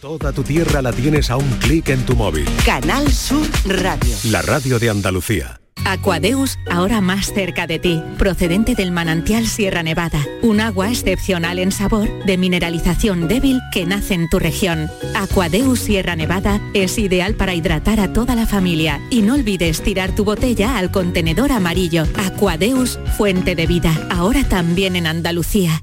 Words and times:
Toda 0.00 0.32
tu 0.32 0.42
tierra 0.42 0.80
la 0.80 0.94
tienes 0.94 1.28
a 1.28 1.36
un 1.36 1.46
clic 1.58 1.90
en 1.90 2.06
tu 2.06 2.16
móvil. 2.16 2.46
Canal 2.64 3.12
Sur 3.12 3.46
Radio. 3.66 4.16
La 4.30 4.40
radio 4.40 4.78
de 4.78 4.88
Andalucía. 4.88 5.60
Aquadeus, 5.84 6.58
ahora 6.70 7.02
más 7.02 7.34
cerca 7.34 7.66
de 7.66 7.78
ti, 7.78 8.02
procedente 8.16 8.74
del 8.74 8.92
manantial 8.92 9.46
Sierra 9.46 9.82
Nevada, 9.82 10.24
un 10.40 10.60
agua 10.60 10.88
excepcional 10.88 11.58
en 11.58 11.70
sabor, 11.70 12.08
de 12.24 12.38
mineralización 12.38 13.28
débil 13.28 13.60
que 13.72 13.84
nace 13.84 14.14
en 14.14 14.30
tu 14.30 14.38
región. 14.38 14.90
Aquadeus 15.14 15.80
Sierra 15.80 16.16
Nevada 16.16 16.62
es 16.72 16.96
ideal 16.96 17.34
para 17.34 17.54
hidratar 17.54 18.00
a 18.00 18.10
toda 18.10 18.34
la 18.34 18.46
familia 18.46 19.02
y 19.10 19.20
no 19.20 19.34
olvides 19.34 19.82
tirar 19.82 20.14
tu 20.14 20.24
botella 20.24 20.78
al 20.78 20.90
contenedor 20.90 21.52
amarillo. 21.52 22.04
Aquadeus, 22.24 22.98
fuente 23.18 23.54
de 23.54 23.66
vida, 23.66 24.08
ahora 24.10 24.44
también 24.48 24.96
en 24.96 25.06
Andalucía. 25.06 25.82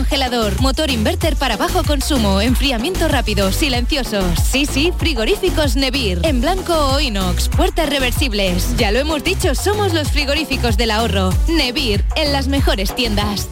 congelador, 0.01 0.59
motor 0.61 0.89
inverter 0.89 1.35
para 1.35 1.57
bajo 1.57 1.83
consumo, 1.83 2.41
enfriamiento 2.41 3.07
rápido, 3.07 3.51
silenciosos. 3.51 4.25
Sí, 4.39 4.65
sí, 4.65 4.91
frigoríficos 4.97 5.75
Nevir. 5.75 6.21
En 6.23 6.41
blanco 6.41 6.73
o 6.73 6.99
inox, 6.99 7.49
puertas 7.49 7.87
reversibles. 7.87 8.75
Ya 8.77 8.91
lo 8.91 8.97
hemos 8.97 9.23
dicho, 9.23 9.53
somos 9.53 9.93
los 9.93 10.09
frigoríficos 10.09 10.75
del 10.75 10.89
ahorro. 10.89 11.29
Nevir, 11.47 12.03
en 12.15 12.33
las 12.33 12.47
mejores 12.47 12.95
tiendas. 12.95 13.47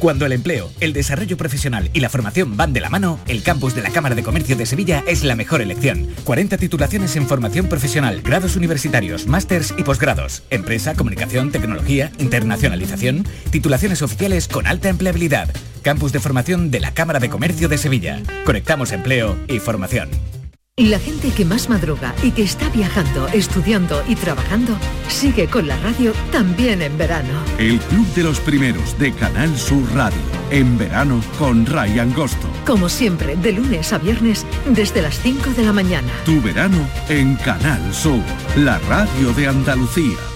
Cuando 0.00 0.24
el 0.24 0.32
empleo, 0.32 0.70
el 0.80 0.94
desarrollo 0.94 1.36
profesional 1.36 1.90
y 1.92 2.00
la 2.00 2.08
formación 2.08 2.56
van 2.56 2.72
de 2.72 2.80
la 2.80 2.88
mano, 2.88 3.20
el 3.28 3.42
campus 3.42 3.74
de 3.74 3.82
la 3.82 3.90
Cámara 3.90 4.14
de 4.14 4.22
Comercio 4.22 4.56
de 4.56 4.64
Sevilla 4.64 5.04
es 5.06 5.24
la 5.24 5.36
mejor 5.36 5.60
elección. 5.60 6.08
40 6.24 6.56
titulaciones 6.56 7.16
en 7.16 7.28
formación 7.28 7.68
profesional, 7.68 8.22
grados 8.22 8.56
universitarios, 8.56 9.26
másters 9.26 9.74
y 9.76 9.82
posgrados, 9.82 10.42
empresa, 10.48 10.94
comunicación, 10.94 11.52
tecnología, 11.52 12.12
internacionalización, 12.18 13.26
titulaciones 13.50 14.00
oficiales 14.00 14.48
con 14.48 14.66
alta 14.66 14.88
empleabilidad. 14.88 15.50
Campus 15.82 16.12
de 16.12 16.20
formación 16.20 16.70
de 16.70 16.80
la 16.80 16.94
Cámara 16.94 17.20
de 17.20 17.28
Comercio 17.28 17.68
de 17.68 17.76
Sevilla. 17.76 18.22
Conectamos 18.46 18.92
empleo 18.92 19.36
y 19.48 19.58
formación. 19.58 20.39
La 20.80 20.98
gente 20.98 21.30
que 21.30 21.44
más 21.44 21.68
madruga 21.68 22.14
y 22.22 22.30
que 22.30 22.42
está 22.42 22.70
viajando, 22.70 23.28
estudiando 23.28 24.02
y 24.08 24.14
trabajando 24.14 24.74
sigue 25.08 25.46
con 25.46 25.68
la 25.68 25.76
radio 25.76 26.14
también 26.32 26.80
en 26.80 26.96
verano. 26.96 27.28
El 27.58 27.78
Club 27.80 28.06
de 28.14 28.22
los 28.22 28.40
Primeros 28.40 28.98
de 28.98 29.12
Canal 29.12 29.54
Sur 29.58 29.82
Radio. 29.92 30.16
En 30.50 30.78
verano 30.78 31.22
con 31.38 31.66
Ray 31.66 31.98
Angosto. 31.98 32.48
Como 32.64 32.88
siempre, 32.88 33.36
de 33.36 33.52
lunes 33.52 33.92
a 33.92 33.98
viernes 33.98 34.46
desde 34.70 35.02
las 35.02 35.20
5 35.20 35.50
de 35.50 35.64
la 35.66 35.74
mañana. 35.74 36.12
Tu 36.24 36.40
verano 36.40 36.78
en 37.10 37.36
Canal 37.36 37.92
Sur. 37.92 38.22
La 38.56 38.78
radio 38.88 39.34
de 39.34 39.48
Andalucía. 39.48 40.29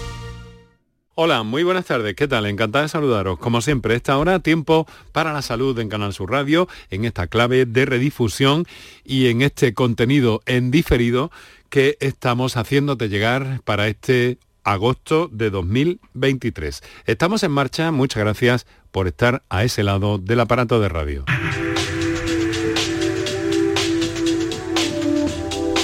Hola, 1.16 1.44
muy 1.44 1.62
buenas 1.62 1.84
tardes. 1.84 2.16
¿Qué 2.16 2.26
tal? 2.26 2.44
Encantada 2.44 2.82
de 2.82 2.88
saludaros. 2.88 3.38
Como 3.38 3.60
siempre, 3.60 3.94
esta 3.94 4.18
hora 4.18 4.40
tiempo 4.40 4.84
para 5.12 5.32
la 5.32 5.42
salud 5.42 5.78
en 5.78 5.88
Canal 5.88 6.12
Sur 6.12 6.32
Radio, 6.32 6.66
en 6.90 7.04
esta 7.04 7.28
clave 7.28 7.66
de 7.66 7.86
redifusión 7.86 8.66
y 9.04 9.28
en 9.28 9.40
este 9.40 9.74
contenido 9.74 10.42
en 10.44 10.72
diferido 10.72 11.30
que 11.68 11.96
estamos 12.00 12.56
haciéndote 12.56 13.08
llegar 13.08 13.60
para 13.64 13.86
este 13.86 14.38
agosto 14.64 15.28
de 15.30 15.50
2023. 15.50 16.82
Estamos 17.06 17.44
en 17.44 17.52
marcha. 17.52 17.92
Muchas 17.92 18.24
gracias 18.24 18.66
por 18.90 19.06
estar 19.06 19.44
a 19.48 19.62
ese 19.62 19.84
lado 19.84 20.18
del 20.18 20.40
aparato 20.40 20.80
de 20.80 20.88
radio. 20.88 21.24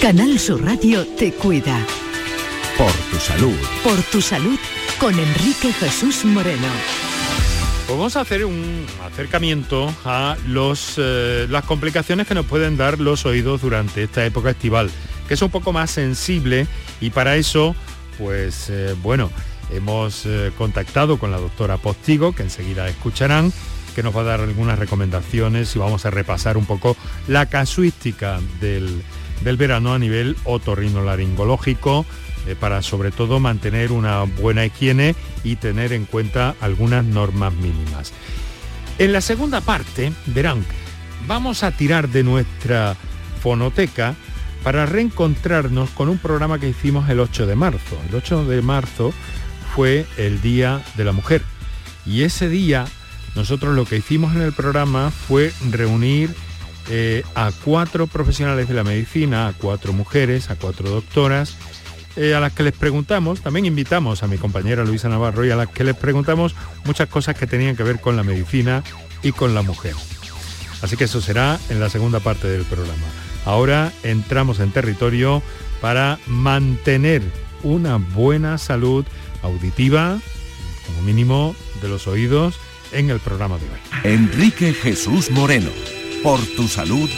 Canal 0.03 0.41
Sur 0.41 0.65
Radio 0.65 1.07
te 1.17 1.33
cuida. 1.35 1.87
Por 2.77 2.91
tu 3.13 3.17
salud. 3.19 3.57
Por 3.85 4.03
tu 4.11 4.21
salud 4.21 4.59
con 5.01 5.19
Enrique 5.19 5.73
Jesús 5.73 6.27
Moreno. 6.27 6.69
Pues 7.87 7.99
vamos 7.99 8.17
a 8.17 8.21
hacer 8.21 8.45
un 8.45 8.85
acercamiento 9.03 9.93
a 10.05 10.37
los, 10.47 10.97
eh, 10.99 11.47
las 11.49 11.65
complicaciones 11.65 12.27
que 12.27 12.35
nos 12.35 12.45
pueden 12.45 12.77
dar 12.77 13.01
los 13.01 13.25
oídos 13.25 13.63
durante 13.63 14.03
esta 14.03 14.27
época 14.27 14.51
estival, 14.51 14.91
que 15.27 15.35
es 15.35 15.43
un 15.43 15.51
poco 15.51 15.73
más 15.73 15.91
sensible 15.91 16.67
y 17.01 17.11
para 17.11 17.37
eso, 17.37 17.75
pues 18.19 18.69
eh, 18.69 18.95
bueno, 19.03 19.31
hemos 19.71 20.27
eh, 20.27 20.53
contactado 20.59 21.19
con 21.19 21.31
la 21.31 21.39
doctora 21.39 21.79
Postigo, 21.79 22.35
que 22.35 22.43
enseguida 22.43 22.87
escucharán, 22.87 23.55
que 23.95 24.03
nos 24.03 24.15
va 24.15 24.21
a 24.21 24.25
dar 24.25 24.41
algunas 24.41 24.79
recomendaciones 24.79 25.75
y 25.75 25.79
vamos 25.79 26.05
a 26.05 26.11
repasar 26.11 26.59
un 26.59 26.67
poco 26.67 26.95
la 27.27 27.47
casuística 27.47 28.39
del, 28.61 29.03
del 29.41 29.57
verano 29.57 29.95
a 29.95 29.99
nivel 29.99 30.37
otorrinolaringológico, 30.45 32.05
eh, 32.47 32.57
para 32.59 32.83
sobre 32.83 33.11
todo 33.11 33.41
mantener 33.41 33.93
una 33.93 34.23
buena 34.23 34.65
higiene 34.65 35.15
y 35.45 35.57
tener 35.57 35.93
en 35.93 36.05
cuenta 36.05 36.55
algunas 36.61 37.05
normas 37.05 37.53
mínimas. 37.55 38.13
En 38.99 39.13
la 39.13 39.21
segunda 39.21 39.61
parte, 39.61 40.13
verán, 40.27 40.65
vamos 41.27 41.63
a 41.63 41.71
tirar 41.71 42.09
de 42.09 42.23
nuestra 42.23 42.97
fonoteca 43.43 44.15
para 44.63 44.87
reencontrarnos 44.87 45.91
con 45.91 46.09
un 46.09 46.19
programa 46.19 46.59
que 46.59 46.69
hicimos 46.69 47.09
el 47.09 47.21
8 47.21 47.47
de 47.47 47.57
marzo. 47.57 47.99
El 48.09 48.15
8 48.15 48.45
de 48.45 48.63
marzo 48.63 49.13
fue 49.75 50.07
el 50.19 50.43
Día 50.43 50.83
de 50.97 51.05
la 51.05 51.13
Mujer 51.13 51.43
y 52.05 52.23
ese 52.23 52.49
día 52.49 52.87
nosotros 53.35 53.75
lo 53.75 53.85
que 53.85 53.97
hicimos 53.97 54.35
en 54.35 54.43
el 54.43 54.53
programa 54.53 55.11
fue 55.11 55.53
reunir 55.71 56.35
eh, 56.89 57.23
a 57.35 57.53
cuatro 57.65 58.07
profesionales 58.07 58.69
de 58.69 58.75
la 58.75 58.85
medicina, 58.85 59.49
a 59.49 59.53
cuatro 59.53 59.93
mujeres, 59.93 60.51
a 60.51 60.57
cuatro 60.57 60.91
doctoras, 60.91 61.57
eh, 62.17 62.35
a 62.35 62.41
las 62.41 62.53
que 62.53 62.63
les 62.63 62.73
preguntamos, 62.73 63.41
también 63.41 63.67
invitamos 63.67 64.23
a 64.23 64.27
mi 64.27 64.37
compañera 64.37 64.85
Luisa 64.85 65.09
Navarro 65.09 65.45
y 65.45 65.51
a 65.51 65.57
las 65.57 65.69
que 65.69 65.85
les 65.85 65.97
preguntamos 65.97 66.55
muchas 66.85 67.09
cosas 67.09 67.37
que 67.37 67.47
tenían 67.47 67.77
que 67.77 67.83
ver 67.83 68.01
con 68.01 68.17
la 68.17 68.23
medicina 68.23 68.83
y 69.23 69.33
con 69.33 69.55
la 69.55 69.63
mujer. 69.63 69.95
Así 70.83 70.97
que 70.97 71.05
eso 71.05 71.21
será 71.21 71.59
en 71.69 71.81
la 71.81 71.91
segunda 71.91 72.21
parte 72.21 72.49
del 72.49 72.65
programa. 72.65 73.05
Ahora 73.45 73.93
entramos 74.03 74.61
en 74.61 74.73
territorio 74.73 75.43
para 75.81 76.19
mantener 76.27 77.23
una 77.63 77.97
buena 77.97 78.59
salud 78.59 79.05
auditiva, 79.43 80.19
como 80.87 81.03
mínimo 81.03 81.55
de 81.83 81.89
los 81.89 82.07
oídos, 82.07 82.59
en 82.93 83.11
el 83.11 83.21
programa 83.21 83.57
de 83.59 83.65
hoy. 83.65 84.13
Enrique 84.13 84.73
Jesús 84.73 85.31
Moreno. 85.31 85.71
Por 86.23 86.41
tu 86.57 86.69
salud 86.69 87.09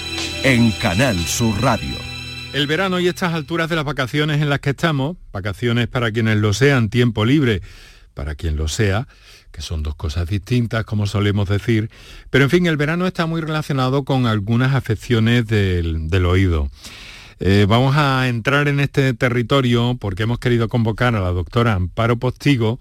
en 0.45 0.71
Canal 0.73 1.19
Sur 1.19 1.61
Radio. 1.61 2.12
El 2.53 2.67
verano 2.67 3.01
y 3.01 3.09
estas 3.09 3.33
alturas 3.33 3.71
de 3.71 3.77
las 3.77 3.85
vacaciones 3.87 4.43
en 4.43 4.51
las 4.51 4.61
que 4.61 4.71
estamos, 4.71 5.17
vacaciones 5.33 5.89
para 5.89 6.13
quienes 6.13 6.37
lo 6.37 6.53
sean, 6.53 6.91
tiempo 6.91 7.25
libre 7.25 7.63
para 8.13 8.35
quien 8.35 8.57
lo 8.57 8.69
sea, 8.69 9.09
que 9.51 9.63
son 9.63 9.83
dos 9.83 9.95
cosas 9.95 10.29
distintas, 10.29 10.85
como 10.85 11.07
solemos 11.07 11.49
decir, 11.49 11.91
pero 12.29 12.45
en 12.45 12.51
fin, 12.51 12.67
el 12.67 12.77
verano 12.77 13.07
está 13.07 13.25
muy 13.25 13.41
relacionado 13.41 14.05
con 14.05 14.27
algunas 14.27 14.75
afecciones 14.75 15.47
del, 15.47 16.27
oído. 16.27 16.69
Eh, 17.41 17.65
vamos 17.67 17.97
a 17.97 18.29
entrar 18.29 18.69
en 18.69 18.81
este 18.81 19.15
territorio 19.15 19.97
porque 19.99 20.25
hemos 20.25 20.39
querido 20.39 20.69
convocar 20.69 21.17
a 21.17 21.21
la 21.21 21.31
doctora 21.31 21.73
Amparo 21.73 22.19
Postigo. 22.19 22.79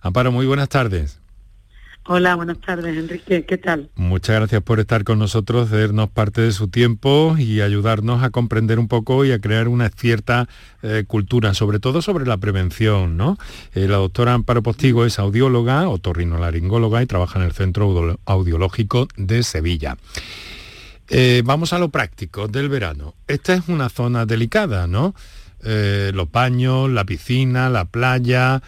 Amparo, 0.00 0.32
muy 0.32 0.46
buenas 0.46 0.68
tardes. 0.68 1.21
Hola, 2.04 2.34
buenas 2.34 2.60
tardes, 2.60 2.96
Enrique. 2.96 3.44
¿Qué 3.44 3.58
tal? 3.58 3.88
Muchas 3.94 4.34
gracias 4.34 4.60
por 4.62 4.80
estar 4.80 5.04
con 5.04 5.20
nosotros, 5.20 5.70
cedernos 5.70 6.10
parte 6.10 6.40
de 6.40 6.50
su 6.50 6.66
tiempo 6.66 7.36
y 7.38 7.60
ayudarnos 7.60 8.24
a 8.24 8.30
comprender 8.30 8.80
un 8.80 8.88
poco 8.88 9.24
y 9.24 9.30
a 9.30 9.38
crear 9.38 9.68
una 9.68 9.88
cierta 9.88 10.48
eh, 10.82 11.04
cultura, 11.06 11.54
sobre 11.54 11.78
todo 11.78 12.02
sobre 12.02 12.26
la 12.26 12.38
prevención, 12.38 13.16
¿no? 13.16 13.38
Eh, 13.72 13.86
la 13.86 13.98
doctora 13.98 14.34
Amparo 14.34 14.64
Postigo 14.64 15.06
es 15.06 15.20
audióloga, 15.20 15.88
otorrinolaringóloga 15.88 17.04
y 17.04 17.06
trabaja 17.06 17.38
en 17.38 17.44
el 17.44 17.52
Centro 17.52 18.18
Audiológico 18.24 19.06
de 19.16 19.44
Sevilla. 19.44 19.96
Eh, 21.08 21.42
vamos 21.44 21.72
a 21.72 21.78
lo 21.78 21.90
práctico 21.90 22.48
del 22.48 22.68
verano. 22.68 23.14
Esta 23.28 23.54
es 23.54 23.68
una 23.68 23.88
zona 23.88 24.26
delicada, 24.26 24.88
¿no? 24.88 25.14
los 25.64 26.28
baños, 26.32 26.90
la 26.90 27.04
piscina, 27.04 27.70
la 27.70 27.84
playa. 27.84 28.60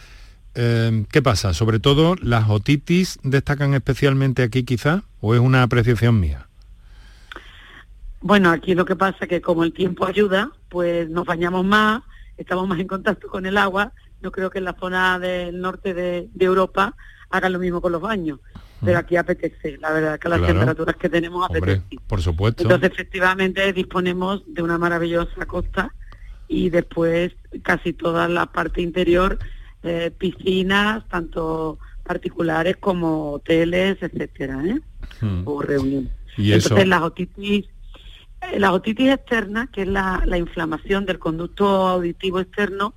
Eh, 0.54 1.04
¿Qué 1.10 1.22
pasa? 1.22 1.52
Sobre 1.52 1.80
todo, 1.80 2.14
¿las 2.20 2.48
otitis 2.48 3.18
destacan 3.22 3.74
especialmente 3.74 4.42
aquí 4.42 4.64
quizá? 4.64 5.02
¿O 5.20 5.34
es 5.34 5.40
una 5.40 5.62
apreciación 5.62 6.20
mía? 6.20 6.46
Bueno, 8.20 8.50
aquí 8.50 8.74
lo 8.74 8.84
que 8.84 8.96
pasa 8.96 9.18
es 9.20 9.28
que 9.28 9.40
como 9.42 9.64
el 9.64 9.72
tiempo 9.72 10.06
ayuda, 10.06 10.50
pues 10.70 11.10
nos 11.10 11.26
bañamos 11.26 11.64
más, 11.64 12.02
estamos 12.38 12.66
más 12.66 12.78
en 12.80 12.88
contacto 12.88 13.28
con 13.28 13.44
el 13.44 13.58
agua. 13.58 13.92
No 14.22 14.32
creo 14.32 14.48
que 14.48 14.58
en 14.58 14.64
la 14.64 14.74
zona 14.74 15.18
del 15.18 15.60
norte 15.60 15.92
de, 15.92 16.30
Europa 16.38 16.96
hagan 17.28 17.52
lo 17.52 17.58
mismo 17.58 17.82
con 17.82 17.92
los 17.92 18.00
baños. 18.00 18.40
Pero 18.82 18.96
mm. 18.96 19.00
aquí 19.00 19.16
apetece, 19.16 19.76
la 19.78 19.92
verdad 19.92 20.18
que 20.18 20.28
las 20.30 20.40
temperaturas 20.40 20.96
que 20.96 21.10
tenemos 21.10 21.44
apetece. 21.44 21.82
por 22.06 22.22
supuesto. 22.22 22.62
Entonces, 22.62 22.92
efectivamente, 22.92 23.70
disponemos 23.72 24.42
de 24.46 24.62
una 24.62 24.78
maravillosa 24.78 25.44
costa 25.46 25.92
y 26.48 26.70
después 26.70 27.32
casi 27.62 27.92
toda 27.92 28.28
la 28.28 28.46
parte 28.46 28.80
interior, 28.80 29.38
eh, 29.84 30.10
piscinas, 30.16 31.06
tanto 31.08 31.78
particulares 32.02 32.76
como 32.78 33.32
hoteles, 33.32 33.98
etcétera, 34.00 34.62
¿eh? 34.64 34.80
Mm. 35.20 35.42
o 35.44 35.62
reuniones. 35.62 36.12
¿Y 36.36 36.52
Entonces, 36.52 36.86
las 36.86 37.02
otitis 37.02 37.66
eh, 38.52 38.58
la 38.58 38.72
otitis 38.72 39.10
externa, 39.10 39.68
que 39.72 39.82
es 39.82 39.88
la, 39.88 40.22
inflamación 40.36 41.06
del 41.06 41.18
conducto 41.18 41.66
auditivo 41.86 42.40
externo, 42.40 42.94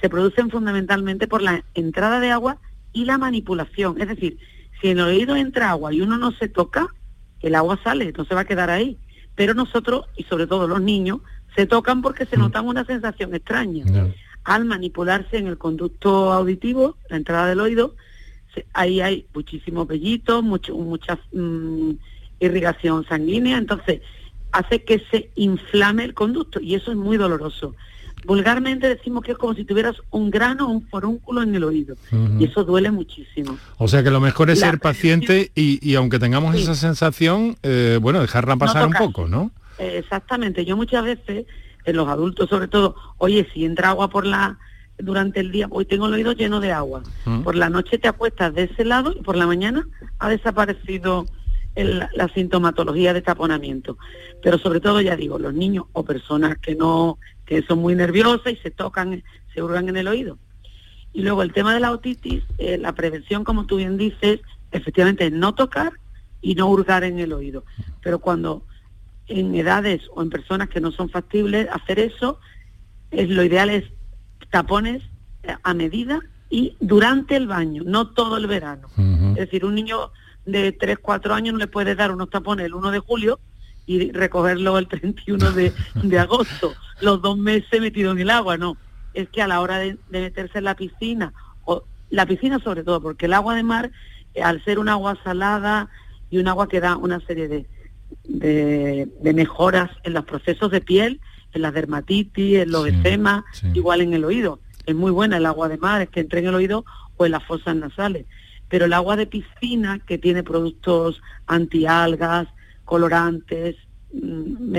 se 0.00 0.08
producen 0.08 0.50
fundamentalmente 0.50 1.28
por 1.28 1.42
la 1.42 1.64
entrada 1.74 2.20
de 2.20 2.30
agua 2.30 2.58
y 2.92 3.04
la 3.04 3.18
manipulación. 3.18 4.00
Es 4.00 4.08
decir, 4.08 4.38
si 4.80 4.88
en 4.88 4.98
el 4.98 5.06
oído 5.06 5.36
entra 5.36 5.70
agua 5.70 5.92
y 5.92 6.00
uno 6.00 6.16
no 6.16 6.32
se 6.32 6.48
toca, 6.48 6.88
el 7.40 7.54
agua 7.54 7.78
sale, 7.82 8.12
se 8.12 8.34
va 8.34 8.40
a 8.40 8.46
quedar 8.46 8.70
ahí. 8.70 8.98
Pero 9.34 9.54
nosotros, 9.54 10.06
y 10.16 10.24
sobre 10.24 10.46
todo 10.46 10.66
los 10.66 10.80
niños, 10.80 11.20
se 11.54 11.66
tocan 11.66 12.02
porque 12.02 12.26
se 12.26 12.36
mm. 12.36 12.40
notan 12.40 12.66
una 12.66 12.84
sensación 12.84 13.34
extraña. 13.34 13.84
Al 14.44 14.64
manipularse 14.64 15.36
en 15.36 15.46
el 15.46 15.58
conducto 15.58 16.32
auditivo, 16.32 16.96
la 17.08 17.16
entrada 17.16 17.46
del 17.46 17.60
oído, 17.60 17.94
ahí 18.72 19.00
hay 19.00 19.26
muchísimos 19.34 19.86
vellitos, 19.86 20.42
mucho, 20.42 20.74
mucha 20.74 21.18
mm, 21.32 21.90
irrigación 22.40 23.06
sanguínea. 23.06 23.58
Entonces, 23.58 24.00
hace 24.52 24.84
que 24.84 25.02
se 25.10 25.30
inflame 25.36 26.04
el 26.04 26.14
conducto 26.14 26.60
y 26.60 26.74
eso 26.74 26.90
es 26.90 26.96
muy 26.96 27.16
doloroso. 27.16 27.74
Vulgarmente 28.26 28.86
decimos 28.88 29.24
que 29.24 29.32
es 29.32 29.38
como 29.38 29.54
si 29.54 29.64
tuvieras 29.64 29.96
un 30.10 30.30
grano 30.30 30.68
o 30.68 30.70
un 30.70 30.86
forúnculo 30.88 31.42
en 31.42 31.54
el 31.54 31.64
oído 31.64 31.96
y 32.38 32.44
eso 32.44 32.64
duele 32.64 32.90
muchísimo. 32.90 33.58
O 33.78 33.88
sea 33.88 34.02
que 34.02 34.10
lo 34.10 34.20
mejor 34.20 34.50
es 34.50 34.60
ser 34.60 34.78
paciente 34.78 35.50
y, 35.54 35.94
aunque 35.94 36.18
tengamos 36.18 36.54
esa 36.54 36.74
sensación, 36.74 37.56
eh, 37.62 37.98
bueno, 38.00 38.20
dejarla 38.20 38.56
pasar 38.56 38.86
un 38.86 38.92
poco, 38.92 39.26
¿no? 39.26 39.50
exactamente. 39.78 40.66
Yo 40.66 40.76
muchas 40.76 41.02
veces, 41.04 41.46
en 41.84 41.96
los 41.96 42.08
adultos 42.08 42.48
sobre 42.48 42.68
todo, 42.68 42.94
oye, 43.18 43.48
si 43.52 43.64
entra 43.64 43.90
agua 43.90 44.08
por 44.08 44.26
la 44.26 44.58
durante 44.98 45.40
el 45.40 45.50
día, 45.50 45.66
hoy 45.70 45.86
tengo 45.86 46.06
el 46.06 46.14
oído 46.14 46.32
lleno 46.32 46.60
de 46.60 46.72
agua. 46.72 47.02
Por 47.42 47.56
la 47.56 47.70
noche 47.70 47.98
te 47.98 48.08
acuestas 48.08 48.54
de 48.54 48.64
ese 48.64 48.84
lado 48.84 49.12
y 49.12 49.22
por 49.22 49.36
la 49.36 49.46
mañana 49.46 49.86
ha 50.18 50.28
desaparecido 50.28 51.26
la 51.74 52.28
sintomatología 52.34 53.14
de 53.14 53.22
taponamiento. 53.22 53.96
Pero 54.42 54.58
sobre 54.58 54.80
todo, 54.80 55.00
ya 55.00 55.16
digo, 55.16 55.38
los 55.38 55.54
niños 55.54 55.86
o 55.92 56.04
personas 56.04 56.58
que 56.58 56.74
no, 56.74 57.18
que 57.46 57.62
son 57.62 57.78
muy 57.78 57.94
nerviosas 57.94 58.52
y 58.52 58.56
se 58.56 58.70
tocan, 58.70 59.22
se 59.54 59.62
hurgan 59.62 59.88
en 59.88 59.96
el 59.96 60.08
oído. 60.08 60.38
Y 61.12 61.22
luego 61.22 61.42
el 61.42 61.52
tema 61.52 61.74
de 61.74 61.80
la 61.80 61.92
otitis, 61.92 62.44
eh, 62.58 62.78
la 62.78 62.92
prevención, 62.92 63.44
como 63.44 63.66
tú 63.66 63.76
bien 63.76 63.96
dices, 63.96 64.40
efectivamente 64.70 65.26
es 65.26 65.32
no 65.32 65.54
tocar 65.54 65.92
y 66.40 66.54
no 66.54 66.68
hurgar 66.68 67.04
en 67.04 67.18
el 67.18 67.32
oído. 67.32 67.64
Pero 68.02 68.18
cuando 68.18 68.64
en 69.30 69.54
edades 69.54 70.02
o 70.14 70.22
en 70.22 70.30
personas 70.30 70.68
que 70.68 70.80
no 70.80 70.90
son 70.90 71.08
factibles 71.08 71.68
hacer 71.72 71.98
eso, 71.98 72.40
es, 73.10 73.28
lo 73.28 73.44
ideal 73.44 73.70
es 73.70 73.84
tapones 74.50 75.02
eh, 75.44 75.54
a 75.62 75.74
medida 75.74 76.20
y 76.50 76.76
durante 76.80 77.36
el 77.36 77.46
baño, 77.46 77.84
no 77.86 78.08
todo 78.08 78.36
el 78.36 78.48
verano. 78.48 78.88
Es 78.96 79.36
decir, 79.36 79.64
un 79.64 79.76
niño 79.76 80.10
de 80.44 80.72
3, 80.72 80.98
4 81.00 81.32
años 81.32 81.52
no 81.52 81.60
le 81.60 81.68
puedes 81.68 81.96
dar 81.96 82.10
unos 82.10 82.28
tapones 82.28 82.66
el 82.66 82.74
1 82.74 82.90
de 82.90 82.98
julio 82.98 83.38
y 83.86 84.10
recogerlo 84.10 84.76
el 84.76 84.88
31 84.88 85.52
de, 85.52 85.72
de 85.94 86.18
agosto, 86.18 86.74
los 87.00 87.22
dos 87.22 87.38
meses 87.38 87.80
metido 87.80 88.10
en 88.10 88.18
el 88.18 88.30
agua, 88.30 88.56
no. 88.56 88.76
Es 89.14 89.28
que 89.28 89.42
a 89.42 89.48
la 89.48 89.60
hora 89.60 89.78
de, 89.78 89.96
meterse 90.10 90.58
en 90.58 90.64
la 90.64 90.74
piscina, 90.74 91.32
o 91.64 91.84
la 92.10 92.26
piscina 92.26 92.58
sobre 92.58 92.82
todo, 92.82 93.00
porque 93.00 93.26
el 93.26 93.32
agua 93.32 93.54
de 93.54 93.62
mar, 93.62 93.92
eh, 94.34 94.42
al 94.42 94.62
ser 94.64 94.80
un 94.80 94.88
agua 94.88 95.16
salada 95.22 95.88
y 96.30 96.38
un 96.38 96.48
agua 96.48 96.68
que 96.68 96.80
da 96.80 96.96
una 96.96 97.20
serie 97.20 97.46
de, 97.46 97.66
de, 98.24 99.08
mejoras 99.34 99.90
en 100.04 100.14
los 100.14 100.24
procesos 100.24 100.70
de 100.70 100.80
piel, 100.80 101.20
en 101.52 101.62
la 101.62 101.72
dermatitis, 101.72 102.58
en 102.58 102.70
los 102.70 102.86
eczemas, 102.86 103.44
igual 103.74 104.00
en 104.00 104.14
el 104.14 104.24
oído. 104.24 104.60
Es 104.86 104.94
muy 104.94 105.10
buena 105.10 105.36
el 105.36 105.46
agua 105.46 105.68
de 105.68 105.78
mar, 105.78 106.02
es 106.02 106.08
que 106.08 106.20
entre 106.20 106.40
en 106.40 106.46
el 106.46 106.54
oído 106.54 106.84
o 107.16 107.26
en 107.26 107.32
las 107.32 107.44
fosas 107.44 107.76
nasales 107.76 108.26
pero 108.70 108.84
el 108.84 108.92
agua 108.94 109.16
de 109.16 109.26
piscina, 109.26 109.98
que 109.98 110.16
tiene 110.16 110.44
productos 110.44 111.20
antialgas, 111.46 112.46
colorantes, 112.84 113.76
mm, 114.12 114.76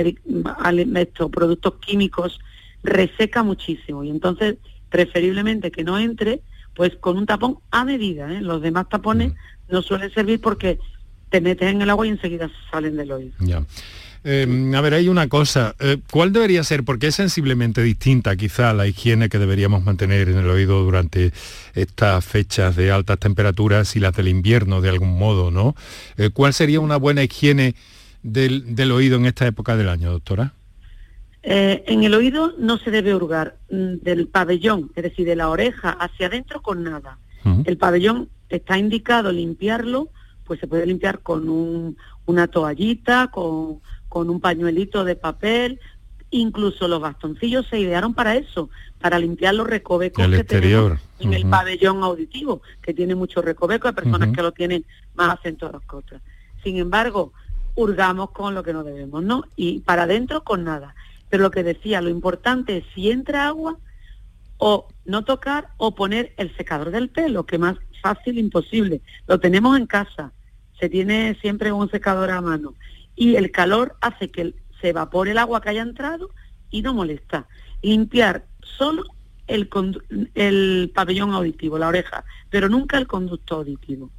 estos 0.95 1.29
productos 1.29 1.73
químicos, 1.85 2.39
reseca 2.83 3.43
muchísimo. 3.43 4.03
Y 4.05 4.09
entonces, 4.09 4.57
preferiblemente 4.89 5.71
que 5.71 5.83
no 5.83 5.99
entre, 5.99 6.41
pues 6.73 6.95
con 7.01 7.17
un 7.17 7.25
tapón 7.25 7.57
a 7.69 7.83
medida. 7.83 8.33
¿eh? 8.33 8.39
Los 8.39 8.61
demás 8.61 8.87
tapones 8.87 9.33
no 9.67 9.81
suelen 9.81 10.11
servir 10.13 10.39
porque 10.39 10.79
te 11.31 11.41
metes 11.41 11.71
en 11.71 11.81
el 11.81 11.89
agua 11.89 12.05
y 12.05 12.09
enseguida 12.09 12.51
salen 12.69 12.97
del 12.97 13.11
oído. 13.11 13.33
Eh, 14.23 14.71
a 14.75 14.81
ver, 14.81 14.93
hay 14.93 15.07
una 15.07 15.27
cosa. 15.27 15.75
Eh, 15.79 15.97
¿Cuál 16.11 16.31
debería 16.31 16.63
ser? 16.63 16.83
Porque 16.83 17.07
es 17.07 17.15
sensiblemente 17.15 17.81
distinta 17.81 18.35
quizá 18.35 18.73
la 18.73 18.85
higiene 18.85 19.29
que 19.29 19.39
deberíamos 19.39 19.83
mantener 19.83 20.29
en 20.29 20.37
el 20.37 20.49
oído 20.49 20.83
durante 20.83 21.31
estas 21.73 22.23
fechas 22.23 22.75
de 22.75 22.91
altas 22.91 23.17
temperaturas 23.17 23.95
y 23.95 23.99
las 23.99 24.15
del 24.15 24.27
invierno 24.27 24.81
de 24.81 24.89
algún 24.89 25.17
modo, 25.17 25.49
¿no? 25.49 25.73
Eh, 26.17 26.29
¿Cuál 26.31 26.53
sería 26.53 26.81
una 26.81 26.97
buena 26.97 27.23
higiene 27.23 27.73
del, 28.21 28.91
oído 28.91 29.15
en 29.15 29.25
esta 29.25 29.47
época 29.47 29.75
del 29.75 29.89
año, 29.89 30.11
doctora? 30.11 30.53
en 31.43 32.03
el 32.03 32.13
oído 32.13 32.53
no 32.59 32.77
se 32.77 32.91
debe 32.91 33.15
hurgar 33.15 33.57
mm, 33.71 34.03
del 34.03 34.27
pabellón, 34.27 34.91
es 34.95 35.01
decir, 35.01 35.25
de 35.25 35.35
la 35.35 35.49
oreja 35.49 35.89
hacia 35.89 36.27
adentro 36.27 36.61
con 36.61 36.83
nada. 36.83 37.17
El 37.65 37.77
pabellón 37.77 38.29
está 38.49 38.77
indicado 38.77 39.31
limpiarlo, 39.31 40.09
pues 40.51 40.59
se 40.59 40.67
puede 40.67 40.85
limpiar 40.85 41.19
con 41.19 41.95
una 42.25 42.47
toallita, 42.47 43.29
con, 43.31 43.79
con 44.09 44.29
un 44.29 44.41
pañuelito 44.41 45.05
de 45.05 45.15
papel, 45.15 45.79
incluso 46.29 46.89
los 46.89 46.99
bastoncillos 46.99 47.65
se 47.69 47.79
idearon 47.79 48.13
para 48.13 48.35
eso, 48.35 48.69
para 48.99 49.17
limpiar 49.17 49.55
los 49.55 49.65
recovecos 49.65 50.27
que 50.27 50.43
tenemos 50.43 50.99
en 51.19 51.33
el 51.33 51.49
pabellón 51.49 52.03
auditivo, 52.03 52.61
que 52.81 52.93
tiene 52.93 53.15
mucho 53.15 53.41
recoveco, 53.41 53.87
hay 53.87 53.93
personas 53.93 54.35
que 54.35 54.41
lo 54.41 54.51
tienen 54.51 54.83
más 55.15 55.39
acentuados 55.39 55.83
que 55.89 55.95
otras. 55.95 56.21
Sin 56.65 56.75
embargo, 56.75 57.31
hurgamos 57.75 58.31
con 58.31 58.53
lo 58.53 58.61
que 58.61 58.73
no 58.73 58.83
debemos, 58.83 59.23
¿no? 59.23 59.45
Y 59.55 59.79
para 59.79 60.03
adentro 60.03 60.43
con 60.43 60.65
nada. 60.65 60.95
Pero 61.29 61.43
lo 61.43 61.51
que 61.51 61.63
decía, 61.63 62.01
lo 62.01 62.09
importante 62.09 62.79
es 62.79 62.83
si 62.93 63.09
entra 63.09 63.47
agua, 63.47 63.77
o 64.57 64.89
no 65.05 65.23
tocar 65.23 65.69
o 65.77 65.95
poner 65.95 66.33
el 66.35 66.53
secador 66.57 66.91
del 66.91 67.07
pelo, 67.09 67.45
que 67.45 67.57
más 67.57 67.77
fácil 68.01 68.37
imposible. 68.37 69.01
Lo 69.27 69.39
tenemos 69.39 69.77
en 69.77 69.87
casa, 69.87 70.33
se 70.81 70.89
tiene 70.89 71.37
siempre 71.41 71.71
un 71.71 71.89
secador 71.91 72.31
a 72.31 72.41
mano 72.41 72.73
y 73.15 73.35
el 73.35 73.51
calor 73.51 73.95
hace 74.01 74.31
que 74.31 74.55
se 74.81 74.89
evapore 74.89 75.31
el 75.31 75.37
agua 75.37 75.61
que 75.61 75.69
haya 75.69 75.83
entrado 75.83 76.31
y 76.71 76.81
no 76.81 76.95
molesta. 76.95 77.47
Limpiar 77.83 78.45
solo 78.63 79.03
el, 79.45 79.69
el 80.33 80.91
pabellón 80.93 81.33
auditivo, 81.33 81.77
la 81.77 81.87
oreja, 81.87 82.25
pero 82.49 82.67
nunca 82.67 82.97
el 82.97 83.05
conducto 83.05 83.57
auditivo. 83.57 84.09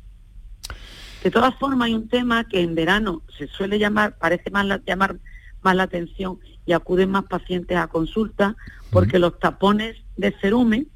De 1.25 1.33
todas 1.33 1.55
formas, 1.57 1.87
hay 1.87 1.95
un 1.95 2.09
tema 2.09 2.49
que 2.49 2.61
en 2.61 2.77
verano 2.77 3.23
se 3.37 3.49
suele 3.49 3.81
llamar, 3.81 4.17
parece 4.19 4.51
más 4.51 4.67
llamar 4.87 5.19
más 5.63 5.77
la 5.77 5.85
atención 5.85 6.39
y 6.65 6.73
acuden 6.73 7.11
más 7.11 7.25
pacientes 7.25 7.77
a 7.77 7.89
consulta 7.89 8.57
porque 8.91 9.19
los 9.19 9.39
tapones 9.39 9.97
de 10.17 10.33
cerumen, 10.41 10.89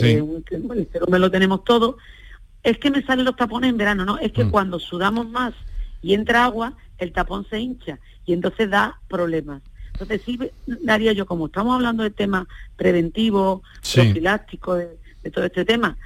el 0.00 0.88
cerumen 0.92 1.20
lo 1.20 1.30
tenemos 1.30 1.64
todo, 1.64 1.98
es 2.64 2.78
que 2.78 2.90
me 2.90 3.02
salen 3.02 3.26
los 3.26 3.36
tapones 3.36 3.70
en 3.70 3.76
verano, 3.76 4.04
no, 4.04 4.18
es 4.18 4.32
que 4.32 4.44
mm. 4.44 4.50
cuando 4.50 4.80
sudamos 4.80 5.28
más 5.28 5.54
y 6.02 6.14
entra 6.14 6.44
agua, 6.44 6.72
el 6.98 7.12
tapón 7.12 7.46
se 7.48 7.60
hincha 7.60 7.98
y 8.26 8.32
entonces 8.32 8.70
da 8.70 8.98
problemas. 9.08 9.62
Entonces 9.92 10.22
sí 10.24 10.38
daría 10.82 11.12
yo, 11.12 11.26
como 11.26 11.46
estamos 11.46 11.74
hablando 11.74 12.02
de 12.02 12.10
tema 12.10 12.48
preventivo, 12.76 13.62
profiláctico, 13.94 14.74
de, 14.74 14.98
todo 15.32 15.44
este 15.44 15.64
tema, 15.64 15.96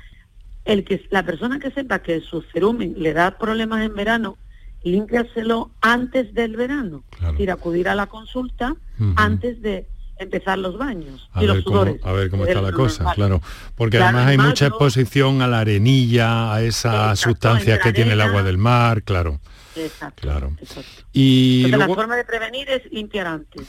el 0.64 0.84
que 0.84 1.02
la 1.10 1.24
persona 1.24 1.58
que 1.58 1.70
sepa 1.70 2.00
que 2.00 2.20
su 2.20 2.42
cerumen 2.42 2.94
le 2.98 3.14
da 3.14 3.38
problemas 3.38 3.82
en 3.82 3.94
verano, 3.94 4.36
límpiaselo 4.82 5.70
antes 5.80 6.34
del 6.34 6.56
verano. 6.56 7.02
Es 7.20 7.32
decir, 7.32 7.50
acudir 7.50 7.88
a 7.88 7.94
la 7.94 8.06
consulta 8.06 8.76
antes 9.16 9.62
de 9.62 9.86
empezar 10.18 10.58
los 10.58 10.76
baños 10.78 11.28
y 11.40 11.46
los 11.46 11.62
sudores. 11.62 12.04
a 12.04 12.12
ver 12.12 12.30
cómo 12.30 12.44
está 12.44 12.60
la 12.60 12.72
cosa, 12.72 13.12
claro. 13.14 13.40
Porque 13.74 13.98
además 13.98 14.26
hay 14.26 14.38
mucha 14.38 14.66
exposición 14.66 15.42
a 15.42 15.46
la 15.46 15.60
arenilla, 15.60 16.52
a 16.52 16.62
esas 16.62 17.18
sustancias 17.18 17.78
que 17.80 17.92
tiene 17.92 18.12
el 18.12 18.20
agua 18.20 18.42
del 18.42 18.58
mar, 18.58 19.02
claro 19.02 19.40
Exacto. 19.76 20.22
Claro. 20.22 20.52
exacto. 20.60 20.90
Y 21.12 21.64
Entonces, 21.64 21.78
luego- 21.78 21.92
la 21.94 21.96
forma 22.02 22.16
de 22.16 22.24
prevenir 22.24 22.68
es 22.68 22.90
limpiar 22.92 23.26
antes. 23.26 23.62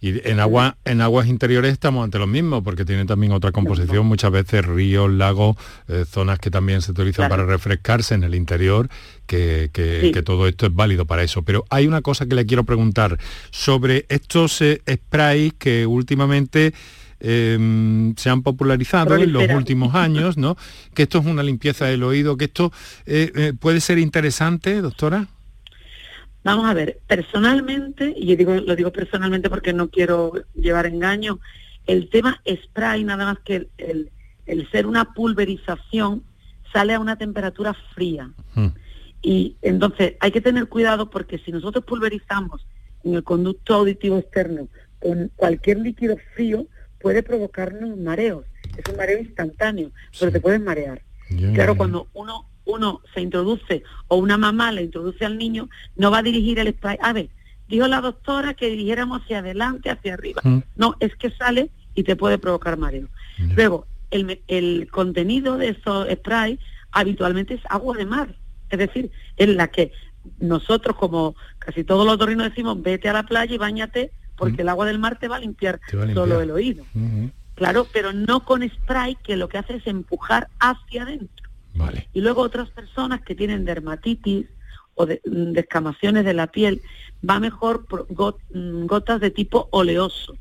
Y 0.00 0.28
en 0.28 0.40
agua, 0.40 0.76
en 0.84 1.00
aguas 1.00 1.26
interiores 1.28 1.72
estamos 1.72 2.04
ante 2.04 2.18
lo 2.18 2.26
mismo, 2.26 2.62
porque 2.62 2.84
tienen 2.84 3.06
también 3.06 3.32
otra 3.32 3.52
composición, 3.52 4.06
muchas 4.06 4.30
veces 4.30 4.64
ríos, 4.64 5.10
lagos, 5.10 5.56
eh, 5.88 6.04
zonas 6.08 6.38
que 6.38 6.50
también 6.50 6.82
se 6.82 6.90
utilizan 6.92 7.28
Claro. 7.28 7.42
para 7.42 7.46
refrescarse 7.46 8.14
en 8.14 8.24
el 8.24 8.34
interior, 8.34 8.88
que, 9.26 9.70
que- 9.72 10.00
Sí. 10.02 10.12
que 10.12 10.22
todo 10.22 10.46
esto 10.46 10.66
es 10.66 10.74
válido 10.74 11.06
para 11.06 11.22
eso. 11.22 11.42
Pero 11.42 11.64
hay 11.70 11.86
una 11.86 12.02
cosa 12.02 12.26
que 12.26 12.34
le 12.34 12.44
quiero 12.46 12.64
preguntar 12.64 13.18
sobre 13.50 14.04
estos 14.08 14.60
eh, 14.60 14.82
sprays 14.90 15.54
que 15.54 15.86
últimamente 15.86 16.74
eh, 17.26 18.12
se 18.16 18.28
han 18.30 18.42
popularizado 18.42 19.16
en 19.16 19.32
los 19.32 19.48
últimos 19.50 19.94
años, 20.06 20.36
¿no? 20.36 20.56
Que 20.94 21.04
esto 21.04 21.18
es 21.18 21.24
una 21.26 21.42
limpieza 21.42 21.86
del 21.86 22.02
oído, 22.02 22.36
que 22.36 22.44
esto 22.44 22.70
eh, 23.06 23.32
eh, 23.34 23.52
puede 23.58 23.80
ser 23.80 23.98
interesante, 23.98 24.80
doctora. 24.82 25.26
Vamos 26.44 26.66
a 26.66 26.74
ver, 26.74 27.00
personalmente, 27.06 28.12
y 28.16 28.26
yo 28.26 28.36
digo, 28.36 28.54
lo 28.54 28.76
digo 28.76 28.92
personalmente 28.92 29.48
porque 29.48 29.72
no 29.72 29.88
quiero 29.88 30.32
llevar 30.54 30.84
engaño, 30.86 31.40
el 31.86 32.10
tema 32.10 32.42
spray, 32.46 33.02
nada 33.04 33.24
más 33.24 33.38
que 33.44 33.56
el, 33.56 33.68
el- 33.78 34.10
el 34.46 34.70
ser 34.70 34.84
una 34.86 35.14
pulverización, 35.14 36.22
sale 36.70 36.92
a 36.92 37.00
una 37.00 37.16
temperatura 37.16 37.74
fría. 37.94 38.30
Mm. 38.54 38.66
Y 39.22 39.56
entonces 39.62 40.16
hay 40.20 40.32
que 40.32 40.42
tener 40.42 40.68
cuidado 40.68 41.08
porque 41.08 41.38
si 41.38 41.50
nosotros 41.50 41.82
pulverizamos 41.86 42.66
en 43.04 43.14
el 43.14 43.22
conducto 43.24 43.72
auditivo 43.72 44.18
externo 44.18 44.68
con 45.00 45.30
cualquier 45.34 45.78
líquido 45.78 46.16
frío, 46.34 46.66
puede 47.04 47.22
provocarnos 47.22 47.98
mareos. 47.98 48.46
Es 48.78 48.90
un 48.90 48.96
mareo 48.96 49.18
instantáneo, 49.18 49.90
pero 50.18 50.32
te 50.32 50.40
puedes 50.40 50.60
marear. 50.60 51.02
Claro, 51.52 51.76
cuando 51.76 52.08
uno 52.14 52.46
uno 52.64 53.02
se 53.12 53.20
introduce 53.20 53.82
o 54.08 54.16
una 54.16 54.38
mamá 54.38 54.72
le 54.72 54.84
introduce 54.84 55.22
al 55.22 55.36
niño, 55.36 55.68
no 55.96 56.10
va 56.10 56.20
a 56.20 56.22
dirigir 56.22 56.58
el 56.58 56.72
spray. 56.72 56.96
A 57.02 57.12
ver, 57.12 57.28
dijo 57.68 57.86
la 57.88 58.00
doctora 58.00 58.54
que 58.54 58.70
dirigiéramos 58.70 59.20
hacia 59.20 59.40
adelante, 59.40 59.90
hacia 59.90 60.14
arriba. 60.14 60.40
Mm. 60.44 60.60
No, 60.76 60.96
es 60.98 61.14
que 61.16 61.30
sale 61.30 61.70
y 61.94 62.04
te 62.04 62.16
puede 62.16 62.38
provocar 62.38 62.78
mareo. 62.78 63.08
Luego, 63.54 63.86
el, 64.10 64.40
el 64.48 64.88
contenido 64.90 65.58
de 65.58 65.70
esos 65.70 66.08
sprays 66.10 66.58
habitualmente 66.90 67.52
es 67.52 67.60
agua 67.68 67.98
de 67.98 68.06
mar. 68.06 68.34
Es 68.70 68.78
decir, 68.78 69.10
en 69.36 69.58
la 69.58 69.68
que 69.68 69.92
nosotros, 70.38 70.96
como 70.96 71.36
casi 71.58 71.84
todos 71.84 72.06
los 72.06 72.16
torrinos 72.16 72.48
decimos, 72.48 72.80
vete 72.80 73.10
a 73.10 73.12
la 73.12 73.24
playa 73.24 73.54
y 73.54 73.58
bañate, 73.58 74.10
porque 74.36 74.62
el 74.62 74.68
agua 74.68 74.86
del 74.86 74.98
mar 74.98 75.18
te 75.18 75.28
va 75.28 75.36
a 75.36 75.40
limpiar. 75.40 75.80
Te 75.88 75.96
va 75.96 76.04
a 76.04 76.14
solo 76.14 76.40
el 76.40 76.50
oído. 76.50 76.84
Claro, 77.54 77.86
pero 77.92 78.12
no 78.12 78.44
con 78.44 78.68
spray 78.68 79.16
que 79.16 79.36
lo 79.36 79.48
que 79.48 79.58
hace 79.58 79.76
es 79.76 79.86
empujar 79.86 80.48
hacia 80.58 81.02
adentro. 81.04 81.48
Vale. 81.74 82.08
Y 82.12 82.20
luego 82.20 82.42
otras 82.42 82.70
personas 82.70 83.22
que 83.22 83.34
tienen 83.34 83.64
dermatitis 83.64 84.46
o 84.94 85.06
de- 85.06 85.20
mm, 85.24 85.52
descamaciones 85.52 86.24
de 86.24 86.34
la 86.34 86.46
piel, 86.48 86.82
va 87.28 87.40
mejor 87.40 87.86
por 87.86 88.06
got- 88.08 88.38
mm, 88.52 88.86
gotas 88.86 89.20
de 89.20 89.30
tipo 89.30 89.68
oleoso, 89.72 90.34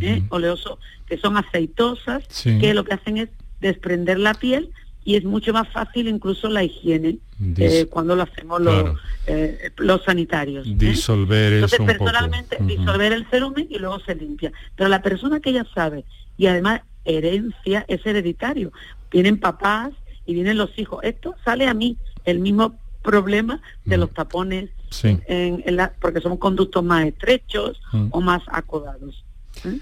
¿eh? 0.00 0.22
oleoso, 0.30 0.78
que 1.06 1.16
son 1.18 1.36
aceitosas, 1.36 2.24
Sí. 2.28 2.58
que 2.58 2.74
lo 2.74 2.84
que 2.84 2.94
hacen 2.94 3.18
es 3.18 3.28
desprender 3.60 4.18
la 4.18 4.34
piel 4.34 4.72
y 5.10 5.16
es 5.16 5.24
mucho 5.24 5.52
más 5.52 5.68
fácil 5.70 6.06
incluso 6.06 6.48
la 6.48 6.62
higiene 6.62 7.18
eh, 7.56 7.86
cuando 7.90 8.14
lo 8.14 8.22
hacemos 8.22 8.60
los, 8.60 8.74
Claro. 8.82 8.98
eh, 9.26 9.70
los 9.78 10.04
sanitarios. 10.04 10.64
¿eh? 10.68 10.72
Disolver 10.76 11.52
Entonces, 11.54 11.80
eso 11.80 11.82
un 11.82 11.88
poco. 11.88 12.04
personalmente, 12.04 12.56
disolver 12.60 13.12
el 13.12 13.26
cerumen 13.26 13.66
y 13.68 13.78
luego 13.78 13.98
se 14.00 14.14
limpia. 14.14 14.52
Pero 14.76 14.88
la 14.88 15.02
persona 15.02 15.40
que 15.40 15.52
ya 15.52 15.66
sabe, 15.74 16.04
y 16.36 16.46
además 16.46 16.82
herencia 17.04 17.84
es 17.88 18.06
hereditario, 18.06 18.72
vienen 19.10 19.40
papás 19.40 19.90
y 20.26 20.34
vienen 20.34 20.56
los 20.58 20.78
hijos. 20.78 21.00
Esto 21.02 21.34
sale 21.44 21.66
a 21.66 21.74
mí 21.74 21.96
el 22.24 22.38
mismo 22.38 22.78
problema 23.02 23.60
de 23.84 23.96
los 23.96 24.12
tapones, 24.12 24.66
Mm. 24.66 24.92
Sí. 24.92 25.18
en, 25.26 25.62
en 25.66 25.76
la- 25.76 25.92
porque 26.00 26.20
son 26.20 26.36
conductos 26.36 26.84
más 26.84 27.04
estrechos 27.06 27.80
Mm. 27.92 28.08
o 28.10 28.20
más 28.20 28.42
acodados. 28.48 29.24
¿eh? 29.64 29.78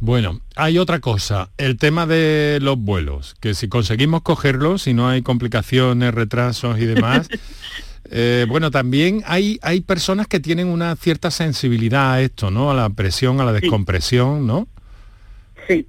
Bueno, 0.00 0.40
hay 0.56 0.78
otra 0.78 0.98
cosa, 1.00 1.50
el 1.58 1.76
tema 1.76 2.06
de 2.06 2.58
los 2.62 2.78
vuelos, 2.78 3.36
que 3.38 3.52
si 3.52 3.68
conseguimos 3.68 4.22
cogerlos, 4.22 4.82
si 4.82 4.94
no 4.94 5.08
hay 5.08 5.20
complicaciones, 5.20 6.14
retrasos 6.14 6.78
y 6.78 6.86
demás, 6.86 7.28
eh, 8.10 8.46
bueno, 8.48 8.70
también 8.70 9.22
hay, 9.26 9.58
hay 9.60 9.82
personas 9.82 10.26
que 10.26 10.40
tienen 10.40 10.68
una 10.68 10.96
cierta 10.96 11.30
sensibilidad 11.30 12.12
a 12.14 12.22
esto, 12.22 12.50
¿no? 12.50 12.70
A 12.70 12.74
la 12.74 12.88
presión, 12.88 13.40
a 13.42 13.44
la 13.44 13.52
descompresión, 13.52 14.46
¿no? 14.46 14.68
Sí. 15.68 15.86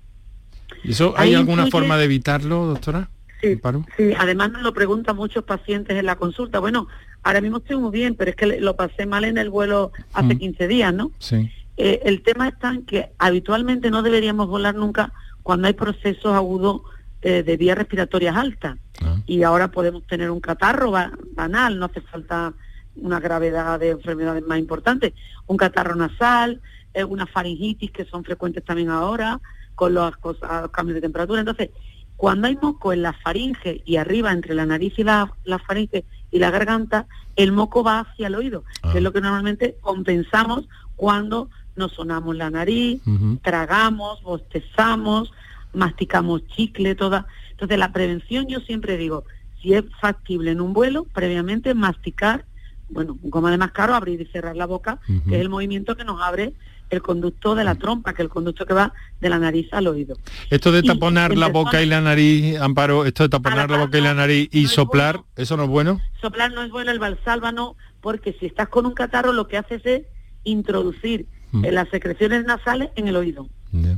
¿Y 0.83 0.91
eso 0.91 1.13
hay 1.15 1.29
Ahí 1.29 1.35
alguna 1.35 1.67
forma 1.67 1.97
de 1.97 2.03
evitarlo, 2.05 2.65
doctora? 2.65 3.09
Sí, 3.41 3.59
sí, 3.97 4.13
además 4.19 4.51
nos 4.51 4.61
lo 4.61 4.73
preguntan 4.73 5.15
muchos 5.15 5.43
pacientes 5.45 5.97
en 5.97 6.05
la 6.05 6.15
consulta. 6.15 6.59
Bueno, 6.59 6.87
ahora 7.23 7.41
mismo 7.41 7.57
estoy 7.57 7.77
muy 7.77 7.91
bien, 7.91 8.15
pero 8.15 8.31
es 8.31 8.35
que 8.35 8.59
lo 8.59 8.75
pasé 8.75 9.05
mal 9.05 9.23
en 9.23 9.37
el 9.39 9.49
vuelo 9.49 9.91
hace 10.13 10.35
Mm. 10.35 10.37
15 10.37 10.67
días, 10.67 10.93
¿no? 10.93 11.11
Sí. 11.17 11.49
Eh, 11.77 12.01
el 12.05 12.21
tema 12.21 12.47
está 12.49 12.69
en 12.69 12.85
que 12.85 13.11
habitualmente 13.17 13.89
no 13.89 14.01
deberíamos 14.03 14.47
volar 14.47 14.75
nunca 14.75 15.13
cuando 15.43 15.67
hay 15.67 15.73
procesos 15.73 16.33
agudos 16.33 16.81
eh, 17.21 17.43
de 17.43 17.57
vías 17.57 17.77
respiratorias 17.77 18.35
altas. 18.35 18.77
Ah. 19.03 19.17
Y 19.25 19.43
ahora 19.43 19.69
podemos 19.71 20.05
tener 20.05 20.29
un 20.31 20.39
catarro 20.41 20.91
ba- 20.91 21.11
banal, 21.33 21.79
no 21.79 21.85
hace 21.85 22.01
falta 22.01 22.53
una 22.95 23.19
gravedad 23.19 23.79
de 23.79 23.91
enfermedades 23.91 24.45
más 24.45 24.59
importantes. 24.59 25.13
Un 25.47 25.57
catarro 25.57 25.95
nasal, 25.95 26.61
eh, 26.93 27.03
una 27.03 27.25
faringitis 27.25 27.91
que 27.91 28.05
son 28.05 28.23
frecuentes 28.23 28.63
también 28.63 28.89
ahora, 28.89 29.39
con 29.75 29.93
los, 29.93 30.15
cosas- 30.17 30.63
los 30.63 30.71
cambios 30.71 30.95
de 30.95 31.01
temperatura. 31.01 31.39
Entonces, 31.39 31.69
cuando 32.17 32.47
hay 32.47 32.57
moco 32.61 32.93
en 32.93 33.01
la 33.01 33.13
faringe 33.13 33.81
y 33.85 33.95
arriba 33.95 34.31
entre 34.31 34.53
la 34.53 34.65
nariz 34.65 34.93
y 34.97 35.03
la, 35.03 35.33
la 35.45 35.57
faringe 35.57 36.05
y 36.29 36.37
la 36.37 36.51
garganta, 36.51 37.07
el 37.35 37.51
moco 37.51 37.83
va 37.83 38.01
hacia 38.01 38.27
el 38.27 38.35
oído, 38.35 38.63
que 38.91 38.97
es 38.99 39.03
lo 39.03 39.11
que 39.11 39.21
normalmente 39.21 39.77
compensamos 39.81 40.67
cuando 40.95 41.49
nos 41.75 41.93
sonamos 41.93 42.35
la 42.35 42.49
nariz, 42.49 43.01
tragamos, 43.41 44.21
bostezamos, 44.23 45.31
masticamos 45.73 46.45
chicle, 46.47 46.95
toda. 46.95 47.27
Entonces 47.51 47.77
la 47.77 47.91
prevención 47.91 48.47
yo 48.47 48.59
siempre 48.59 48.97
digo, 48.97 49.23
si 49.61 49.73
es 49.73 49.83
factible 49.99 50.51
en 50.51 50.61
un 50.61 50.73
vuelo, 50.73 51.05
previamente 51.05 51.73
masticar, 51.73 52.45
bueno, 52.89 53.17
un 53.21 53.29
goma 53.29 53.51
de 53.51 53.57
más 53.57 53.71
caro, 53.71 53.95
abrir 53.95 54.19
y 54.19 54.25
cerrar 54.25 54.55
la 54.55 54.65
boca, 54.65 54.99
que 55.27 55.35
es 55.35 55.41
el 55.41 55.49
movimiento 55.49 55.95
que 55.95 56.03
nos 56.03 56.21
abre 56.21 56.53
el 56.89 57.01
conducto 57.01 57.55
de 57.55 57.63
la 57.63 57.75
trompa, 57.75 58.13
que 58.13 58.21
es 58.21 58.25
el 58.25 58.29
conducto 58.29 58.65
que 58.65 58.73
va 58.73 58.93
de 59.21 59.29
la 59.29 59.39
nariz 59.39 59.71
al 59.71 59.87
oído. 59.87 60.17
Esto 60.49 60.73
de 60.73 60.83
taponar 60.83 61.37
la 61.37 61.47
boca 61.47 61.81
y 61.81 61.85
la 61.85 62.01
nariz, 62.01 62.59
Amparo, 62.59 63.05
esto 63.05 63.23
de 63.23 63.29
taponar 63.29 63.69
la 63.71 63.77
boca 63.77 63.97
y 63.97 64.01
la 64.01 64.13
nariz 64.13 64.49
y 64.51 64.67
soplar, 64.67 65.21
¿eso 65.37 65.55
no 65.55 65.63
es 65.63 65.69
bueno? 65.69 66.01
Soplar 66.21 66.51
no 66.51 66.63
es 66.63 66.69
bueno, 66.69 66.91
el 66.91 66.99
valsalva 66.99 67.53
no, 67.53 67.77
porque 68.01 68.35
si 68.39 68.45
estás 68.45 68.67
con 68.67 68.85
un 68.85 68.93
catarro 68.93 69.31
lo 69.31 69.47
que 69.47 69.57
haces 69.57 69.85
es 69.85 70.01
introducir 70.43 71.27
Mm. 71.51 71.65
eh, 71.65 71.71
las 71.71 71.89
secreciones 71.89 72.45
nasales 72.45 72.89
en 72.95 73.07
el 73.07 73.15
oído. 73.15 73.47
¿eh? 73.73 73.97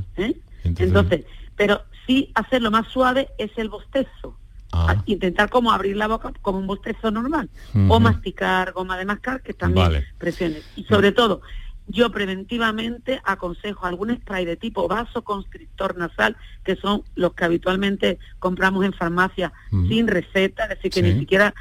Entonces- 0.64 0.86
Entonces, 0.88 1.24
pero 1.56 1.82
sí 2.06 2.30
hacerlo 2.34 2.70
más 2.70 2.88
suave 2.88 3.28
es 3.38 3.50
el 3.56 3.68
bostezo. 3.68 4.36
Ah. 4.72 4.92
A- 4.92 5.02
Intentar 5.06 5.50
como 5.50 5.70
abrir 5.72 5.96
la 5.96 6.08
boca 6.08 6.32
como 6.42 6.58
un 6.58 6.66
bostezo 6.66 7.10
normal. 7.10 7.48
O 7.88 8.00
masticar, 8.00 8.72
goma 8.72 8.96
de 8.98 9.04
mascar, 9.04 9.40
que 9.42 9.52
también 9.54 9.86
Vale. 9.86 10.04
presiones. 10.18 10.64
Y 10.76 10.84
sobre 10.84 11.12
todo, 11.12 11.42
yo 11.86 12.10
preventivamente 12.10 13.20
aconsejo 13.24 13.86
algún 13.86 14.16
spray 14.16 14.44
de 14.44 14.56
tipo 14.56 14.88
vasoconstrictor 14.88 15.96
nasal, 15.96 16.36
que 16.64 16.76
son 16.76 17.02
los 17.14 17.34
que 17.34 17.44
habitualmente 17.44 18.18
compramos 18.40 18.84
en 18.84 18.92
farmacia 18.94 19.52
sin 19.70 20.08
receta, 20.08 20.64
es 20.64 20.68
decir, 20.70 20.90
que 20.90 21.00
Sí. 21.02 21.12
ni 21.14 21.20
siquiera 21.20 21.54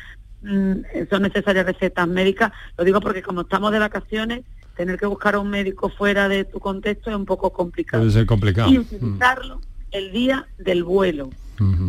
mm, 0.45 1.07
son 1.09 1.21
necesarias 1.21 1.65
recetas 1.65 2.05
médicas. 2.07 2.51
Lo 2.77 2.83
digo 2.83 3.00
porque 3.00 3.21
como 3.21 3.41
estamos 3.41 3.71
de 3.71 3.79
vacaciones, 3.79 4.41
tener 4.75 4.99
que 4.99 5.05
buscar 5.05 5.35
a 5.35 5.39
un 5.39 5.49
médico 5.49 5.89
fuera 5.89 6.27
de 6.27 6.45
tu 6.45 6.59
contexto 6.59 7.09
es 7.09 7.15
un 7.15 7.25
poco 7.25 7.51
complicado. 7.51 8.03
Puede 8.03 8.13
ser 8.13 8.25
complicado. 8.25 8.71
Y 8.71 8.79
utilizarlo 8.79 9.61
el 9.91 10.11
día 10.11 10.47
del 10.57 10.83
vuelo. 10.83 11.29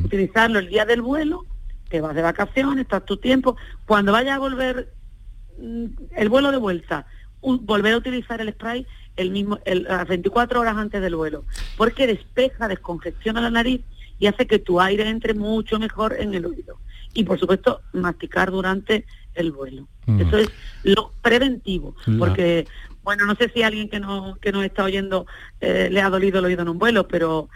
Utilizarlo 0.05 0.59
el 0.59 0.69
día 0.69 0.85
del 0.85 1.03
vuelo, 1.03 1.47
te 1.89 2.01
vas 2.01 2.15
de 2.15 2.23
vacaciones, 2.23 2.83
estás 2.83 3.05
tu 3.05 3.17
tiempo. 3.17 3.57
Cuando 3.87 4.13
vayas 4.13 4.37
a 4.37 4.39
volver 4.39 4.93
mm, 5.59 5.87
el 6.17 6.29
vuelo 6.29 6.53
de 6.53 6.59
vuelta, 6.59 7.07
volver 7.41 7.95
a 7.95 7.97
utilizar 7.97 8.41
el 8.41 8.53
spray 8.53 8.87
el 9.17 9.31
mismo 9.31 9.59
el, 9.65 9.85
las 9.85 10.07
24 10.07 10.61
horas 10.61 10.77
antes 10.77 11.01
del 11.01 11.17
vuelo, 11.17 11.45
porque 11.77 12.07
despeja, 12.07 12.69
descongestiona 12.69 13.41
la 13.41 13.51
nariz 13.51 13.81
y 14.19 14.27
hace 14.27 14.47
que 14.47 14.59
tu 14.59 14.81
aire 14.81 15.09
entre 15.09 15.35
mucho 15.35 15.79
mejor 15.79 16.17
en 16.19 16.35
el 16.35 16.47
oído. 16.47 16.79
Y 17.15 17.25
por 17.25 17.39
supuesto, 17.39 17.81
masticar 17.93 18.51
durante 18.51 19.07
el 19.35 19.53
vuelo. 19.53 19.87
Mm. 20.07 20.21
Eso 20.21 20.39
es 20.39 20.49
lo 20.85 21.13
preventivo, 21.23 21.95
La- 22.07 22.19
porque 22.19 22.67
bueno, 23.03 23.27
no 23.27 23.35
sé 23.35 23.51
si 23.55 23.63
alguien 23.63 23.89
que 23.91 24.01
no 24.01 24.37
que 24.41 24.51
nos 24.53 24.65
está 24.65 24.85
oyendo 24.85 25.27
eh, 25.61 25.89
le 25.91 26.01
ha 26.01 26.09
dolido 26.11 26.39
el 26.39 26.47
oído 26.47 26.63
en 26.63 26.69
un 26.71 26.79
vuelo, 26.79 27.07
pero 27.09 27.49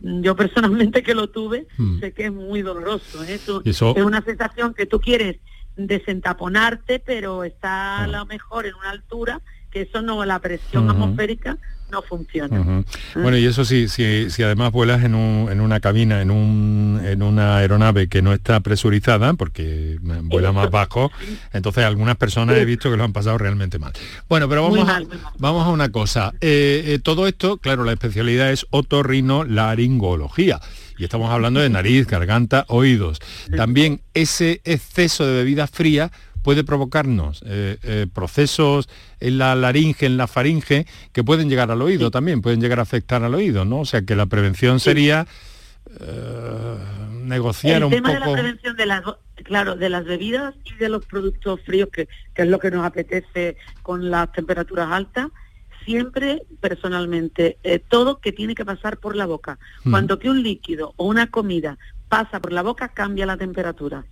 mm, 0.00 0.22
yo 0.22 0.34
personalmente 0.36 1.02
que 1.02 1.14
lo 1.14 1.28
tuve, 1.28 1.66
Mm. 1.76 2.00
sé 2.00 2.12
que 2.12 2.26
es 2.26 2.32
muy 2.32 2.62
doloroso. 2.62 3.22
¿eh? 3.24 3.34
Eso- 3.34 3.62
Es 3.64 3.82
una 3.82 4.22
sensación 4.22 4.72
que 4.74 4.86
tú 4.86 5.00
quieres 5.00 5.36
desentaponarte, 5.76 7.00
pero 7.00 7.44
está 7.44 8.04
a 8.04 8.06
lo 8.06 8.24
mejor 8.26 8.66
en 8.66 8.74
una 8.74 8.90
altura 8.90 9.40
que 9.70 9.82
eso 9.82 10.02
no, 10.02 10.24
la 10.24 10.38
presión 10.38 10.88
atmosférica 10.88 11.58
no 11.94 12.02
funciona. 12.02 12.80
¿Eh? 12.80 12.84
Bueno, 13.14 13.38
y 13.38 13.46
eso 13.46 13.64
sí, 13.64 13.88
si, 13.88 14.28
si 14.30 14.42
además 14.42 14.72
vuelas 14.72 15.04
en, 15.04 15.14
un, 15.14 15.50
en 15.50 15.60
una 15.60 15.80
cabina, 15.80 16.20
en, 16.20 16.30
un, 16.30 17.00
en 17.04 17.22
una 17.22 17.56
aeronave 17.56 18.08
que 18.08 18.20
no 18.20 18.32
está 18.32 18.60
presurizada, 18.60 19.34
porque 19.34 19.98
vuela 20.00 20.52
más 20.52 20.70
bajo, 20.70 21.10
entonces 21.52 21.84
algunas 21.84 22.16
personas 22.16 22.56
he 22.56 22.64
visto 22.64 22.90
que 22.90 22.96
lo 22.96 23.04
han 23.04 23.12
pasado 23.12 23.38
realmente 23.38 23.78
mal. 23.78 23.92
Bueno, 24.28 24.48
pero 24.48 24.64
vamos, 24.64 24.88
a, 24.88 25.00
vamos 25.38 25.66
a 25.66 25.70
una 25.70 25.90
cosa. 25.90 26.32
Eh, 26.40 26.82
eh, 26.86 26.98
todo 27.02 27.26
esto, 27.26 27.58
claro, 27.58 27.84
la 27.84 27.92
especialidad 27.92 28.50
es 28.50 28.66
otorrinolaringología. 28.70 30.60
Y 30.96 31.04
estamos 31.04 31.30
hablando 31.30 31.60
de 31.60 31.70
nariz, 31.70 32.06
garganta, 32.06 32.64
oídos. 32.68 33.18
También 33.56 34.00
ese 34.14 34.60
exceso 34.64 35.26
de 35.26 35.32
bebida 35.34 35.66
fría 35.66 36.12
puede 36.44 36.62
provocarnos 36.62 37.42
eh, 37.46 37.78
eh, 37.82 38.06
procesos 38.12 38.88
en 39.18 39.38
la 39.38 39.56
laringe, 39.56 40.04
en 40.04 40.18
la 40.18 40.26
faringe, 40.28 40.86
que 41.12 41.24
pueden 41.24 41.48
llegar 41.48 41.70
al 41.70 41.80
oído 41.80 42.10
también, 42.10 42.42
pueden 42.42 42.60
llegar 42.60 42.78
a 42.78 42.82
afectar 42.82 43.24
al 43.24 43.34
oído, 43.34 43.64
¿no? 43.64 43.80
O 43.80 43.84
sea 43.86 44.02
que 44.02 44.14
la 44.14 44.26
prevención 44.26 44.78
sería 44.78 45.26
eh, 45.98 46.76
negociar 47.22 47.82
un 47.82 47.90
poco... 47.90 47.96
El 47.96 48.02
tema 48.02 48.12
de 48.12 48.20
la 48.20 48.32
prevención 48.32 48.76
de 48.76 48.86
las, 48.86 49.02
claro, 49.42 49.74
de 49.74 49.88
las 49.88 50.04
bebidas 50.04 50.54
y 50.64 50.74
de 50.74 50.90
los 50.90 51.06
productos 51.06 51.62
fríos, 51.62 51.88
que, 51.90 52.08
es 52.34 52.46
lo 52.46 52.58
que 52.58 52.70
nos 52.70 52.84
apetece 52.84 53.56
con 53.82 54.10
las 54.10 54.30
temperaturas 54.32 54.88
altas, 54.92 55.28
siempre 55.86 56.42
personalmente, 56.60 57.56
todo 57.88 58.20
que 58.20 58.32
tiene 58.32 58.54
que 58.54 58.66
pasar 58.66 58.98
por 58.98 59.16
la 59.16 59.24
boca. 59.24 59.58
Cuando 59.90 60.18
que 60.18 60.28
un 60.28 60.42
líquido 60.42 60.92
o 60.96 61.06
una 61.06 61.30
comida 61.30 61.78
pasa 62.08 62.38
por 62.40 62.52
la 62.52 62.62
boca, 62.62 62.88
cambia 62.88 63.24
la 63.24 63.38
temperatura. 63.38 64.04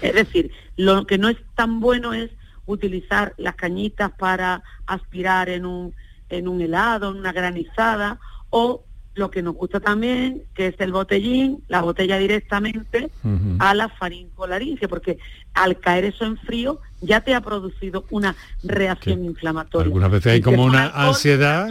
Es 0.00 0.14
decir, 0.14 0.52
lo 0.76 1.06
que 1.06 1.18
no 1.18 1.28
es 1.28 1.38
tan 1.54 1.80
bueno 1.80 2.12
es 2.12 2.30
utilizar 2.66 3.34
las 3.36 3.56
cañitas 3.56 4.12
para 4.12 4.62
aspirar 4.86 5.48
en 5.48 5.66
un, 5.66 5.94
en 6.28 6.48
un 6.48 6.60
helado, 6.60 7.10
en 7.10 7.18
una 7.18 7.32
granizada, 7.32 8.20
o 8.50 8.84
lo 9.14 9.30
que 9.30 9.42
nos 9.42 9.54
gusta 9.54 9.80
también, 9.80 10.44
que 10.54 10.68
es 10.68 10.74
el 10.78 10.92
botellín, 10.92 11.64
la 11.68 11.82
botella 11.82 12.16
directamente 12.18 13.10
a 13.58 13.74
la 13.74 13.88
faringolaringe, 13.88 14.88
porque 14.88 15.18
al 15.52 15.78
caer 15.80 16.04
eso 16.04 16.24
en 16.24 16.36
frío 16.38 16.80
ya 17.00 17.20
te 17.20 17.34
ha 17.34 17.40
producido 17.40 18.04
una 18.10 18.36
reacción 18.62 19.24
inflamatoria. 19.24 19.86
Algunas 19.86 20.10
veces 20.10 20.34
hay 20.34 20.40
como 20.40 20.64
una 20.64 20.88
ansiedad, 20.88 21.68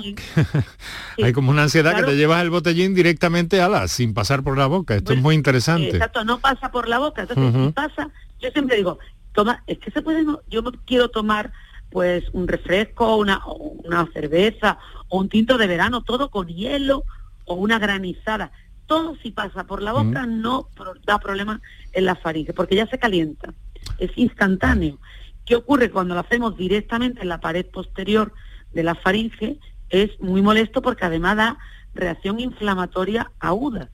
hay 1.24 1.34
como 1.34 1.52
una 1.52 1.64
ansiedad 1.64 1.96
que 1.96 2.04
te 2.04 2.18
llevas 2.18 2.42
el 2.42 2.50
botellín 2.50 2.94
directamente 2.94 3.62
a 3.62 3.70
la, 3.70 3.88
sin 3.88 4.14
pasar 4.14 4.44
por 4.44 4.58
la 4.58 4.68
boca. 4.68 4.96
Esto 4.96 5.14
es 5.14 5.22
muy 5.22 5.36
interesante. 5.36 5.92
Exacto, 5.92 6.26
no 6.26 6.40
pasa 6.40 6.72
por 6.72 6.90
la 6.90 7.00
boca. 7.00 7.22
Entonces, 7.22 7.66
si 7.66 7.72
pasa, 7.72 8.10
yo 8.42 8.50
siempre 8.52 8.76
digo, 8.76 9.00
toma, 9.34 9.64
es 9.66 9.80
que 9.80 9.92
se 9.92 10.02
puede, 10.02 10.26
yo 10.50 10.64
quiero 10.86 11.10
tomar 11.10 11.52
pues 11.90 12.26
un 12.34 12.48
refresco, 12.48 13.16
una, 13.16 13.42
una 13.48 14.08
cerveza 14.14 14.78
o 15.08 15.20
un 15.20 15.30
tinto 15.30 15.58
de 15.58 15.68
verano, 15.68 16.04
todo 16.04 16.30
con 16.30 16.48
hielo 16.48 17.04
o 17.50 17.56
una 17.56 17.80
granizada. 17.80 18.52
Todo 18.86 19.16
si 19.18 19.32
pasa 19.32 19.66
por 19.66 19.82
la 19.82 19.92
boca 19.92 20.26
no 20.26 20.70
da 21.06 21.20
problema 21.20 21.62
en 21.94 22.06
la 22.06 22.16
faringe, 22.16 22.54
porque 22.54 22.76
ya 22.76 22.88
se 22.88 23.00
calienta, 23.00 23.54
es 23.98 24.12
instantáneo. 24.16 25.00
¿Qué 25.46 25.56
ocurre 25.56 25.90
cuando 25.90 26.14
lo 26.14 26.22
hacemos 26.22 26.56
directamente 26.56 27.22
en 27.22 27.30
la 27.30 27.40
pared 27.40 27.66
posterior 27.66 28.34
de 28.72 28.84
la 28.84 28.96
faringe? 28.96 29.60
Es 29.90 30.20
muy 30.20 30.42
molesto 30.42 30.82
porque 30.82 31.06
además 31.06 31.38
da 31.38 31.58
reacción 31.96 32.40
inflamatoria 32.40 33.32
aguda. 33.40 33.90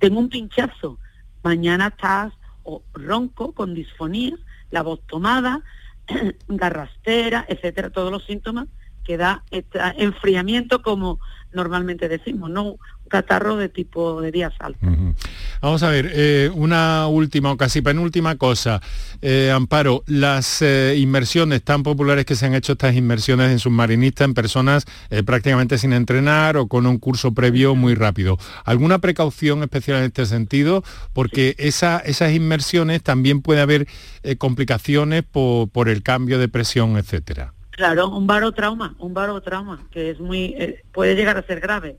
tengo 0.00 0.18
un 0.18 0.28
pinchazo, 0.28 0.98
mañana 1.44 1.88
estás 1.88 2.32
o 2.64 2.82
ronco, 2.94 3.52
con 3.52 3.74
disfonía, 3.74 4.36
la 4.70 4.82
voz 4.82 5.00
tomada, 5.06 5.62
garrastera, 6.48 7.44
etcétera, 7.48 7.90
todos 7.90 8.10
los 8.10 8.24
síntomas 8.24 8.66
que 9.04 9.16
da 9.16 9.42
este 9.50 9.78
enfriamiento 9.98 10.82
como 10.82 11.18
normalmente 11.52 12.08
decimos, 12.08 12.50
no 12.50 12.62
un 12.62 12.78
catarro 13.08 13.56
de 13.56 13.68
tipo 13.68 14.20
de 14.22 14.32
días 14.32 14.54
altos. 14.58 14.88
Vamos 15.60 15.82
a 15.82 15.90
ver, 15.90 16.10
eh, 16.14 16.50
una 16.54 17.06
última 17.06 17.52
o 17.52 17.56
casi 17.56 17.82
penúltima 17.82 18.36
cosa. 18.36 18.80
Eh, 19.20 19.52
Amparo, 19.54 20.02
las 20.06 20.62
eh, 20.62 20.96
inmersiones 20.98 21.62
tan 21.62 21.82
populares 21.82 22.24
que 22.24 22.34
se 22.34 22.46
han 22.46 22.54
hecho 22.54 22.72
estas 22.72 22.96
inmersiones 22.96 23.50
en 23.50 23.58
submarinistas 23.58 24.26
en 24.26 24.34
personas 24.34 24.86
prácticamente 25.26 25.78
sin 25.78 25.92
entrenar 25.92 26.56
o 26.56 26.66
con 26.68 26.86
un 26.86 26.98
curso 26.98 27.32
previo 27.32 27.74
muy 27.74 27.94
rápido. 27.94 28.38
¿Alguna 28.64 28.98
precaución 28.98 29.62
especial 29.62 29.98
en 29.98 30.04
este 30.04 30.26
sentido? 30.26 30.82
Porque 31.12 31.54
esas 31.58 32.32
inmersiones 32.32 33.02
también 33.02 33.42
puede 33.42 33.60
haber 33.60 33.86
complicaciones 34.38 35.22
por, 35.22 35.68
por 35.68 35.88
el 35.88 36.02
cambio 36.02 36.38
de 36.38 36.48
presión, 36.48 36.96
etcétera. 36.96 37.52
Claro, 37.72 38.10
un 38.10 38.26
barotrauma, 38.26 38.94
un 38.98 39.14
barotrauma, 39.14 39.80
que 39.90 40.10
es 40.10 40.20
muy, 40.20 40.54
eh, 40.58 40.82
puede 40.92 41.16
llegar 41.16 41.36
a 41.36 41.42
ser 41.42 41.58
grave. 41.60 41.96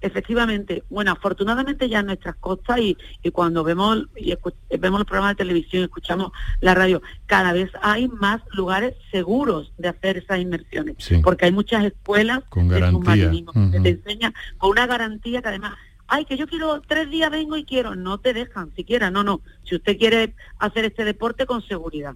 Efectivamente, 0.00 0.82
bueno, 0.90 1.12
afortunadamente 1.12 1.88
ya 1.88 2.00
en 2.00 2.06
nuestras 2.06 2.36
costas 2.36 2.78
y, 2.78 2.96
cuando 3.32 3.64
vemos 3.64 4.04
y 4.16 4.36
vemos 4.78 5.00
el 5.00 5.06
programa 5.06 5.30
de 5.30 5.36
televisión 5.36 5.80
y 5.80 5.84
escuchamos 5.84 6.30
la 6.60 6.74
radio, 6.74 7.00
cada 7.24 7.54
vez 7.54 7.70
hay 7.80 8.08
más 8.08 8.42
lugares 8.50 8.94
seguros 9.10 9.72
de 9.78 9.88
hacer 9.88 10.18
esas 10.18 10.40
inmersiones, 10.40 10.96
porque 11.22 11.46
hay 11.46 11.52
muchas 11.52 11.84
escuelas 11.84 12.40
con 12.50 12.68
de 12.68 12.86
submarinismo 12.90 13.52
que 13.72 13.80
te 13.80 13.88
enseñan 13.88 14.34
con 14.58 14.70
una 14.70 14.86
garantía 14.86 15.40
que 15.40 15.48
además 15.48 15.74
ay, 16.06 16.24
que 16.24 16.36
yo 16.36 16.46
quiero 16.46 16.82
tres 16.86 17.10
días 17.10 17.30
vengo 17.30 17.56
y 17.56 17.64
quiero, 17.64 17.94
no 17.94 18.18
te 18.18 18.34
dejan 18.34 18.74
siquiera, 18.74 19.10
no, 19.10 19.24
no, 19.24 19.40
si 19.64 19.76
usted 19.76 19.96
quiere 19.96 20.34
hacer 20.58 20.84
este 20.84 21.04
deporte 21.04 21.46
con 21.46 21.62
seguridad. 21.62 22.14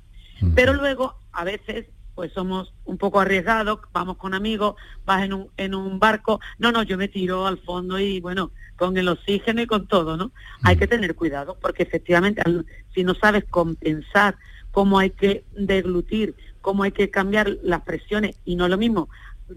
Pero 0.54 0.72
luego, 0.72 1.16
a 1.32 1.42
veces, 1.42 1.86
pues 2.18 2.32
somos 2.32 2.74
un 2.84 2.98
poco 2.98 3.20
arriesgados, 3.20 3.78
vamos 3.92 4.16
con 4.16 4.34
amigos, 4.34 4.74
vas 5.06 5.22
en 5.22 5.34
un, 5.34 5.50
en 5.56 5.72
un 5.72 6.00
barco, 6.00 6.40
no, 6.58 6.72
no, 6.72 6.82
yo 6.82 6.98
me 6.98 7.06
tiro 7.06 7.46
al 7.46 7.58
fondo 7.58 8.00
y 8.00 8.18
bueno, 8.20 8.50
con 8.74 8.96
el 8.96 9.06
oxígeno 9.06 9.62
y 9.62 9.68
con 9.68 9.86
todo, 9.86 10.16
¿no? 10.16 10.32
Hay 10.64 10.76
que 10.76 10.88
tener 10.88 11.14
cuidado 11.14 11.56
porque 11.62 11.84
efectivamente 11.84 12.42
si 12.92 13.04
no 13.04 13.14
sabes 13.14 13.44
compensar 13.44 14.34
cómo 14.72 14.98
hay 14.98 15.10
que 15.10 15.44
deglutir, 15.52 16.34
cómo 16.60 16.82
hay 16.82 16.90
que 16.90 17.08
cambiar 17.08 17.56
las 17.62 17.82
presiones 17.82 18.34
y 18.44 18.56
no 18.56 18.64
es 18.64 18.70
lo 18.72 18.78
mismo 18.78 19.08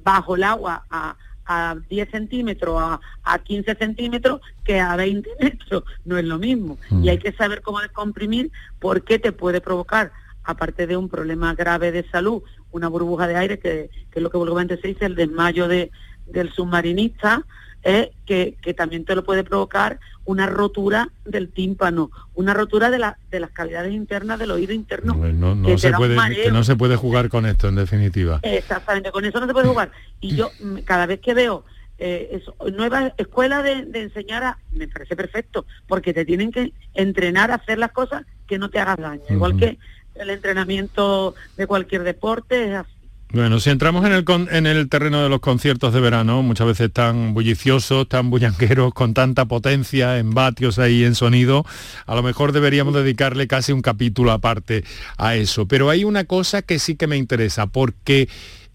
bajo 0.04 0.36
el 0.36 0.44
agua 0.44 0.86
a, 0.92 1.16
a 1.48 1.76
10 1.90 2.12
centímetros, 2.12 2.80
a, 2.80 3.00
a 3.24 3.40
15 3.40 3.74
centímetros, 3.74 4.40
que 4.64 4.80
a 4.80 4.96
20 4.96 5.28
metros, 5.42 5.84
no 6.06 6.16
es 6.16 6.26
lo 6.26 6.38
mismo. 6.38 6.78
Y 7.02 7.10
hay 7.10 7.18
que 7.18 7.32
saber 7.32 7.64
cómo 7.64 7.80
descomprimir 7.80 8.52
porque 8.80 9.18
te 9.18 9.32
puede 9.32 9.62
provocar 9.62 10.12
aparte 10.44 10.88
de 10.88 10.98
un 10.98 11.10
problema 11.10 11.54
grave 11.54 11.92
de 11.92 12.08
salud, 12.10 12.44
una 12.72 12.88
burbuja 12.88 13.28
de 13.28 13.36
aire, 13.36 13.60
que, 13.60 13.90
es 14.14 14.22
lo 14.22 14.30
que 14.30 14.38
vulgarmente 14.38 14.78
se 14.78 14.90
dice, 14.90 15.06
el 15.06 15.16
desmayo 15.16 15.68
de, 15.68 15.92
del 16.28 16.52
submarinista, 16.52 17.46
eh, 17.84 18.12
que, 18.26 18.56
también 18.76 19.06
te 19.06 19.16
lo 19.16 19.24
puede 19.24 19.44
provocar 19.44 20.00
una 20.24 20.46
rotura 20.46 21.10
del 21.26 21.50
tímpano, 21.50 22.12
una 22.36 22.54
rotura 22.54 22.92
de, 22.92 23.00
la, 23.00 23.18
de 23.32 23.40
las 23.40 23.52
cavidades 23.52 23.92
internas 23.92 24.38
del 24.40 24.52
oído 24.52 24.72
interno. 24.74 25.16
no, 25.16 25.78
se 25.78 25.92
puede, 25.92 26.16
que 26.36 26.52
no 26.52 26.64
se 26.64 26.76
puede 26.76 26.96
jugar 26.96 27.30
con 27.30 27.46
esto, 27.46 27.68
en 27.68 27.76
definitiva. 27.76 28.40
Exactamente, 28.44 29.12
con 29.12 29.26
eso 29.26 29.40
no 29.40 29.48
se 29.48 29.54
puede 29.54 29.68
jugar. 29.68 29.92
Y 30.20 30.36
yo 30.36 30.52
mm, 30.60 30.80
cada 30.86 31.06
vez 31.08 31.20
que 31.20 31.34
veo 31.34 31.66
eh, 32.04 32.44
nueva 32.74 33.14
escuela 33.18 33.62
de, 33.62 33.88
enseñar 33.94 34.44
a, 34.44 34.58
me 34.72 34.88
parece 34.88 35.16
perfecto, 35.16 35.66
porque 35.88 36.14
te 36.14 36.26
tienen 36.26 36.52
que 36.52 36.74
entrenar 36.96 37.52
a 37.52 37.56
hacer 37.56 37.78
las 37.78 37.92
cosas 37.92 38.24
que 38.48 38.58
no 38.58 38.70
te 38.70 38.80
hagas 38.80 38.98
daño. 38.98 39.22
Igual 39.30 39.56
que 39.58 39.78
el 40.16 40.30
entrenamiento 40.30 41.36
de 41.58 41.68
cualquier 41.68 42.04
deporte 42.04 42.70
es 42.70 42.76
así. 42.76 43.02
Bueno, 43.34 43.62
si 43.62 43.70
entramos 43.70 44.06
en 44.06 44.12
el, 44.12 44.26
en 44.52 44.68
el 44.68 44.90
terreno 44.90 45.24
de 45.24 45.30
los 45.30 45.40
conciertos 45.40 45.94
de 45.94 46.02
verano, 46.02 46.44
muchas 46.44 46.68
veces 46.68 46.92
tan 46.92 47.34
bulliciosos, 47.34 48.10
tan 48.10 48.30
bullanqueros, 48.30 48.94
con 48.94 49.14
tanta 49.14 49.46
potencia 49.46 50.18
en 50.18 50.32
vatios 50.32 50.80
ahí 50.80 51.06
en 51.06 51.16
sonido, 51.16 51.66
a 52.06 52.16
lo 52.16 52.24
mejor 52.24 52.52
deberíamos 52.52 52.94
dedicarle 52.94 53.48
casi 53.48 53.72
un 53.72 53.82
capítulo 53.82 54.34
aparte 54.34 54.84
a 55.16 55.36
eso. 55.38 55.66
Pero 55.66 55.90
hay 55.90 56.04
una 56.04 56.26
cosa 56.26 56.62
que 56.62 56.78
sí 56.78 56.98
que 56.98 57.08
me 57.08 57.16
interesa, 57.16 57.68
porque 57.68 58.28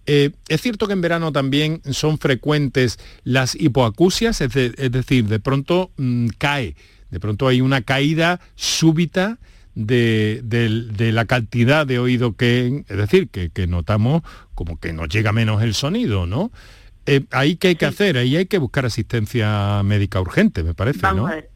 eh, 0.07 0.31
es 0.49 0.63
cierto 0.63 0.87
que 0.87 0.95
en 0.95 1.03
verano 1.03 1.33
también 1.33 1.83
son 1.91 2.17
frecuentes 2.17 2.99
las 3.25 3.55
hipoacusias, 3.57 4.41
es, 4.41 4.53
decir, 4.53 5.27
de 5.27 5.39
pronto 5.39 5.91
mm, 5.99 6.29
cae, 6.39 6.77
de 7.11 7.21
pronto 7.21 7.47
hay 7.47 7.61
una 7.61 7.83
caída 7.83 8.41
súbita 8.55 9.39
de, 9.77 11.11
la 11.13 11.25
cantidad 11.27 11.87
de 11.87 11.99
oído 11.99 12.33
que, 12.35 12.85
es 12.89 12.97
decir, 12.97 13.29
que, 13.29 13.67
notamos 13.67 14.23
como 14.55 14.81
que 14.81 14.93
nos 14.93 15.09
llega 15.09 15.33
menos 15.33 15.63
el 15.63 15.75
sonido, 15.75 16.27
¿no? 16.27 16.51
Eh, 17.05 17.25
ahí 17.31 17.57
que 17.57 17.69
hay 17.69 17.77
que 17.77 17.87
hacer, 17.87 18.17
ahí 18.17 18.37
hay 18.37 18.47
que 18.47 18.59
buscar 18.59 18.85
asistencia 18.85 19.83
médica 19.85 20.21
urgente, 20.21 20.65
me 20.65 20.75
parece, 20.75 21.01
Vamos 21.03 21.31
A 21.31 21.35
ver. 21.37 21.51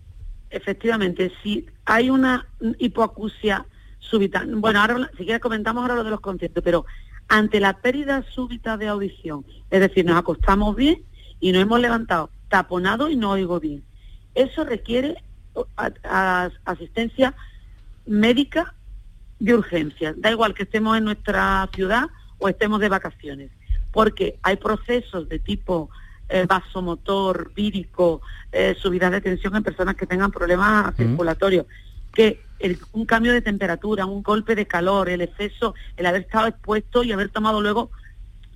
Efectivamente, 0.51 1.33
si 1.43 1.67
hay 1.85 2.11
una 2.11 2.47
hipoacusia 2.79 3.67
súbita, 3.99 4.45
bueno, 4.47 4.81
ahora 4.81 5.11
si 5.17 5.25
quieres 5.25 5.41
comentamos 5.41 5.83
ahora 5.83 5.95
lo 5.95 6.05
de 6.05 6.11
los 6.11 6.21
conciertos, 6.21 6.63
pero 6.63 6.85
ante 7.29 7.61
la 7.61 7.81
pérdida 7.81 8.25
súbita 8.31 8.77
de 8.77 8.89
audición, 8.89 9.45
es 9.71 9.81
decir, 9.81 10.05
nos 10.05 10.17
acostamos 10.17 10.77
bien 10.77 11.03
y 11.41 11.53
nos 11.53 11.63
hemos 11.63 11.81
levantado 11.81 12.31
taponado 12.49 13.09
y 13.09 13.17
no 13.17 13.31
oigo 13.31 13.61
bien. 13.61 13.83
Eso 14.35 14.65
requiere 14.65 15.17
asistencia 16.65 17.35
médica 18.11 18.75
de 19.39 19.55
urgencia. 19.55 20.15
Da 20.17 20.31
igual 20.31 20.53
que 20.53 20.65
estemos 20.65 20.99
en 20.99 21.05
nuestra 21.05 21.69
ciudad 21.73 22.11
o 22.39 22.49
estemos 22.49 22.81
de 22.81 22.89
vacaciones. 22.89 23.51
porque 23.93 24.39
hay 24.43 24.57
procesos 24.57 25.29
de 25.29 25.39
tipo 25.41 25.91
eh, 26.29 26.47
vasomotor, 26.49 27.53
vírico, 27.55 28.21
eh, 28.53 28.77
subida 28.79 29.11
de 29.11 29.21
tensión 29.21 29.57
en 29.57 29.65
personas 29.65 29.97
que 29.97 30.07
tengan 30.07 30.31
problemas 30.31 30.95
circulatorios, 30.97 31.67
que 32.15 32.41
un 32.93 33.05
cambio 33.05 33.33
de 33.33 33.43
temperatura, 33.43 34.07
un 34.07 34.23
golpe 34.23 34.55
de 34.55 34.67
calor, 34.67 35.09
el 35.09 35.23
exceso, 35.23 35.75
el 35.97 36.07
haber 36.07 36.23
estado 36.23 36.47
expuesto 36.47 37.03
y 37.03 37.11
haber 37.11 37.31
tomado 37.31 37.61
luego 37.61 37.91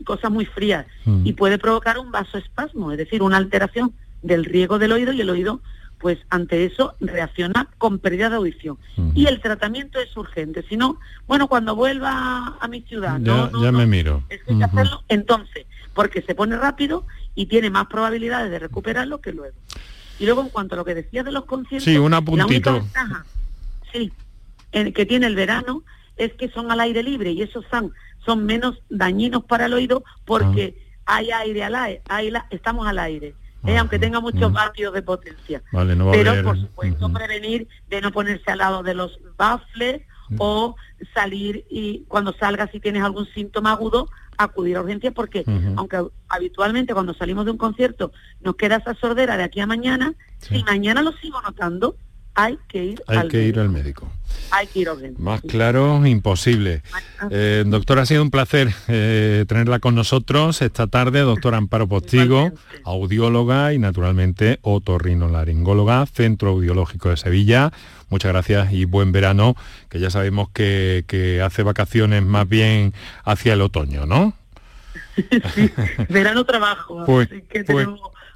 cosas 0.05 0.31
muy 0.31 0.45
frías, 0.45 0.87
y 1.25 1.33
puede 1.33 1.59
provocar 1.59 1.99
un 1.99 2.13
vasoespasmo, 2.13 2.93
es 2.93 2.99
decir, 2.99 3.23
una 3.23 3.39
alteración 3.39 3.93
del 4.23 4.45
riego 4.45 4.79
del 4.79 4.93
oído 4.93 5.13
y 5.13 5.21
el 5.21 5.31
oído 5.31 5.61
pues 6.05 6.19
ante 6.29 6.67
eso 6.67 6.97
reacciona 7.01 7.67
con 7.79 7.99
pérdida 7.99 8.29
de 8.29 8.37
audición. 8.37 8.77
Y 9.15 9.25
el 9.25 9.41
tratamiento 9.41 9.99
es 10.01 10.15
urgente, 10.19 10.63
si 10.69 10.77
no, 10.77 11.01
bueno, 11.27 11.49
cuando 11.49 11.75
vuelva 11.75 12.59
a 12.61 12.69
mi 12.69 12.83
ciudad, 12.83 13.19
ya, 13.23 13.51
ya 13.59 13.73
me 13.73 13.87
miro. 13.87 14.23
Es 14.29 14.43
que 14.43 14.53
hay 14.53 14.59
que 14.59 14.65
hacerlo 14.65 15.03
entonces, 15.09 15.65
porque 15.95 16.21
se 16.21 16.35
pone 16.35 16.59
rápido 16.59 17.07
y 17.35 17.47
tiene 17.47 17.71
más 17.71 17.87
probabilidades 17.87 18.51
de 18.51 18.59
recuperarlo 18.59 19.23
que 19.23 19.33
luego. 19.33 19.57
Y 20.19 20.27
luego 20.27 20.43
en 20.43 20.51
cuanto 20.51 20.75
a 20.75 20.77
lo 20.77 20.85
que 20.85 20.95
decías 20.95 21.25
de 21.25 21.33
los 21.33 21.47
conciertos, 21.47 21.85
sí, 21.85 21.97
un 21.97 22.13
apuntito. 22.13 22.85
sí, 23.91 24.13
en, 24.73 24.93
que 24.93 25.07
tiene 25.07 25.27
el 25.27 25.37
verano 25.37 25.85
es 26.19 26.35
que 26.35 26.51
son 26.51 26.71
al 26.71 26.81
aire 26.81 27.03
libre 27.03 27.31
y 27.31 27.41
esos 27.41 27.65
son, 27.71 27.95
son 28.27 28.45
menos 28.45 28.83
dañinos 28.91 29.43
para 29.45 29.65
el 29.65 29.73
oído 29.73 30.05
porque 30.27 30.77
ah. 31.07 31.17
hay 31.17 31.31
aire 31.31 31.65
al 31.65 31.75
aire, 31.77 32.43
estamos 32.51 32.87
al 32.87 32.99
aire. 32.99 33.35
Eh, 33.67 33.77
ah, 33.77 33.81
aunque 33.81 33.99
tenga 33.99 34.21
muchos 34.21 34.53
vatios 34.53 34.93
de 34.93 35.03
potencia. 35.03 35.63
Pero, 36.13 36.43
por 36.43 36.59
supuesto, 36.59 37.13
prevenir 37.13 37.67
de 37.89 38.01
no 38.01 38.13
ponerse 38.13 38.51
al 38.51 38.59
lado 38.59 38.83
de 38.83 38.95
los 38.95 39.19
baffles 39.37 40.03
o 40.39 40.77
salir 41.15 41.65
y 41.71 42.05
cuando 42.09 42.33
salga 42.33 42.67
si 42.69 42.81
tienes 42.81 43.03
algún 43.03 43.27
síntoma 43.35 43.73
agudo, 43.73 44.09
acudir 44.37 44.77
a 44.77 44.81
urgencias 44.81 45.13
porque 45.15 45.45
aunque 45.77 46.03
habitualmente 46.29 46.95
cuando 46.95 47.15
salimos 47.15 47.45
de 47.45 47.53
un 47.53 47.59
concierto 47.59 48.13
nos 48.41 48.57
queda 48.57 48.77
esa 48.77 48.95
sordera 48.95 49.37
de 49.37 49.45
aquí 49.45 49.61
a 49.61 49.67
mañana, 49.67 50.15
si 50.39 50.63
mañana 50.65 51.03
lo 51.03 51.13
sigo 51.13 51.41
notando, 51.43 51.97
hay 52.35 52.59
que 52.69 52.85
ir, 52.85 53.03
hay 53.07 53.19
al, 53.19 53.29
que 53.29 53.39
médico. 53.39 53.49
ir 53.49 53.61
al 53.61 53.69
médico. 53.71 54.13
Hay 54.51 54.67
que 54.67 54.79
ir 54.81 54.89
a 54.89 54.93
urgencias. 54.93 55.21
Más 55.21 55.41
claro, 55.43 56.05
imposible. 56.07 56.83
Eh, 57.31 57.65
doctora, 57.67 58.03
ha 58.03 58.07
sido 58.07 58.23
un 58.23 58.31
placer 58.31 58.75
eh, 58.89 59.45
tenerla 59.49 59.79
con 59.79 59.95
nosotros 59.95 60.61
esta 60.63 60.87
tarde, 60.87 61.21
doctora 61.21 61.59
Amparo 61.59 61.89
Postigo, 61.89 62.53
audióloga 62.85 63.73
y 63.73 63.79
naturalmente 63.79 64.59
otorrinolaringóloga, 64.63 66.07
Centro 66.07 66.51
Audiológico 66.51 67.11
de 67.11 67.17
Sevilla. 67.17 67.73
Muchas 68.11 68.33
gracias 68.33 68.73
y 68.73 68.85
buen 68.85 69.13
verano, 69.13 69.57
que 69.89 69.99
ya 69.99 70.11
sabemos 70.11 70.49
que, 70.51 71.05
que 71.07 71.41
hace 71.41 71.63
vacaciones 71.63 72.23
más 72.23 72.49
bien 72.49 72.93
hacia 73.25 73.55
el 73.55 73.61
otoño, 73.61 74.07
¿no? 74.07 74.35
sí, 75.55 75.71
verano 76.09 76.45
trabajo, 76.45 77.05
pues, 77.07 77.29
así 77.31 77.43
que 77.43 77.65
pues, 77.65 77.89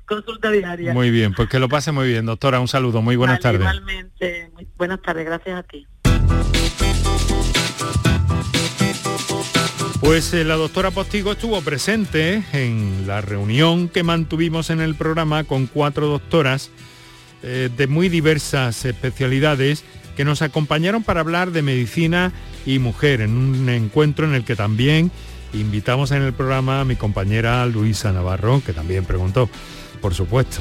consulta 0.09 0.51
diaria. 0.51 0.93
Muy 0.93 1.11
bien, 1.11 1.33
pues 1.35 1.49
que 1.49 1.61
lo 1.61 1.69
pase 1.69 1.93
muy 1.93 2.09
bien, 2.09 2.27
doctora. 2.27 2.59
Un 2.59 2.69
saludo, 2.69 3.03
muy 3.03 3.15
buenas 3.15 3.41
Vale, 3.41 3.59
tardes. 3.59 3.75
Igualmente, 3.75 4.51
muy 4.55 4.67
buenas 4.77 5.01
tardes, 5.03 5.25
gracias 5.25 5.59
a 5.59 5.63
ti. 5.63 5.87
Pues 10.01 10.33
eh, 10.33 10.45
la 10.45 10.57
doctora 10.57 10.91
Postigo 10.91 11.33
estuvo 11.33 11.61
presente 11.61 12.43
en 12.53 13.07
la 13.07 13.21
reunión 13.21 13.89
que 13.89 14.03
mantuvimos 14.03 14.71
en 14.71 14.81
el 14.81 14.95
programa 14.95 15.45
con 15.45 15.67
cuatro 15.67 16.07
doctoras 16.07 16.71
eh, 17.43 17.69
de 17.77 17.87
muy 17.87 18.09
diversas 18.09 18.85
especialidades 18.85 19.85
que 20.17 20.25
nos 20.25 20.41
acompañaron 20.41 21.03
para 21.05 21.21
hablar 21.21 21.51
de 21.53 21.63
medicina 21.63 22.33
y 22.65 22.79
mujer 22.79 23.21
en 23.21 23.37
un 23.37 23.69
encuentro 23.69 24.27
en 24.27 24.35
el 24.35 24.45
que 24.45 24.57
también 24.57 25.13
invitamos 25.53 26.11
en 26.11 26.23
el 26.23 26.33
programa 26.33 26.81
a 26.81 26.85
mi 26.85 26.97
compañera 26.97 27.65
Luisa 27.67 28.13
Navarro, 28.13 28.63
que 28.65 28.73
también 28.73 29.05
preguntó, 29.05 29.49
por 29.99 30.15
supuesto. 30.15 30.61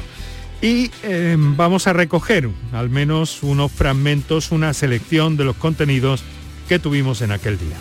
Y 0.61 0.91
eh, 1.03 1.35
vamos 1.37 1.87
a 1.87 1.93
recoger 1.93 2.49
al 2.73 2.89
menos 2.89 3.43
unos 3.43 3.71
fragmentos, 3.71 4.51
una 4.51 4.73
selección 4.73 5.37
de 5.37 5.45
los 5.45 5.55
contenidos 5.55 6.23
que 6.67 6.79
tuvimos 6.79 7.21
en 7.21 7.31
aquel 7.31 7.57
día. 7.57 7.77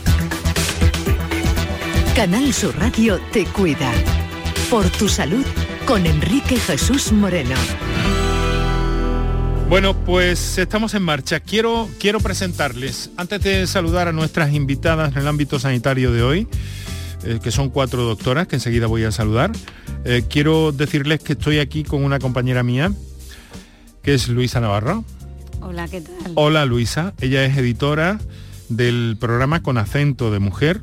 Canal 2.15 2.53
Sur 2.53 2.75
Radio 2.79 3.19
te 3.33 3.45
cuida. 3.45 3.93
Por 4.71 4.89
tu 4.91 5.09
salud 5.09 5.45
con 5.87 6.07
Enrique 6.07 6.57
Jesús 6.57 7.13
Moreno. 7.13 7.55
Bueno, 9.69 9.95
pues 9.95 10.59
estamos 10.59 10.95
en 10.95 11.03
marcha. 11.03 11.41
Quiero, 11.41 11.89
quiero 11.99 12.21
presentarles, 12.21 13.11
antes 13.17 13.43
de 13.43 13.67
saludar 13.67 14.07
a 14.07 14.13
nuestras 14.13 14.53
invitadas 14.53 15.13
en 15.13 15.23
el 15.23 15.29
ámbito 15.29 15.59
sanitario 15.59 16.13
de 16.13 16.23
hoy, 16.23 16.49
eh, 17.27 17.41
que 17.43 17.51
son 17.51 17.69
cuatro 17.71 18.05
doctoras, 18.05 18.47
que 18.47 18.57
enseguida 18.57 18.87
voy 18.87 19.05
a 19.05 19.13
saludar, 19.13 19.51
eh, 20.05 20.25
quiero 20.29 20.73
decirles 20.73 21.21
que 21.21 21.33
estoy 21.35 21.59
aquí 21.59 21.83
con 21.85 22.05
una 22.05 22.19
compañera 22.19 22.63
mía, 22.63 22.93
que 24.03 24.15
es 24.15 24.29
Luisa 24.29 24.61
Navarro. 24.61 25.05
Hola, 25.61 25.89
¿qué 25.89 26.01
tal? 26.01 26.33
Hola 26.35 26.65
Luisa, 26.65 27.13
ella 27.21 27.45
es 27.45 27.57
editora 27.57 28.19
del 28.69 29.17
programa 29.19 29.63
Con 29.63 29.79
acento 29.79 30.31
de 30.31 30.39
mujer, 30.39 30.81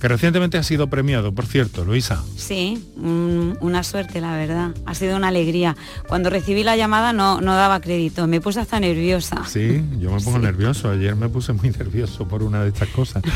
que 0.00 0.08
recientemente 0.08 0.58
ha 0.58 0.62
sido 0.64 0.88
premiado, 0.90 1.32
por 1.32 1.46
cierto, 1.46 1.84
Luisa. 1.84 2.22
Sí, 2.36 2.84
un- 2.96 3.56
una 3.60 3.84
suerte, 3.84 4.20
la 4.20 4.34
verdad. 4.36 4.74
Ha 4.84 4.94
sido 4.96 5.16
una 5.16 5.28
alegría. 5.28 5.76
Cuando 6.08 6.28
recibí 6.28 6.64
la 6.64 6.76
llamada 6.76 7.12
no, 7.12 7.40
no 7.40 7.54
daba 7.54 7.80
crédito, 7.80 8.26
me 8.26 8.40
puse 8.40 8.58
hasta 8.58 8.80
nerviosa. 8.80 9.44
Sí, 9.48 9.80
yo 10.00 10.10
me 10.10 10.20
pongo 10.20 10.40
nervioso. 10.40 10.90
Ayer 10.90 11.14
me 11.14 11.28
puse 11.28 11.52
muy 11.52 11.70
nervioso 11.70 12.26
por 12.26 12.42
una 12.42 12.62
de 12.64 12.68
estas 12.70 12.88
cosas. 12.88 13.22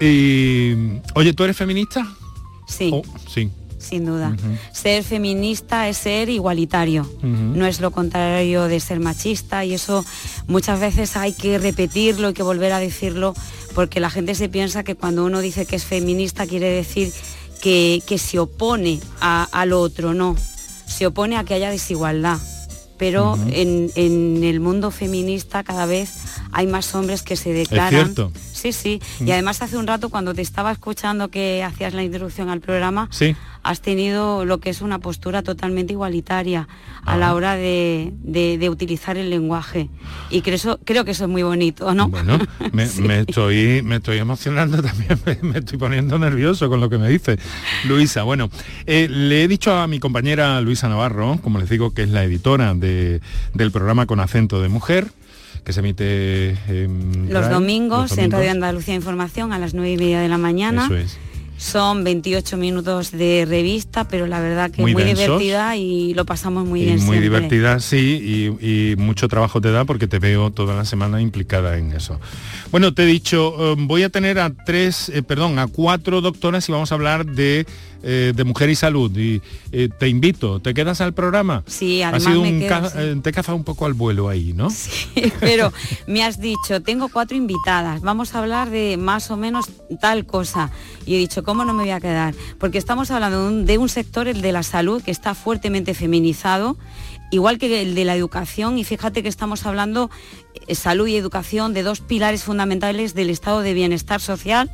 y, 0.00 1.00
oye, 1.14 1.32
¿tú 1.32 1.44
eres 1.44 1.56
feminista? 1.56 2.06
Sí. 2.68 2.90
Oh, 2.92 3.02
sí. 3.28 3.50
Sin 3.78 4.06
duda. 4.06 4.34
Ser 4.72 5.04
feminista 5.04 5.88
es 5.90 5.98
ser 5.98 6.30
igualitario. 6.30 7.06
No 7.22 7.66
es 7.66 7.80
lo 7.80 7.90
contrario 7.90 8.64
de 8.64 8.80
ser 8.80 8.98
machista 8.98 9.64
y 9.66 9.74
eso 9.74 10.04
muchas 10.46 10.80
veces 10.80 11.16
hay 11.18 11.32
que 11.34 11.58
repetirlo, 11.58 12.28
hay 12.28 12.34
que 12.34 12.42
volver 12.42 12.72
a 12.72 12.78
decirlo, 12.78 13.34
porque 13.74 14.00
la 14.00 14.08
gente 14.08 14.34
se 14.34 14.48
piensa 14.48 14.84
que 14.84 14.94
cuando 14.94 15.24
uno 15.24 15.40
dice 15.40 15.66
que 15.66 15.76
es 15.76 15.84
feminista 15.84 16.46
quiere 16.46 16.70
decir 16.70 17.12
que, 17.60 18.02
que 18.06 18.16
se 18.16 18.38
opone 18.38 19.00
a- 19.20 19.48
al 19.52 19.74
otro, 19.74 20.14
no. 20.14 20.34
Se 20.86 21.06
opone 21.06 21.36
a 21.36 21.44
que 21.44 21.52
haya 21.54 21.70
desigualdad. 21.70 22.38
Pero 22.96 23.36
en, 23.50 23.90
en 23.96 24.44
el 24.44 24.60
mundo 24.60 24.90
feminista 24.92 25.64
cada 25.64 25.84
vez 25.84 26.10
hay 26.52 26.68
más 26.68 26.94
hombres 26.94 27.22
que 27.22 27.34
se 27.36 27.52
declaran. 27.52 28.14
Sí, 28.64 28.72
sí. 28.72 29.00
Mm. 29.20 29.28
Y 29.28 29.32
además 29.32 29.60
hace 29.60 29.76
un 29.76 29.86
rato 29.86 30.08
cuando 30.08 30.32
te 30.32 30.40
estaba 30.40 30.72
escuchando 30.72 31.28
que 31.28 31.62
hacías 31.62 31.92
la 31.92 32.02
introducción 32.02 32.48
al 32.48 32.60
programa, 32.60 33.08
Sí. 33.10 33.36
has 33.62 33.82
tenido 33.82 34.46
lo 34.46 34.58
que 34.58 34.70
es 34.70 34.80
una 34.80 35.00
postura 35.00 35.42
totalmente 35.42 35.92
igualitaria 35.92 36.66
a 37.04 37.12
Ah. 37.12 37.16
la 37.18 37.34
hora 37.34 37.56
de, 37.56 38.12
de- 38.22 38.56
de 38.56 38.70
utilizar 38.70 39.18
el 39.18 39.28
lenguaje. 39.28 39.90
Y 40.30 40.40
creo, 40.40 40.54
eso, 40.56 40.80
creo 40.84 41.04
que 41.04 41.10
eso 41.10 41.24
es 41.24 41.30
muy 41.30 41.42
bonito, 41.42 41.92
¿no? 41.94 42.08
Bueno, 42.08 42.38
me, 42.72 42.86
me 43.02 43.20
estoy, 43.20 43.82
me 43.82 43.96
estoy 43.96 44.16
emocionando 44.16 44.82
también, 44.82 45.18
me, 45.26 45.38
me 45.42 45.58
estoy 45.58 45.76
poniendo 45.78 46.18
nervioso 46.18 46.70
con 46.70 46.80
lo 46.80 46.88
que 46.88 46.96
me 46.96 47.10
dice 47.10 47.38
Luisa. 47.86 48.22
Bueno, 48.22 48.48
eh, 48.86 49.08
le 49.10 49.44
he 49.44 49.48
dicho 49.48 49.74
a 49.76 49.86
mi 49.86 49.98
compañera 50.00 50.58
Luisa 50.62 50.88
Navarro, 50.88 51.38
como 51.42 51.58
les 51.58 51.68
digo, 51.68 51.92
que 51.92 52.04
es 52.04 52.08
la 52.08 52.24
editora 52.24 52.72
de- 52.72 53.20
del 53.52 53.70
programa 53.72 54.06
Con 54.06 54.20
acento 54.20 54.62
de 54.62 54.68
mujer, 54.70 55.08
que 55.64 55.72
se 55.72 55.80
emite 55.80 56.50
en 56.68 57.32
Los 57.32 57.48
domingos, 57.50 58.10
los 58.10 58.18
en 58.18 58.30
Radio. 58.30 58.50
Andalucía 58.50 58.94
Información 58.94 59.52
a 59.52 59.58
las 59.58 59.74
nueve 59.74 59.92
y 59.92 59.96
media 59.96 60.20
de 60.20 60.28
la 60.28 60.38
mañana. 60.38 60.84
Eso 60.84 60.96
es. 60.96 61.18
Son 61.56 62.02
28 62.02 62.56
minutos 62.56 63.12
de 63.12 63.46
revista, 63.48 64.08
pero 64.08 64.26
la 64.26 64.40
verdad 64.40 64.72
que 64.72 64.82
Muy 64.82 64.92
muy, 64.92 65.04
divertida 65.04 65.76
y 65.76 66.12
lo 66.12 66.24
pasamos 66.26 66.66
muy 66.66 66.80
Y 66.82 66.84
bien. 66.86 66.96
muy 66.96 67.02
siempre. 67.02 67.20
divertida, 67.22 67.78
sí, 67.78 68.56
y, 68.60 68.90
y 68.92 68.96
mucho 68.96 69.28
trabajo 69.28 69.60
te 69.60 69.70
da 69.70 69.84
porque 69.84 70.08
te 70.08 70.18
veo 70.18 70.50
toda 70.50 70.74
la 70.74 70.84
semana 70.84 71.20
implicada 71.22 71.78
en 71.78 71.92
eso. 71.92 72.20
Bueno, 72.72 72.92
te 72.92 73.04
he 73.04 73.06
dicho, 73.06 73.54
eh, 73.72 73.76
voy 73.78 74.02
a 74.02 74.10
tener 74.10 74.40
a 74.40 74.50
tres, 74.66 75.08
eh, 75.10 75.22
perdón, 75.22 75.60
a 75.60 75.68
cuatro 75.68 76.20
doctoras 76.20 76.68
y 76.68 76.72
vamos 76.72 76.90
a 76.90 76.96
hablar 76.96 77.24
de, 77.24 77.66
eh, 78.06 78.32
de 78.36 78.44
mujer 78.44 78.68
y 78.68 78.74
salud. 78.76 79.10
Y 79.16 79.40
eh, 79.72 79.88
te 79.98 80.08
invito, 80.08 80.60
¿te 80.60 80.74
quedas 80.74 81.00
al 81.00 81.14
programa? 81.14 81.64
Sí, 81.66 82.02
Ha 82.02 82.08
además 82.08 82.24
sido 82.24 82.42
me 82.42 82.52
un 82.52 82.58
quedo, 82.60 82.90
sí. 82.90 82.96
eh, 82.98 83.20
te 83.22 83.30
he 83.30 83.32
cazado 83.32 83.56
un 83.56 83.64
poco 83.64 83.86
al 83.86 83.94
vuelo 83.94 84.28
ahí, 84.28 84.52
¿no? 84.52 84.68
pero 85.40 85.72
me 86.06 86.22
has 86.22 86.38
dicho, 86.38 86.82
tengo 86.82 87.08
cuatro 87.08 87.34
invitadas, 87.34 88.02
vamos 88.02 88.34
a 88.34 88.40
hablar 88.40 88.68
de 88.68 88.98
más 88.98 89.30
o 89.30 89.38
menos 89.38 89.66
tal 90.00 90.26
cosa. 90.26 90.70
Y 91.06 91.14
he 91.14 91.18
dicho, 91.18 91.42
¿cómo 91.42 91.64
no 91.64 91.72
me 91.72 91.84
voy 91.84 91.92
a 91.92 92.00
quedar? 92.00 92.34
Porque 92.58 92.76
estamos 92.76 93.10
hablando 93.10 93.42
de 93.42 93.48
un, 93.48 93.64
de 93.66 93.78
un 93.78 93.88
sector, 93.88 94.28
el 94.28 94.42
de 94.42 94.52
la 94.52 94.62
salud, 94.62 95.02
que 95.02 95.10
está 95.10 95.34
fuertemente 95.34 95.94
feminizado, 95.94 96.76
igual 97.30 97.58
que 97.58 97.80
el 97.80 97.94
de 97.94 98.04
la 98.04 98.14
educación, 98.14 98.76
y 98.78 98.84
fíjate 98.84 99.22
que 99.22 99.30
estamos 99.30 99.64
hablando 99.64 100.10
eh, 100.66 100.74
salud 100.74 101.06
y 101.06 101.16
educación 101.16 101.72
de 101.72 101.82
dos 101.82 102.00
pilares 102.00 102.44
fundamentales 102.44 103.14
del 103.14 103.30
estado 103.30 103.60
de 103.60 103.72
bienestar 103.72 104.20
social, 104.20 104.70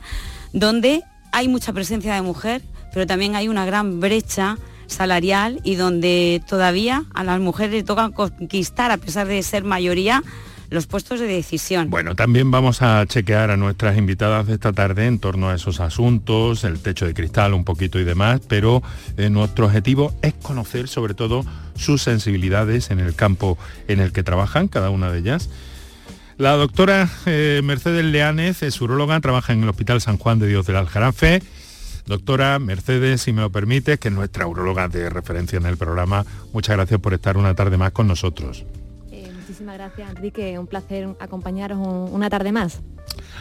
donde 0.52 1.02
hay 1.32 1.46
mucha 1.48 1.72
presencia 1.72 2.14
de 2.14 2.22
mujer, 2.22 2.62
pero 2.92 3.06
también 3.06 3.36
hay 3.36 3.48
una 3.48 3.64
gran 3.64 4.00
brecha 4.00 4.58
salarial 4.86 5.60
y 5.64 5.76
donde 5.76 6.42
todavía 6.48 7.04
a 7.14 7.24
las 7.24 7.40
mujeres 7.40 7.72
le 7.72 7.82
toca 7.82 8.10
conquistar, 8.10 8.90
a 8.90 8.96
pesar 8.96 9.26
de 9.26 9.42
ser 9.42 9.64
mayoría, 9.64 10.22
los 10.70 10.86
puestos 10.86 11.18
de 11.18 11.26
decisión. 11.26 11.90
Bueno, 11.90 12.14
también 12.14 12.50
vamos 12.50 12.80
a 12.80 13.04
chequear 13.06 13.50
a 13.50 13.56
nuestras 13.56 13.98
invitadas 13.98 14.46
de 14.46 14.54
esta 14.54 14.72
tarde 14.72 15.06
en 15.06 15.18
torno 15.18 15.50
a 15.50 15.56
esos 15.56 15.80
asuntos, 15.80 16.62
el 16.64 16.78
techo 16.78 17.06
de 17.06 17.14
cristal 17.14 17.54
un 17.54 17.64
poquito 17.64 17.98
y 17.98 18.04
demás, 18.04 18.40
pero 18.48 18.82
eh, 19.16 19.30
nuestro 19.30 19.66
objetivo 19.66 20.14
es 20.22 20.34
conocer 20.34 20.86
sobre 20.86 21.14
todo 21.14 21.44
sus 21.74 22.02
sensibilidades 22.02 22.90
en 22.90 23.00
el 23.00 23.14
campo 23.16 23.58
en 23.88 23.98
el 23.98 24.12
que 24.12 24.22
trabajan, 24.22 24.68
cada 24.68 24.90
una 24.90 25.10
de 25.10 25.18
ellas. 25.18 25.50
La 26.38 26.52
doctora 26.52 27.10
eh, 27.26 27.60
Mercedes 27.64 28.04
Leánez 28.04 28.62
es 28.62 28.80
uróloga, 28.80 29.20
trabaja 29.20 29.52
en 29.52 29.64
el 29.64 29.68
Hospital 29.68 30.00
San 30.00 30.18
Juan 30.18 30.38
de 30.38 30.46
Dios 30.46 30.66
del 30.66 30.76
Aljarafe 30.76 31.42
Doctora 32.10 32.58
Mercedes, 32.58 33.22
si 33.22 33.32
me 33.32 33.40
lo 33.40 33.52
permite, 33.52 33.96
que 33.98 34.08
es 34.08 34.14
nuestra 34.14 34.44
urologa 34.44 34.88
de 34.88 35.08
referencia 35.08 35.58
en 35.58 35.66
el 35.66 35.76
programa, 35.76 36.26
muchas 36.52 36.74
gracias 36.74 36.98
por 36.98 37.14
estar 37.14 37.36
una 37.36 37.54
tarde 37.54 37.76
más 37.76 37.92
con 37.92 38.08
nosotros. 38.08 38.64
Eh, 39.12 39.30
muchísimas 39.32 39.76
gracias, 39.76 40.10
Enrique. 40.10 40.58
Un 40.58 40.66
placer 40.66 41.08
acompañaros 41.20 41.78
una 42.10 42.28
tarde 42.28 42.50
más. 42.50 42.80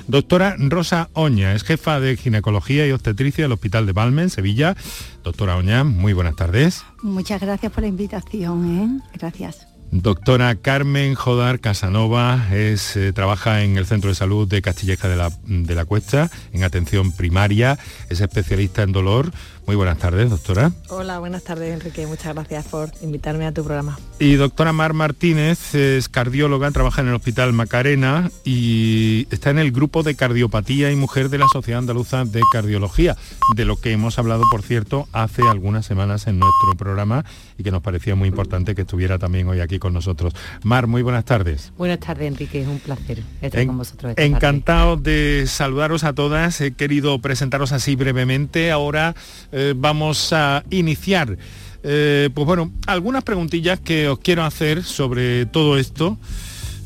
Doctora 0.08 0.56
Rosa 0.60 1.10
Oña, 1.14 1.56
es 1.56 1.64
jefa 1.64 2.00
de 2.00 2.16
ginecología 2.16 2.86
y 2.86 2.92
obstetricia 2.92 3.46
del 3.46 3.54
Hospital 3.54 3.88
de 3.88 3.94
Balmen, 3.94 4.30
Sevilla. 4.30 4.76
Doctora 5.24 5.58
Oña, 5.58 5.84
muy 5.84 6.14
buenas 6.14 6.36
tardes. 6.36 6.84
Muchas 7.02 7.42
gracias 7.42 7.72
por 7.72 7.82
la 7.82 7.88
invitación. 7.88 9.02
¿eh? 9.02 9.18
Gracias. 9.18 9.69
Doctora 9.92 10.54
Carmen 10.56 11.16
Jodar 11.16 11.60
Casanova 11.60 12.48
es, 12.54 12.96
eh, 12.96 13.12
trabaja 13.12 13.64
en 13.64 13.76
el 13.76 13.88
Centro 13.88 14.10
de 14.10 14.16
Salud 14.16 14.48
de 14.48 14.62
Castilleja 14.62 15.08
de 15.08 15.16
la, 15.16 15.32
de 15.46 15.74
la 15.76 15.86
Cuesta, 15.86 16.30
en 16.54 16.64
atención 16.64 17.12
primaria, 17.12 17.80
es 18.10 18.22
especialista 18.22 18.84
en 18.84 18.92
dolor. 18.92 19.32
Muy 19.66 19.76
buenas 19.76 20.00
tardes, 20.00 20.32
doctora. 20.32 20.72
Hola, 20.90 21.20
buenas 21.20 21.44
tardes, 21.44 21.72
Enrique. 21.72 22.08
Muchas 22.08 22.34
gracias 22.34 22.66
por 22.66 22.92
invitarme 23.02 23.46
a 23.46 23.52
tu 23.52 23.64
programa. 23.64 24.00
Y 24.20 24.34
doctora 24.34 24.74
Mar 24.74 24.94
Martínez 24.94 25.76
es 25.76 26.10
cardióloga, 26.10 26.72
trabaja 26.72 27.02
en 27.02 27.10
el 27.10 27.14
Hospital 27.14 27.54
Macarena 27.54 28.32
y 28.44 29.28
está 29.30 29.52
en 29.52 29.60
el 29.60 29.72
grupo 29.72 30.02
de 30.02 30.16
cardiopatía 30.16 30.92
y 30.92 30.96
mujer 30.96 31.30
de 31.30 31.38
la 31.38 31.48
Sociedad 31.52 31.80
Andaluza 31.80 32.26
de 32.26 32.42
Cardiología, 32.52 33.16
de 33.56 33.66
lo 33.66 33.80
que 33.80 33.92
hemos 33.92 34.18
hablado, 34.18 34.44
por 34.50 34.64
cierto, 34.64 35.08
hace 35.14 35.44
algunas 35.44 35.86
semanas 35.86 36.26
en 36.26 36.40
nuestro 36.40 36.76
programa 36.76 37.24
y 37.60 37.64
que 37.64 37.72
nos 37.72 37.82
parecía 37.82 38.16
muy 38.16 38.30
importante 38.30 38.74
que 38.74 38.82
estuviera 38.82 39.20
también 39.20 39.48
hoy 39.50 39.60
aquí 39.60 39.80
con 39.80 39.94
nosotros. 39.94 40.34
Mar, 40.64 40.88
muy 40.88 41.02
buenas 41.02 41.26
tardes. 41.26 41.74
Buenas 41.78 42.00
tardes, 42.00 42.30
Enrique. 42.30 42.62
Es 42.62 42.68
un 42.68 42.80
placer 42.80 43.22
estar 43.42 43.68
con 43.68 43.78
vosotros. 43.78 44.14
encantado 44.16 44.96
de 44.96 45.44
saludaros 45.46 46.06
a 46.06 46.14
todas. 46.14 46.62
He 46.62 46.72
querido 46.72 47.20
presentaros 47.20 47.74
así 47.74 47.98
brevemente. 47.98 48.72
Ahora 48.72 49.14
eh, 49.52 49.74
vamos 49.76 50.32
a 50.32 50.64
iniciar. 50.70 51.38
Eh, 51.84 52.30
pues 52.34 52.48
bueno, 52.48 52.72
algunas 52.88 53.26
preguntillas 53.26 53.82
que 53.82 54.08
os 54.08 54.20
quiero 54.20 54.46
hacer 54.46 54.84
sobre 54.84 55.46
todo 55.46 55.78
esto, 55.78 56.18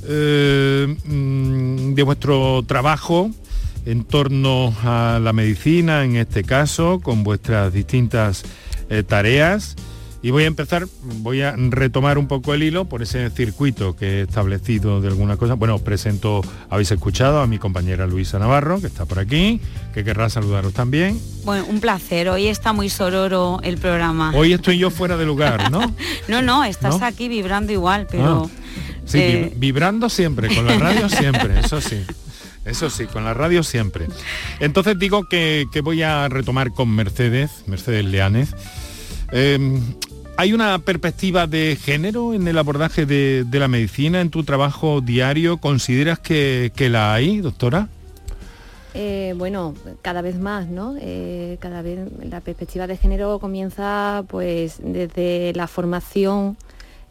eh, 0.07 0.95
mm, 1.05 1.93
de 1.93 2.03
vuestro 2.03 2.63
trabajo 2.65 3.29
en 3.85 4.05
torno 4.05 4.73
a 4.83 5.19
la 5.21 5.33
medicina, 5.33 6.03
en 6.03 6.15
este 6.15 6.43
caso, 6.43 6.99
con 6.99 7.23
vuestras 7.23 7.71
distintas 7.73 8.43
tareas. 9.07 9.75
Y 10.23 10.31
voy 10.31 10.45
a 10.45 10.47
empezar, 10.47 10.87
voy 11.17 11.41
a 11.41 11.53
retomar 11.57 12.17
un 12.17 12.29
poco 12.29 12.53
el 12.53 12.63
hilo 12.63 12.85
por 12.85 13.01
ese 13.01 13.29
circuito 13.29 13.93
que 13.97 14.05
he 14.05 14.21
establecido 14.21 15.01
de 15.01 15.09
alguna 15.09 15.35
cosa. 15.35 15.55
Bueno, 15.55 15.75
os 15.75 15.81
presento, 15.81 16.41
habéis 16.69 16.91
escuchado 16.91 17.41
a 17.41 17.47
mi 17.47 17.59
compañera 17.59 18.07
Luisa 18.07 18.39
Navarro, 18.39 18.79
que 18.79 18.87
está 18.87 19.05
por 19.05 19.19
aquí, 19.19 19.59
que 19.93 20.05
querrá 20.05 20.29
saludaros 20.29 20.73
también. 20.73 21.19
Bueno, 21.43 21.65
un 21.67 21.81
placer. 21.81 22.29
Hoy 22.29 22.47
está 22.47 22.71
muy 22.71 22.89
sororo 22.89 23.59
el 23.63 23.77
programa. 23.77 24.31
Hoy 24.33 24.53
estoy 24.53 24.77
yo 24.77 24.91
fuera 24.91 25.17
de 25.17 25.25
lugar, 25.25 25.69
¿no? 25.69 25.93
no, 26.29 26.41
no, 26.41 26.63
estás 26.63 27.01
aquí 27.01 27.27
vibrando 27.27 27.73
igual, 27.73 28.07
pero... 28.09 28.49
Ah. 28.49 28.59
Sí, 29.05 29.19
eh, 29.19 29.53
vibrando 29.57 30.07
siempre, 30.07 30.55
con 30.55 30.65
la 30.65 30.77
radio 30.77 31.09
siempre, 31.09 31.59
eso 31.59 31.81
sí. 31.81 32.01
Eso 32.63 32.89
sí, 32.89 33.07
con 33.07 33.25
la 33.25 33.33
radio 33.33 33.61
siempre. 33.61 34.07
Entonces 34.61 34.97
digo 34.97 35.27
que, 35.27 35.67
voy 35.83 36.01
a 36.01 36.29
retomar 36.29 36.71
con 36.71 36.89
Mercedes, 36.89 37.51
Mercedes 37.67 38.05
Leánez. 38.05 38.55
Em, 39.33 39.81
¿Hay 40.35 40.51
una 40.51 40.79
perspectiva 40.79 41.45
de 41.45 41.77
género 41.79 42.33
en 42.33 42.47
el 42.47 42.57
abordaje 42.57 43.05
de, 43.05 43.45
la 43.51 43.67
medicina 43.67 44.19
en 44.19 44.31
tu 44.31 44.43
trabajo 44.43 44.99
diario? 44.99 45.57
¿Consideras 45.57 46.17
que, 46.17 46.71
la 46.89 47.13
hay, 47.13 47.39
doctora? 47.39 47.87
Eh, 48.95 49.35
bueno, 49.37 49.75
cada 50.01 50.23
vez 50.23 50.39
más, 50.39 50.67
¿no? 50.67 50.95
Eh, 50.99 51.57
cada 51.59 51.83
vez 51.83 51.99
la 52.27 52.41
perspectiva 52.41 52.87
de 52.87 52.97
género 52.97 53.37
comienza 53.37 54.23
pues 54.27 54.77
desde 54.83 55.53
la 55.53 55.67
formación 55.67 56.57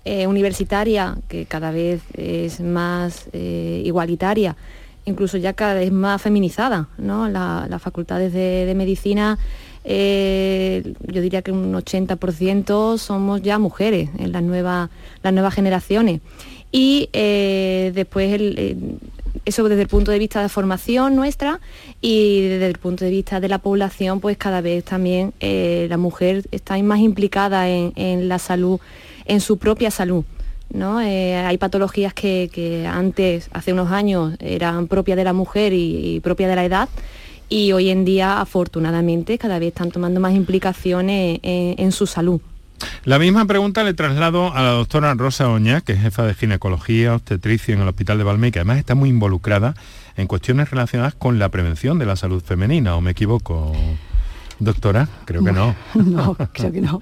eh, 0.04 0.26
universitaria, 0.26 1.16
que 1.28 1.46
cada 1.46 1.70
vez 1.70 2.02
es 2.14 2.61
más 2.61 3.28
igualitaria, 3.32 4.56
incluso 5.04 5.38
ya 5.38 5.52
cada 5.52 5.74
vez 5.74 5.92
más 5.92 6.20
feminizada, 6.20 6.88
¿no? 6.98 7.28
las 7.28 7.80
facultades 7.82 8.32
de 8.32 8.72
medicina 8.76 9.38
eh, 9.85 10.95
yo 11.07 11.21
diría 11.21 11.42
que 11.42 11.53
un 11.53 11.73
80% 11.73 12.99
somos 12.99 13.42
ya 13.42 13.59
mujeres 13.59 14.11
en 14.18 14.33
las 14.33 14.42
nuevas, 14.42 14.90
las 15.23 15.33
nuevas 15.33 15.55
generaciones. 15.55 16.21
Y 16.71 17.11
eh, 17.12 17.92
después 17.95 18.40
eso 19.45 19.68
desde 19.68 19.83
el 19.83 19.88
punto 19.88 20.11
de 20.11 20.18
vista 20.18 20.40
de 20.40 20.49
formación 20.49 21.14
nuestra 21.14 21.61
y 22.01 22.49
desde 22.49 22.66
el 22.66 22.79
punto 22.79 23.05
de 23.05 23.11
vista 23.11 23.40
de 23.40 23.49
la 23.49 23.59
población, 23.59 24.21
pues 24.21 24.38
cada 24.38 24.61
vez 24.61 24.85
también 24.85 25.35
eh, 25.40 25.87
la 25.90 25.99
mujer 25.99 26.45
está 26.51 26.79
más 26.83 27.01
implicada 27.01 27.68
en, 27.68 28.29
la 28.29 28.38
salud, 28.38 28.81
en 29.27 29.40
su 29.40 29.59
propia 29.59 29.90
salud. 29.90 30.25
¿no? 30.71 30.97
hay 30.97 31.59
patologías 31.59 32.14
que, 32.14 32.88
antes, 32.90 33.51
hace 33.53 33.75
unos 33.75 33.90
años, 33.90 34.35
eran 34.38 34.88
propias 34.88 35.18
de 35.18 35.25
la 35.25 35.35
mujer 35.35 35.75
y, 35.75 36.14
y 36.14 36.21
propias 36.21 36.49
de 36.49 36.57
la 36.57 36.64
edad, 36.64 36.88
y 37.53 37.73
hoy 37.73 37.91
en 37.91 38.07
día 38.07 38.41
afortunadamente 38.41 39.37
cada 39.37 39.59
vez 39.59 39.69
están 39.69 39.91
tomando 39.91 40.21
más 40.21 40.35
implicaciones 40.35 41.38
en, 41.43 41.93
su 41.93 42.07
salud. 42.07 42.41
La 43.05 43.19
misma 43.19 43.45
pregunta 43.45 43.85
le 43.85 43.93
traslado 43.93 44.55
a 44.55 44.62
la 44.62 44.71
doctora 44.71 45.12
Rosa 45.12 45.51
Oña, 45.51 45.83
que 45.83 45.93
es 45.93 46.01
jefa 46.01 46.25
de 46.25 46.33
ginecología, 46.33 47.15
obstetricia 47.15 47.75
en 47.75 47.83
el 47.83 47.88
Hospital 47.88 48.17
de 48.17 48.25
Valme, 48.25 48.53
que 48.53 48.61
además 48.61 48.79
está 48.79 48.95
muy 48.95 49.11
involucrada 49.11 49.75
en 50.17 50.29
cuestiones 50.29 50.71
relacionadas 50.71 51.15
con 51.15 51.38
la 51.38 51.51
prevención 51.51 51.99
de 51.99 52.07
la 52.07 52.17
salud 52.17 52.43
femenina, 52.43 52.97
¿o 52.97 53.03
me 53.03 53.11
equivoco? 53.11 53.73
Doctora, 54.59 55.09
creo 55.27 55.45
que 55.45 55.53
no. 55.53 55.77
No, 55.95 56.35
creo 56.53 56.73
que 56.73 56.81
no. 56.81 57.01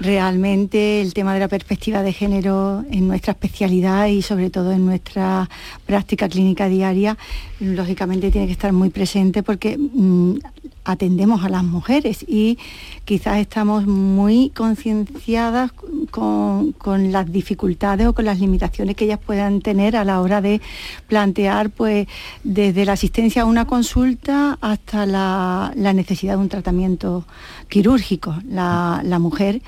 Realmente 0.00 1.00
el 1.00 1.14
tema 1.14 1.34
de 1.34 1.40
la 1.40 1.48
perspectiva 1.48 2.02
de 2.02 2.12
género 2.12 2.84
en 2.90 3.08
nuestra 3.08 3.32
especialidad 3.32 4.06
y 4.06 4.22
sobre 4.22 4.50
todo 4.50 4.72
en 4.72 4.84
nuestra 4.84 5.48
práctica 5.86 6.28
clínica 6.28 6.68
diaria, 6.68 7.16
lógicamente 7.60 8.30
tiene 8.30 8.46
que 8.46 8.52
estar 8.52 8.72
muy 8.72 8.90
presente 8.90 9.42
porque 9.42 9.78
mm, 9.78 10.38
atendemos 10.86 11.44
a 11.44 11.48
las 11.48 11.64
mujeres 11.64 12.24
y 12.26 12.58
quizás 13.04 13.38
estamos 13.38 13.86
muy 13.86 14.50
concienciadas 14.50 15.72
con, 16.10 16.74
las 17.12 17.30
dificultades 17.30 18.06
o 18.06 18.14
con 18.14 18.24
las 18.24 18.38
limitaciones 18.38 18.96
que 18.96 19.04
ellas 19.04 19.18
puedan 19.24 19.60
tener 19.60 19.96
a 19.96 20.04
la 20.04 20.20
hora 20.20 20.40
de 20.40 20.60
plantear 21.08 21.70
pues 21.70 22.06
desde 22.44 22.84
la 22.84 22.92
asistencia 22.92 23.42
a 23.42 23.44
una 23.44 23.66
consulta 23.66 24.58
hasta 24.60 25.06
la, 25.06 25.72
necesidad 25.76 26.34
de 26.34 26.40
un 26.40 26.48
tratamiento 26.48 27.24
quirúrgico. 27.68 28.34
La, 28.48 29.18
mujer 29.18 29.62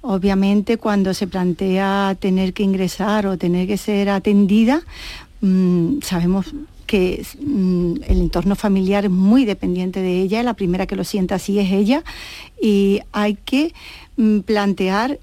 obviamente 0.00 0.78
cuando 0.78 1.14
se 1.14 1.26
plantea 1.26 2.16
tener 2.18 2.52
que 2.52 2.62
ingresar 2.62 3.26
o 3.26 3.38
tener 3.38 3.66
que 3.66 3.76
ser 3.76 4.10
atendida, 4.10 4.82
mm, 5.40 6.00
sabemos 6.02 6.52
que 6.86 7.24
mm, 7.40 7.94
el 8.06 8.20
entorno 8.20 8.56
familiar 8.56 9.04
es 9.04 9.10
muy 9.10 9.44
dependiente 9.44 10.00
de 10.00 10.20
ella, 10.20 10.42
la 10.42 10.54
primera 10.54 10.86
que 10.86 10.96
lo 10.96 11.04
sienta 11.04 11.36
así 11.36 11.58
es 11.58 11.72
ella, 11.72 12.02
y 12.60 13.00
hay 13.12 13.36
que 13.36 13.72
mm, 14.16 14.40
plantear 14.40 15.18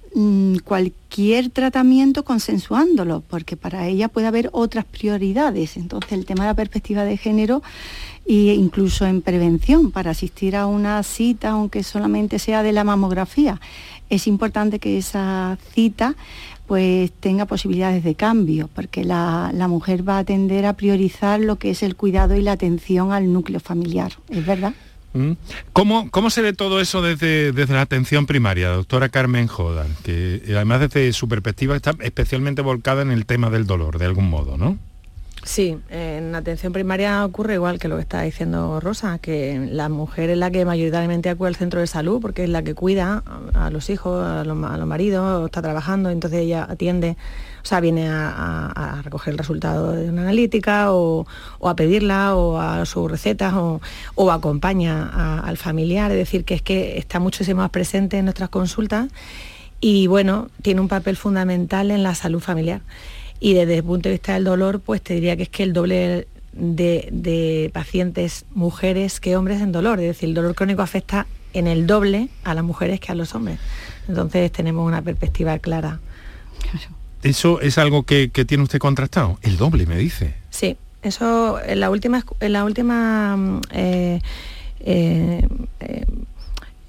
cualquier 0.63 1.49
tratamiento 1.49 2.23
consensuándolo, 2.23 3.21
porque 3.29 3.55
para 3.55 3.87
ella 3.87 4.07
puede 4.07 4.27
haber 4.27 4.49
otras 4.51 4.85
prioridades. 4.85 5.77
Entonces 5.77 6.13
el 6.13 6.25
tema 6.25 6.45
de 6.45 6.49
la 6.49 6.55
perspectiva 6.55 7.03
de 7.03 7.17
género 7.17 7.61
e 8.29 8.53
incluso 8.53 9.07
en 9.07 9.21
prevención, 9.21 9.91
para 9.91 10.11
asistir 10.11 10.55
a 10.55 10.67
una 10.67 11.01
cita, 11.01 11.49
aunque 11.49 11.81
solamente 11.81 12.37
sea 12.37 12.61
de 12.61 12.71
la 12.71 12.83
mamografía, 12.83 13.59
es 14.11 14.27
importante 14.27 14.77
que 14.77 14.99
esa 14.99 15.57
cita 15.73 16.15
pues 16.67 17.11
tenga 17.11 17.45
posibilidades 17.45 18.03
de 18.03 18.13
cambio, 18.13 18.69
porque 18.75 19.03
la, 19.03 19.51
mujer 19.67 20.07
va 20.07 20.19
a 20.19 20.23
tender 20.23 20.67
a 20.67 20.73
priorizar 20.73 21.39
lo 21.39 21.55
que 21.55 21.71
es 21.71 21.81
el 21.81 21.95
cuidado 21.95 22.35
y 22.35 22.43
la 22.43 22.51
atención 22.51 23.11
al 23.11 23.33
núcleo 23.33 23.59
familiar, 23.59 24.13
¿es 24.29 24.45
verdad? 24.45 24.73
Mm. 25.13 25.31
¿Cómo, 25.73 26.11
¿Cómo, 26.11 26.29
se 26.29 26.43
ve 26.43 26.53
todo 26.53 26.79
eso 26.79 27.01
desde, 27.01 27.51
desde 27.51 27.73
la 27.73 27.81
atención 27.81 28.27
primaria, 28.27 28.69
doctora 28.69 29.09
Carmen 29.09 29.47
Joda, 29.47 29.87
que 30.03 30.43
además 30.49 30.81
desde 30.81 31.11
su 31.13 31.27
perspectiva 31.27 31.75
está 31.75 31.95
especialmente 32.01 32.61
volcada 32.61 33.01
en 33.01 33.09
el 33.09 33.25
tema 33.25 33.49
del 33.49 33.65
dolor, 33.65 33.97
de 33.97 34.05
algún 34.05 34.29
modo, 34.29 34.55
¿no? 34.55 34.77
Sí, 35.49 35.79
en 35.89 36.35
atención 36.35 36.73
primaria 36.73 37.25
ocurre 37.25 37.55
igual 37.55 37.79
que 37.79 37.87
lo 37.87 37.95
que 37.95 38.03
está 38.03 38.21
diciendo 38.21 38.79
Rosa, 38.79 39.17
que 39.17 39.67
la 39.71 39.89
mujer 39.89 40.29
es 40.29 40.37
la 40.37 40.51
que 40.51 40.63
mayoritariamente 40.63 41.27
acude 41.27 41.47
al 41.47 41.55
centro 41.55 41.79
de 41.79 41.87
salud 41.87 42.21
porque 42.21 42.43
es 42.43 42.51
la 42.51 42.61
que 42.61 42.75
cuida 42.75 43.23
a 43.55 43.71
los 43.71 43.89
hijos, 43.89 44.23
a 44.23 44.43
los, 44.43 44.55
maridos, 44.55 45.45
está 45.45 45.63
trabajando, 45.63 46.11
entonces 46.11 46.41
ella 46.41 46.67
atiende, 46.69 47.17
o 47.63 47.65
sea, 47.65 47.79
viene 47.79 48.07
a, 48.07 49.01
recoger 49.03 49.31
el 49.31 49.39
resultado 49.39 49.93
de 49.93 50.09
una 50.09 50.21
analítica 50.21 50.93
o, 50.93 51.25
a 51.63 51.75
pedirla 51.75 52.35
o 52.35 52.59
a 52.59 52.85
sus 52.85 53.09
recetas 53.09 53.55
o, 53.55 54.31
acompaña 54.31 55.39
al 55.39 55.57
familiar, 55.57 56.11
es 56.11 56.17
decir, 56.17 56.45
que 56.45 56.53
es 56.53 56.61
que 56.61 56.99
está 56.99 57.19
muchísimo 57.19 57.61
más 57.61 57.71
presente 57.71 58.19
en 58.19 58.25
nuestras 58.25 58.49
consultas 58.49 59.07
y 59.81 60.05
bueno, 60.05 60.49
tiene 60.61 60.79
un 60.79 60.89
papel 60.89 61.17
fundamental 61.17 61.89
en 61.89 62.03
la 62.03 62.13
salud 62.13 62.39
familiar. 62.39 62.81
Y 63.39 63.53
desde 63.53 63.77
el 63.77 63.83
punto 63.83 64.09
de 64.09 64.13
vista 64.13 64.33
del 64.33 64.43
dolor, 64.43 64.81
pues 64.81 65.01
te 65.01 65.13
diría 65.13 65.37
que 65.37 65.43
es 65.43 65.49
que 65.49 65.63
el 65.63 65.73
doble 65.73 66.27
de, 66.53 67.71
pacientes 67.73 68.45
mujeres 68.53 69.19
que 69.19 69.35
hombres 69.35 69.61
en 69.61 69.71
dolor. 69.71 69.99
Es 69.99 70.07
decir, 70.07 70.29
el 70.29 70.35
dolor 70.35 70.55
crónico 70.55 70.81
afecta 70.81 71.27
en 71.53 71.67
el 71.67 71.87
doble 71.87 72.29
a 72.43 72.53
las 72.53 72.63
mujeres 72.63 72.99
que 72.99 73.11
a 73.11 73.15
los 73.15 73.33
hombres. 73.35 73.59
Entonces 74.07 74.51
tenemos 74.51 74.85
una 74.85 75.01
perspectiva 75.01 75.57
clara. 75.59 75.99
¿Eso 77.23 77.61
es 77.61 77.77
algo 77.77 78.03
que, 78.03 78.29
tiene 78.29 78.63
usted 78.63 78.79
contrastado? 78.79 79.39
El 79.41 79.57
doble, 79.57 79.85
me 79.85 79.97
dice. 79.97 80.35
Sí, 80.49 80.77
eso 81.01 81.59
en 81.61 81.79
la 81.79 81.89
última, 81.89 82.25
en 82.39 82.53
la 82.53 82.63
última 82.63 83.35
mm, 83.37 83.61
eh, 83.71 84.21
eh, 84.81 85.47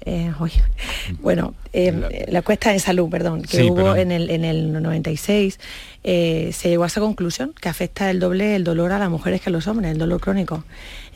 eh, 0.05 0.31
bueno, 1.21 1.53
eh, 1.73 2.27
la, 2.29 2.41
cuesta 2.41 2.71
de 2.71 2.79
salud, 2.79 3.09
perdón, 3.09 3.43
que 3.43 3.63
hubo 3.63 3.95
En, 3.95 4.11
el, 4.11 4.29
en 4.29 4.43
el 4.43 4.71
96, 4.81 5.59
eh, 6.03 6.49
se 6.53 6.69
llegó 6.69 6.83
a 6.83 6.87
esa 6.87 6.99
conclusión, 6.99 7.53
que 7.59 7.69
afecta 7.69 8.09
el 8.09 8.19
doble 8.19 8.55
el 8.55 8.63
dolor 8.63 8.91
a 8.91 8.99
las 8.99 9.09
mujeres 9.09 9.41
que 9.41 9.49
a 9.49 9.53
los 9.53 9.67
hombres, 9.67 9.91
el 9.91 9.97
dolor 9.97 10.19
crónico. 10.19 10.63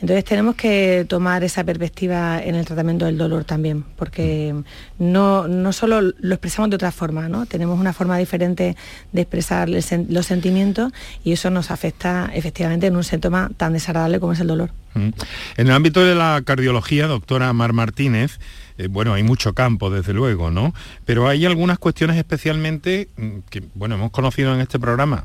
Entonces 0.00 0.24
tenemos 0.24 0.54
que 0.54 1.06
tomar 1.08 1.42
esa 1.42 1.64
perspectiva 1.64 2.40
en 2.42 2.54
el 2.54 2.64
tratamiento 2.64 3.06
del 3.06 3.18
dolor 3.18 3.44
también, 3.44 3.82
porque 3.96 4.54
no, 4.98 5.48
no 5.48 5.72
solo 5.72 6.00
lo 6.02 6.34
expresamos 6.34 6.70
de 6.70 6.76
otra 6.76 6.92
forma, 6.92 7.28
¿no? 7.28 7.46
tenemos 7.46 7.80
una 7.80 7.92
forma 7.92 8.18
diferente 8.18 8.76
de 9.12 9.20
expresar 9.20 9.68
los 9.68 10.26
sentimientos 10.26 10.92
y 11.24 11.32
eso 11.32 11.50
nos 11.50 11.70
afecta 11.70 12.30
efectivamente 12.34 12.86
en 12.86 12.96
un 12.96 13.04
síntoma 13.04 13.50
tan 13.56 13.72
desagradable 13.72 14.20
como 14.20 14.34
es 14.34 14.40
el 14.40 14.46
dolor. 14.46 14.70
En 14.94 15.14
el 15.56 15.70
ámbito 15.70 16.04
de 16.04 16.14
la 16.14 16.40
cardiología, 16.44 17.06
doctora 17.06 17.52
Mar 17.52 17.72
Martínez, 17.72 18.38
eh, 18.78 18.88
bueno, 18.88 19.14
hay 19.14 19.22
mucho 19.22 19.54
campo, 19.54 19.90
desde 19.90 20.12
luego, 20.12 20.50
¿no? 20.50 20.74
Pero 21.04 21.28
hay 21.28 21.46
algunas 21.46 21.78
cuestiones 21.78 22.16
especialmente 22.16 23.08
mm, 23.16 23.38
que, 23.48 23.62
bueno, 23.74 23.94
hemos 23.94 24.10
conocido 24.10 24.54
en 24.54 24.60
este 24.60 24.78
programa, 24.78 25.24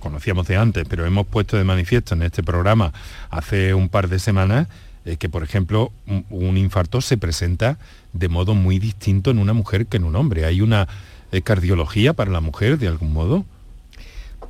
conocíamos 0.00 0.46
de 0.46 0.56
antes, 0.56 0.86
pero 0.88 1.06
hemos 1.06 1.26
puesto 1.26 1.56
de 1.56 1.64
manifiesto 1.64 2.14
en 2.14 2.22
este 2.22 2.42
programa 2.42 2.92
hace 3.30 3.74
un 3.74 3.88
par 3.88 4.08
de 4.08 4.18
semanas 4.18 4.68
eh, 5.04 5.16
que, 5.16 5.28
por 5.28 5.42
ejemplo, 5.42 5.92
un, 6.30 6.56
infarto 6.56 7.00
se 7.00 7.16
presenta 7.16 7.78
de 8.12 8.28
modo 8.28 8.54
muy 8.54 8.78
distinto 8.78 9.30
en 9.30 9.38
una 9.38 9.52
mujer 9.52 9.86
que 9.86 9.98
en 9.98 10.04
un 10.04 10.16
hombre. 10.16 10.44
¿Hay 10.44 10.60
una 10.60 10.88
eh, 11.30 11.42
cardiología 11.42 12.12
para 12.14 12.30
la 12.30 12.40
mujer 12.40 12.78
de 12.78 12.88
algún 12.88 13.12
modo? 13.12 13.44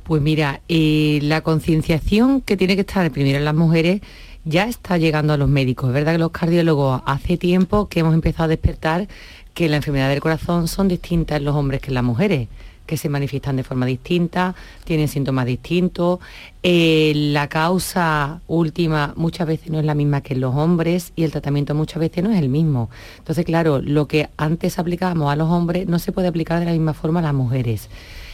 Pues 0.03 0.21
mira, 0.21 0.61
la 0.69 1.41
concienciación 1.41 2.41
que 2.41 2.55
tiene 2.55 2.75
que 2.75 2.81
estar 2.81 3.11
primero 3.11 3.37
en 3.37 3.45
las 3.45 3.55
mujeres 3.55 4.01
ya 4.47 4.65
está 4.65 4.97
llegando 4.97 5.33
a 5.33 5.37
los 5.37 5.49
médicos. 5.49 5.89
Es 5.89 5.93
verdad 5.93 6.13
que 6.13 6.19
los 6.19 6.31
cardiólogos 6.31 7.01
hace 7.05 7.37
tiempo 7.37 7.87
que 7.87 7.99
hemos 7.99 8.13
empezado 8.13 8.45
a 8.45 8.47
despertar 8.47 9.07
que 9.53 9.69
la 9.69 9.77
enfermedad 9.77 10.09
del 10.09 10.21
corazón 10.21 10.67
son 10.67 10.87
distintas 10.87 11.37
en 11.37 11.45
los 11.45 11.55
hombres 11.55 11.81
que 11.81 11.89
en 11.89 11.95
las 11.95 12.03
mujeres 12.03 12.47
que 12.87 12.97
se 12.97 13.09
manifiestan 13.09 13.57
de 13.57 13.63
forma 13.63 13.85
distinta, 13.85 14.55
tienen 14.85 15.09
síntomas 15.09 15.45
distintos. 15.45 16.19
Eh, 16.63 17.11
la 17.15 17.47
causa 17.49 18.41
última 18.47 19.13
muchas 19.17 19.45
veces 19.45 19.69
no 19.69 19.79
es 19.79 19.85
la 19.85 19.93
misma 19.93 20.21
que 20.21 20.33
en 20.33 20.39
los 20.39 20.55
hombres 20.55 21.11
y 21.15 21.23
el 21.23 21.31
tratamiento 21.31 21.75
muchas 21.75 21.99
veces 21.99 22.23
no 22.23 22.31
es 22.31 22.39
el 22.39 22.49
mismo. 22.49 22.89
Entonces, 23.17 23.45
claro, 23.45 23.79
lo 23.81 24.07
que 24.07 24.29
antes 24.37 24.79
aplicábamos 24.79 25.31
a 25.31 25.35
los 25.35 25.49
hombres 25.49 25.85
no 25.85 25.99
se 25.99 26.11
puede 26.13 26.29
aplicar 26.29 26.59
de 26.59 26.65
la 26.65 26.71
misma 26.71 26.93
forma 26.93 27.19
a 27.19 27.23
las 27.23 27.33
mujeres. 27.33 27.89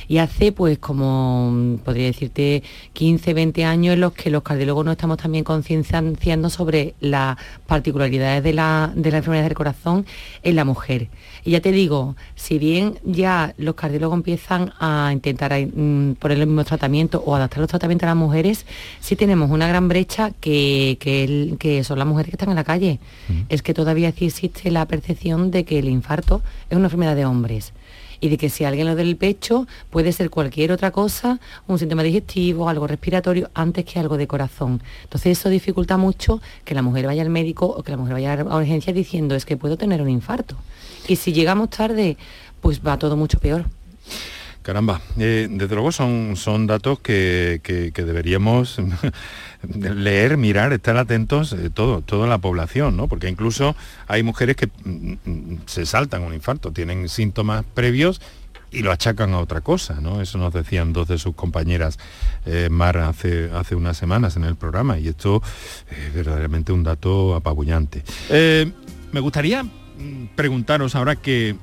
Y 0.07 0.17
hace 0.17 0.51
pues 0.51 0.77
como, 0.79 1.77
podría 1.83 2.07
decirte, 2.07 2.63
15, 2.93 3.33
20 3.33 3.65
años 3.65 3.93
en 3.93 4.01
los 4.01 4.13
que 4.13 4.29
los 4.29 4.43
cardiólogos 4.43 4.85
nos 4.85 4.93
estamos 4.93 5.17
también 5.17 5.43
concienciando 5.43 6.49
sobre 6.49 6.93
las 6.99 7.37
particularidades 7.67 8.43
de 8.43 8.53
la, 8.53 8.91
de 8.95 9.11
la 9.11 9.17
enfermedad 9.17 9.43
del 9.43 9.53
corazón 9.53 10.05
en 10.43 10.55
la 10.55 10.65
mujer. 10.65 11.09
Y 11.45 11.51
ya 11.51 11.61
te 11.61 11.71
digo, 11.71 12.15
si 12.35 12.57
bien 12.57 12.99
ya 13.03 13.53
los 13.57 13.75
cardiólogos 13.75 14.17
empiezan 14.17 14.73
a 14.79 15.09
intentar 15.11 15.53
mm, 15.53 16.13
poner 16.13 16.39
el 16.39 16.47
mismo 16.47 16.63
tratamiento 16.63 17.21
o 17.25 17.35
adaptar 17.35 17.59
los 17.59 17.69
tratamientos 17.69 18.07
a 18.07 18.11
las 18.11 18.15
mujeres, 18.15 18.65
sí 19.01 19.15
tenemos 19.15 19.51
una 19.51 19.67
gran 19.67 19.87
brecha 19.89 20.31
que, 20.39 20.97
que, 20.99 21.83
son 21.83 21.99
las 21.99 22.07
mujeres 22.07 22.29
que 22.29 22.35
están 22.35 22.49
en 22.49 22.55
la 22.55 22.63
calle. 22.63 22.99
Es 23.49 23.61
que 23.61 23.73
todavía 23.73 24.11
sí 24.11 24.25
existe 24.25 24.71
la 24.71 24.85
percepción 24.85 25.51
de 25.51 25.65
que 25.65 25.79
el 25.79 25.89
infarto 25.89 26.41
es 26.69 26.77
una 26.77 26.85
enfermedad 26.85 27.15
de 27.15 27.25
hombres 27.25 27.73
y 28.23 28.29
de 28.29 28.37
que 28.37 28.49
si 28.49 28.63
alguien 28.63 28.87
lo 28.87 28.95
del 28.95 29.17
pecho 29.17 29.67
puede 29.89 30.13
ser 30.13 30.29
cualquier 30.29 30.71
otra 30.71 30.91
cosa, 30.91 31.41
un 31.67 31.77
síntoma 31.77 32.03
digestivo, 32.03 32.69
algo 32.69 32.87
respiratorio, 32.87 33.51
antes 33.53 33.83
que 33.83 33.99
algo 33.99 34.15
de 34.15 34.27
corazón. 34.27 34.81
Entonces 35.03 35.37
eso 35.37 35.49
dificulta 35.49 35.97
mucho 35.97 36.41
que 36.63 36.73
la 36.73 36.81
mujer 36.81 37.05
vaya 37.05 37.21
al 37.21 37.29
médico 37.29 37.65
o 37.65 37.83
que 37.83 37.91
la 37.91 37.97
mujer 37.97 38.13
vaya 38.13 38.33
a 38.33 38.55
urgencia 38.55 38.93
diciendo 38.93 39.35
es 39.35 39.45
que 39.45 39.57
puedo 39.57 39.75
tener 39.75 40.01
un 40.01 40.09
infarto. 40.09 40.55
Y 41.09 41.17
si 41.17 41.33
llegamos 41.33 41.71
tarde, 41.71 42.15
pues 42.61 42.79
va 42.79 42.97
todo 42.97 43.17
mucho 43.17 43.39
peor. 43.39 43.65
Caramba, 44.63 45.01
eh, 45.19 45.49
desde 45.51 45.75
luego 45.75 45.91
son, 45.91 46.37
son 46.37 46.67
datos 46.67 46.97
que, 46.99 47.59
deberíamos 47.93 48.77
leer, 49.67 50.37
mirar, 50.37 50.71
estar 50.71 50.95
atentos 50.95 51.51
eh, 51.51 51.69
todo, 51.69 52.01
toda 52.01 52.27
la 52.27 52.37
población, 52.37 52.95
¿no? 52.95 53.09
Porque 53.09 53.27
incluso 53.27 53.75
hay 54.07 54.23
mujeres 54.23 54.55
que 54.55 54.67
mm, 54.67 55.13
mm, 55.25 55.59
se 55.65 55.85
saltan 55.85 56.23
un 56.23 56.33
infarto, 56.33 56.71
tienen 56.71 57.09
síntomas 57.09 57.65
previos 57.73 58.21
y 58.71 58.83
lo 58.83 58.93
achacan 58.93 59.33
a 59.33 59.39
otra 59.39 59.59
cosa, 59.59 59.99
¿no? 59.99 60.21
Eso 60.21 60.37
nos 60.37 60.53
decían 60.53 60.93
dos 60.93 61.09
de 61.09 61.17
sus 61.17 61.35
compañeras 61.35 61.99
eh, 62.45 62.69
Mar 62.71 62.97
hace, 62.99 63.51
hace 63.53 63.75
unas 63.75 63.97
semanas 63.97 64.37
en 64.37 64.45
el 64.45 64.55
programa 64.55 64.97
y 64.97 65.09
esto 65.09 65.43
es 65.91 66.13
verdaderamente 66.13 66.71
un 66.71 66.83
dato 66.83 67.35
apabullante. 67.35 68.01
me 68.29 69.19
gustaría 69.19 69.63
mm, 69.63 70.27
preguntaros 70.35 70.95
ahora 70.95 71.17
que 71.17 71.57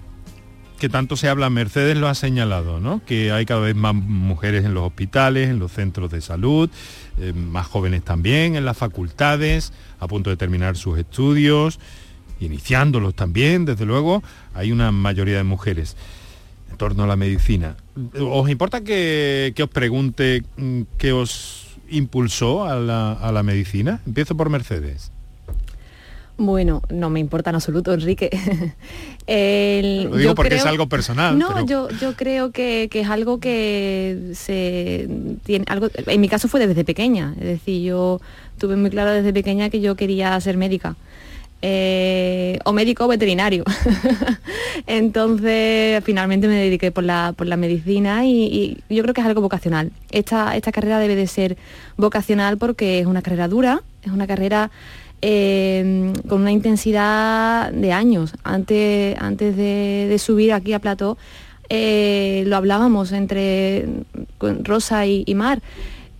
que 0.80 0.88
tanto 0.88 1.16
se 1.16 1.28
habla, 1.28 1.50
Mercedes 1.50 1.96
lo 1.96 2.08
ha 2.08 2.14
señalado, 2.14 2.80
¿no? 2.80 3.04
que 3.04 3.30
hay 3.30 3.44
cada 3.44 3.60
vez 3.60 3.76
más 3.76 3.94
mujeres 3.94 4.64
en 4.64 4.72
los 4.72 4.84
hospitales, 4.84 5.50
en 5.50 5.58
los 5.58 5.70
centros 5.70 6.10
de 6.10 6.22
salud, 6.22 6.70
eh, 7.20 7.34
más 7.34 7.66
jóvenes 7.66 8.02
también 8.02 8.56
en 8.56 8.64
las 8.64 8.78
facultades, 8.78 9.72
a 10.00 10.08
punto 10.08 10.30
de 10.30 10.36
terminar 10.36 10.76
sus 10.76 10.98
estudios, 10.98 11.78
iniciándolos 12.40 13.14
también, 13.14 13.66
desde 13.66 13.84
luego, 13.84 14.22
hay 14.54 14.72
una 14.72 14.90
mayoría 14.90 15.36
de 15.36 15.44
mujeres 15.44 15.96
en 16.70 16.78
torno 16.78 17.04
a 17.04 17.06
la 17.06 17.16
medicina. 17.16 17.76
¿Os 18.18 18.48
importa 18.48 18.80
que, 18.80 19.54
os 19.62 19.68
pregunte 19.68 20.42
mm, 20.56 20.82
qué 20.96 21.12
os 21.12 21.76
impulsó 21.90 22.64
a 22.64 22.76
la, 22.76 23.12
a 23.12 23.30
la 23.32 23.42
medicina? 23.42 24.00
Empiezo 24.06 24.34
por 24.34 24.48
Mercedes. 24.48 25.12
Bueno, 26.40 26.80
no 26.88 27.10
me 27.10 27.20
importa 27.20 27.50
en 27.50 27.56
absoluto, 27.56 27.92
Enrique. 27.92 28.30
Lo 30.08 30.16
digo 30.16 30.34
porque 30.34 30.54
es 30.54 30.64
algo 30.64 30.88
personal. 30.88 31.38
No, 31.38 31.66
yo, 31.66 31.90
yo 32.00 32.14
creo 32.16 32.50
que, 32.50 32.88
es 32.90 33.08
algo 33.10 33.40
que 33.40 34.30
se 34.32 35.06
tiene 35.44 35.66
algo. 35.68 35.88
En 36.06 36.18
mi 36.18 36.30
caso 36.30 36.48
fue 36.48 36.66
desde 36.66 36.82
pequeña, 36.82 37.34
es 37.38 37.44
decir, 37.44 37.82
yo 37.82 38.22
tuve 38.56 38.76
muy 38.76 38.88
claro 38.88 39.10
desde 39.12 39.34
pequeña 39.34 39.68
que 39.68 39.82
yo 39.82 39.96
quería 39.96 40.40
ser 40.40 40.56
médica. 40.56 40.96
Eh, 41.60 42.58
o 42.64 42.72
médico 42.72 43.04
o 43.04 43.08
veterinario. 43.08 43.64
Entonces, 44.86 46.02
finalmente 46.04 46.48
me 46.48 46.54
dediqué 46.54 46.90
por 46.90 47.04
la, 47.04 47.34
por 47.36 47.48
la 47.48 47.58
medicina 47.58 48.24
y, 48.24 48.80
y, 48.88 48.94
yo 48.94 49.02
creo 49.02 49.12
que 49.12 49.20
es 49.20 49.26
algo 49.26 49.42
vocacional. 49.42 49.92
Esta, 50.10 50.56
esta 50.56 50.72
carrera 50.72 50.98
debe 51.00 51.16
de 51.16 51.26
ser 51.26 51.58
vocacional 51.98 52.56
porque 52.56 52.98
es 53.00 53.04
una 53.04 53.20
carrera 53.20 53.46
dura, 53.46 53.82
es 54.02 54.10
una 54.10 54.26
carrera 54.26 54.70
Em, 55.22 56.14
con 56.28 56.40
una 56.40 56.52
intensidad 56.52 57.70
de 57.72 57.92
años. 57.92 58.32
Antes, 58.42 59.18
antes 59.20 59.54
de, 59.54 60.16
subir 60.18 60.52
aquí 60.52 60.72
a 60.72 60.78
Plató, 60.78 61.18
eh, 61.68 62.42
lo 62.46 62.56
hablábamos 62.56 63.12
entre 63.12 63.86
Rosa 64.62 65.06
y, 65.06 65.34
Mar, 65.34 65.60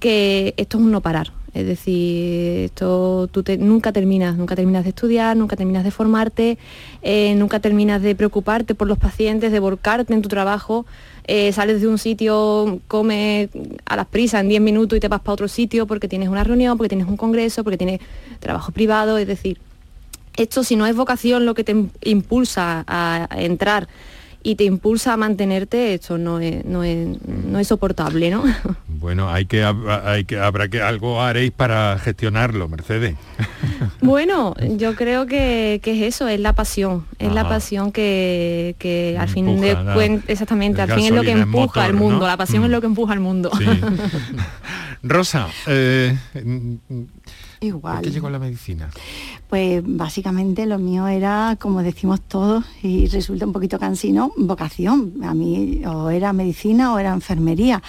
que 0.01 0.53
esto 0.59 0.77
es 0.77 0.85
un 0.85 0.91
no 0.91 1.01
parar. 1.01 1.33
Es 1.55 1.67
decir, 1.67 2.67
esto 2.67 3.29
tú 3.33 3.43
nunca 3.59 3.91
terminas, 3.91 4.37
nunca 4.37 4.55
terminas 4.55 4.85
de 4.85 4.91
estudiar, 4.91 5.35
nunca 5.35 5.57
terminas 5.57 5.83
de 5.83 5.91
formarte, 5.91 6.59
eh, 7.01 7.35
nunca 7.37 7.59
terminas 7.59 8.03
de 8.03 8.15
preocuparte 8.15 8.75
por 8.75 8.87
los 8.87 8.99
pacientes, 8.99 9.51
de 9.51 9.61
volcarte 9.61 10.13
en 10.13 10.21
tu 10.21 10.29
trabajo. 10.29 10.85
Eh, 11.33 11.53
sales 11.53 11.81
de 11.81 11.87
un 11.87 11.97
sitio, 11.97 12.81
comes 12.89 13.51
a 13.85 13.95
las 13.95 14.09
prisas 14.09 14.41
en 14.41 14.49
10 14.49 14.61
minutos 14.61 14.97
y 14.97 15.01
te 15.01 15.07
vas 15.07 15.21
para 15.21 15.35
otro 15.35 15.47
sitio 15.47 15.87
porque 15.87 16.09
tienes 16.09 16.29
una 16.29 16.43
reunión, 16.43 16.77
porque 16.77 16.89
tienes 16.89 17.07
un 17.07 17.17
congreso, 17.17 17.63
porque 17.63 17.79
tienes 17.79 18.01
trabajo 18.41 18.73
privado, 18.73 19.17
es 19.17 19.29
decir, 19.29 19.61
esto 20.37 20.65
si 20.65 20.75
no 20.75 20.87
es 20.87 20.97
vocación 20.97 21.47
lo 21.47 21.55
que 21.55 21.63
te 21.63 21.87
impulsa 22.03 22.85
a 22.89 23.29
entrar 23.37 23.87
y 24.43 24.55
te 24.55 24.65
impulsa 24.65 25.13
a 25.13 25.17
mantenerte, 25.17 25.95
esto 25.95 26.17
no 26.17 26.41
es, 26.41 26.65
no 26.65 26.83
es, 26.83 27.09
no 27.27 27.59
es 27.59 27.69
soportable, 27.69 28.31
¿no? 28.31 28.45
Bueno, 29.01 29.31
hay 29.31 29.47
que, 29.47 29.65
hay 29.65 30.25
que, 30.25 30.39
habrá 30.39 30.69
que 30.69 30.83
algo 30.83 31.23
haréis 31.23 31.53
para 31.53 31.99
gestionarlo, 31.99 32.69
Mercedes. 32.69 33.17
Bueno, 34.03 34.55
yo 34.77 34.95
creo 34.95 35.27
que, 35.27 35.81
es 35.83 36.03
eso, 36.03 36.27
es 36.27 36.41
la 36.41 36.55
pasión, 36.55 37.07
es 37.19 37.33
la 37.33 37.49
pasión 37.49 37.93
que, 37.93 39.17
al 39.19 39.29
fin 39.29 39.61
de 39.61 39.77
cuentas, 39.95 40.29
exactamente, 40.29 40.83
al 40.83 40.93
fin 40.93 41.07
es 41.07 41.13
lo 41.13 41.23
que 41.23 41.33
empuja 41.33 41.85
al 41.85 41.95
mundo, 41.95 42.27
la 42.27 42.37
pasión 42.37 42.63
es 42.63 42.69
mm. 42.69 42.73
lo 42.73 42.81
que 42.81 42.87
empuja 42.87 43.13
al 43.13 43.21
mundo. 43.21 43.51
Rosa, 45.03 45.49
eh, 45.67 46.17
Igual. 47.61 48.01
qué 48.03 48.11
llegó 48.11 48.31
la 48.31 48.39
medicina? 48.39 48.91
Pues 49.49 49.83
básicamente 49.85 50.65
lo 50.65 50.79
mío 50.79 51.07
era, 51.09 51.57
como 51.61 51.83
decimos 51.83 52.21
todos, 52.23 52.65
y 52.83 53.07
resulta 53.07 53.47
un 53.47 53.53
poquito 53.53 53.79
cansino, 53.79 54.33
vocación. 54.37 55.15
A 55.23 55.35
mí 55.35 55.83
o 55.87 56.09
era 56.11 56.33
medicina 56.33 56.95
o 56.95 56.99
era 56.99 57.13
enfermería 57.13 57.83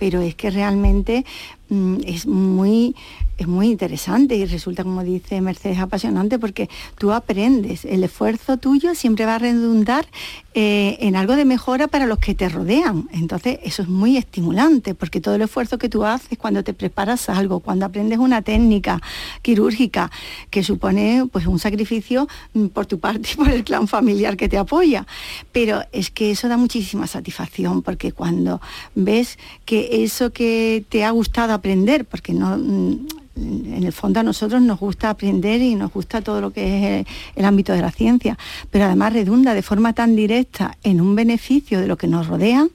pero 0.00 0.22
es 0.22 0.34
que 0.34 0.50
realmente 0.50 1.26
mm, 1.68 1.98
es 2.06 2.26
muy 2.26 2.96
es 3.40 3.48
muy 3.48 3.68
interesante 3.68 4.36
y 4.36 4.44
resulta, 4.44 4.84
como 4.84 5.02
dice 5.02 5.40
Mercedes, 5.40 5.78
apasionante 5.78 6.38
porque 6.38 6.68
tú 6.98 7.10
aprendes, 7.10 7.86
el 7.86 8.04
esfuerzo 8.04 8.58
tuyo 8.58 8.94
siempre 8.94 9.24
va 9.24 9.36
a 9.36 9.38
redundar 9.38 10.06
eh, 10.52 10.98
en 11.00 11.16
algo 11.16 11.36
de 11.36 11.46
mejora 11.46 11.88
para 11.88 12.04
los 12.04 12.18
que 12.18 12.34
te 12.34 12.50
rodean. 12.50 13.08
Entonces, 13.12 13.58
eso 13.62 13.80
es 13.80 13.88
muy 13.88 14.18
estimulante 14.18 14.94
porque 14.94 15.22
todo 15.22 15.36
el 15.36 15.42
esfuerzo 15.42 15.78
que 15.78 15.88
tú 15.88 16.04
haces 16.04 16.36
cuando 16.36 16.62
te 16.62 16.74
preparas 16.74 17.30
algo, 17.30 17.60
cuando 17.60 17.86
aprendes 17.86 18.18
una 18.18 18.42
técnica 18.42 19.00
quirúrgica 19.40 20.10
que 20.50 20.62
supone 20.62 21.26
pues 21.32 21.46
un 21.46 21.58
sacrificio 21.58 22.28
mm, 22.52 22.66
por 22.66 22.84
tu 22.84 23.00
parte 23.00 23.30
y 23.32 23.36
por 23.36 23.48
el 23.48 23.64
clan 23.64 23.88
familiar 23.88 24.36
que 24.36 24.50
te 24.50 24.58
apoya. 24.58 25.06
Pero 25.50 25.82
es 25.92 26.10
que 26.10 26.30
eso 26.32 26.46
da 26.46 26.58
muchísima 26.58 27.06
satisfacción 27.06 27.80
porque 27.80 28.12
cuando 28.12 28.60
ves 28.94 29.38
que 29.64 30.04
eso 30.04 30.30
que 30.30 30.84
te 30.90 31.04
ha 31.04 31.10
gustado 31.10 31.54
aprender, 31.54 32.04
porque 32.04 32.34
no 32.34 32.58
mm, 32.58 33.06
en 33.36 33.84
el 33.84 33.92
fondo 33.92 34.20
a 34.20 34.22
nosotros 34.22 34.60
nos 34.60 34.78
gusta 34.78 35.10
aprender 35.10 35.60
y 35.62 35.74
nos 35.74 35.92
gusta 35.92 36.20
todo 36.20 36.40
lo 36.40 36.50
que 36.50 37.00
es 37.00 37.06
el, 37.36 37.44
ámbito 37.44 37.72
de 37.72 37.80
la 37.80 37.90
ciencia, 37.90 38.38
pero 38.70 38.84
además 38.84 39.12
redunda 39.12 39.54
de 39.54 39.62
forma 39.62 39.92
tan 39.92 40.16
directa 40.16 40.76
en 40.82 41.00
un 41.00 41.14
beneficio 41.14 41.80
de 41.80 41.86
lo 41.86 41.96
que 41.96 42.06
nos 42.06 42.26
rodean, 42.26 42.70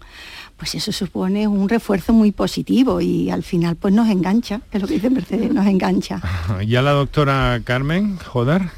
pues 0.57 0.75
eso 0.75 0.91
supone 0.91 1.47
un 1.47 1.67
refuerzo 1.67 2.13
muy 2.13 2.31
positivo 2.31 3.01
y 3.01 3.29
al 3.29 3.43
final 3.43 3.75
pues 3.75 3.93
nos 3.93 4.09
engancha, 4.09 4.61
es 4.71 4.81
lo 4.81 4.87
que 4.87 4.95
dice 4.95 5.09
Mercedes, 5.09 5.53
nos 5.53 5.67
engancha. 5.67 6.21
¿Y 6.61 6.75
a 6.75 6.81
la 6.81 6.91
doctora 6.91 7.59
Carmen 7.63 8.17
Jodar? 8.17 8.71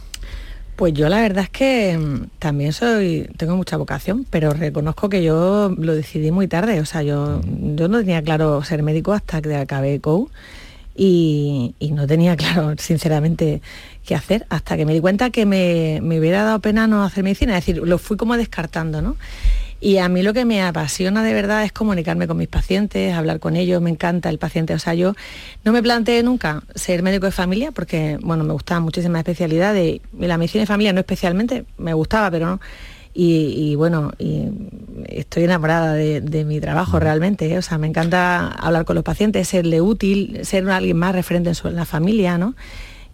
Pues 0.76 0.94
yo 0.94 1.10
la 1.10 1.22
verdad 1.22 1.46
es 1.46 1.50
que 1.50 1.98
mm, 1.98 2.38
también 2.38 2.72
soy, 2.72 3.28
tengo 3.38 3.56
mucha 3.56 3.78
vocación, 3.78 4.28
pero 4.30 4.52
reconozco 4.52 5.10
que 5.10 5.24
yo 5.24 5.74
lo 5.76 5.96
decidí 5.96 6.30
muy 6.30 6.48
tarde. 6.48 6.80
O 6.82 6.86
sea, 6.86 7.02
yo, 7.02 7.42
yo 7.76 7.88
no 7.88 7.98
tenía 8.00 8.22
claro 8.22 8.64
ser 8.64 8.84
médico 8.84 9.14
hasta 9.14 9.42
que 9.42 9.56
acabé 9.56 10.00
COU 10.00 10.30
y, 11.00 11.76
no 11.92 12.08
tenía 12.08 12.36
claro, 12.36 12.74
sinceramente, 12.80 13.62
qué 14.06 14.16
hacer, 14.16 14.46
hasta 14.50 14.76
que 14.76 14.86
me 14.86 14.94
di 14.94 15.00
cuenta 15.00 15.30
que 15.30 15.46
me, 15.46 16.00
hubiera 16.02 16.44
dado 16.44 16.60
pena 16.60 16.88
no 16.88 17.04
hacer 17.04 17.24
medicina, 17.24 17.58
es 17.58 17.66
decir, 17.66 17.82
lo 17.84 17.98
fui 18.00 18.18
como 18.18 18.36
descartando, 18.36 19.02
¿no? 19.02 19.16
Y 19.80 19.98
a 20.00 20.10
mí 20.10 20.24
lo 20.24 20.34
que 20.34 20.44
me 20.44 20.64
apasiona 20.64 21.22
de 21.22 21.34
verdad 21.36 21.64
es 21.64 21.72
comunicarme 21.72 22.26
con 22.26 22.36
mis 22.38 22.48
pacientes, 22.48 23.14
hablar 23.14 23.40
con 23.40 23.56
ellos, 23.56 23.80
me 23.80 23.92
encanta 23.92 24.28
el 24.30 24.40
paciente. 24.40 24.74
O 24.74 24.80
sea, 24.80 24.96
yo 24.96 25.14
no 25.64 25.72
me 25.72 25.84
planteé 25.84 26.24
nunca 26.24 26.64
ser 26.74 27.04
médico 27.04 27.28
de 27.28 27.32
familia 27.32 27.72
porque, 27.72 28.18
bueno, 28.24 28.44
me 28.44 28.54
gustaban 28.54 28.82
muchísimas 28.82 29.20
especialidades 29.20 30.02
y 30.20 30.26
la 30.26 30.40
medicina 30.40 30.64
de 30.64 30.66
familia 30.66 30.94
no 30.94 31.00
especialmente, 31.02 31.66
me 31.78 31.94
gustaba, 31.94 32.32
pero 32.32 32.48
no 32.48 32.60
y, 33.20 33.74
bueno, 33.74 34.12
y 34.20 34.44
estoy 35.08 35.46
enamorada 35.46 35.94
de, 35.94 36.46
mi 36.46 36.60
trabajo 36.60 37.00
realmente, 37.00 37.52
¿eh? 37.52 37.58
o 37.58 37.64
sea, 37.64 37.80
me 37.80 37.88
encanta 37.88 38.48
hablar 38.48 38.86
con 38.86 38.94
los 38.94 39.04
pacientes, 39.04 39.48
serle 39.48 39.82
útil, 39.82 40.42
ser 40.44 40.70
alguien 40.70 40.98
más 40.98 41.16
referente 41.16 41.52
en, 41.64 41.76
la 41.76 41.86
familia, 41.86 42.38
¿no? 42.38 42.54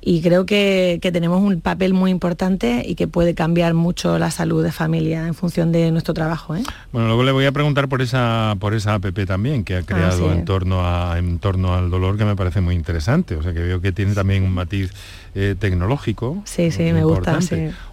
Y 0.06 0.22
creo 0.22 0.46
que, 0.46 1.00
tenemos 1.02 1.42
un 1.42 1.62
papel 1.62 1.94
muy 1.94 2.12
importante 2.12 2.84
y 2.86 2.96
que 2.96 3.08
puede 3.08 3.36
cambiar 3.36 3.74
mucho 3.74 4.20
la 4.20 4.32
salud 4.32 4.62
de 4.64 4.72
familia 4.72 5.28
en 5.28 5.34
función 5.34 5.72
de 5.72 5.92
nuestro 5.92 6.14
trabajo. 6.14 6.56
¿eh? 6.56 6.64
Bueno, 6.92 7.08
luego 7.08 7.24
le 7.24 7.32
voy 7.32 7.46
a 7.46 7.52
preguntar 7.52 7.88
por 7.88 8.02
esa 8.02 8.56
por 8.60 8.74
esa 8.74 8.96
app 8.96 9.06
también 9.26 9.64
que 9.64 9.76
ha 9.76 9.80
ah, 9.80 9.84
creado 9.86 10.34
en 10.34 10.44
torno 10.44 10.86
a 10.86 11.18
en 11.18 11.40
torno 11.40 11.76
al 11.76 11.90
dolor 11.90 12.18
que 12.18 12.26
me 12.26 12.36
parece 12.36 12.60
muy 12.60 12.76
interesante. 12.76 13.36
O 13.36 13.44
sea 13.44 13.54
que 13.54 13.60
veo 13.62 13.80
que 13.80 13.92
tiene 13.94 14.14
también 14.14 14.44
un 14.44 14.54
matiz 14.54 14.92
eh, 15.36 15.56
tecnológico. 15.58 16.42
Sí, 16.46 16.72
sí, 16.72 16.92
me 16.92 17.06
gusta. 17.06 17.40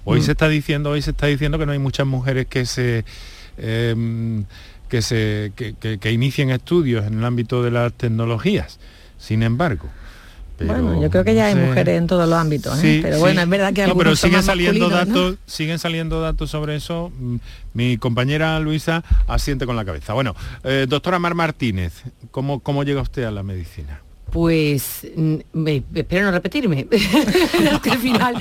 Hoy 0.05 0.21
mm. 0.21 0.23
se 0.23 0.33
está 0.33 0.49
diciendo 0.49 0.91
hoy 0.91 1.03
se 1.03 1.11
está 1.11 1.27
diciendo 1.27 1.59
que 1.59 1.67
no 1.67 1.73
hay 1.73 1.79
muchas 1.79 2.07
mujeres 2.07 2.47
que 2.47 2.67
se 2.67 3.05
em, 3.57 4.45
que 4.89 5.03
se 5.03 5.53
que 5.55 6.13
inicien 6.13 6.51
estudios 6.51 7.07
en 7.07 7.19
el 7.19 7.25
ámbito 7.25 7.63
de 7.63 7.71
las 7.71 7.93
tecnologías. 7.93 8.81
Sin 9.19 9.43
embargo, 9.43 9.91
bueno, 10.67 11.01
yo 11.01 11.11
creo 11.11 11.25
que 11.25 11.35
ya 11.35 11.47
hay 11.47 11.55
mujeres 11.55 11.99
en 11.99 12.07
todos 12.07 12.29
los 12.29 12.39
ámbitos, 12.39 12.83
¿eh? 12.83 13.01
pero 13.03 13.19
bueno, 13.19 13.41
es 13.41 13.49
verdad 13.49 13.73
que 13.73 13.87
no, 13.87 13.97
pero 13.97 14.15
siguen 14.17 14.43
saliendo 14.43 14.89
datos, 14.89 15.37
siguen 15.47 15.79
saliendo 15.79 16.21
datos 16.21 16.51
sobre 16.51 16.77
eso. 16.77 17.13
Mm, 17.19 17.37
mi 17.75 17.99
compañera 17.99 18.59
Luisa 18.61 19.03
asiente 19.27 19.67
con 19.67 19.77
la 19.77 19.85
cabeza. 19.85 20.13
Bueno, 20.13 20.35
eh, 20.65 20.87
doctora 20.89 21.19
Mar 21.19 21.35
Martínez, 21.35 22.03
¿cómo, 22.31 22.61
¿cómo 22.61 22.85
llega 22.85 23.01
usted 23.01 23.25
a 23.25 23.31
la 23.31 23.43
medicina? 23.43 24.01
Pues 24.31 25.07
espero 25.95 26.27
no 26.27 26.31
repetirme, 26.31 26.87
al 27.91 27.99
final 27.99 28.37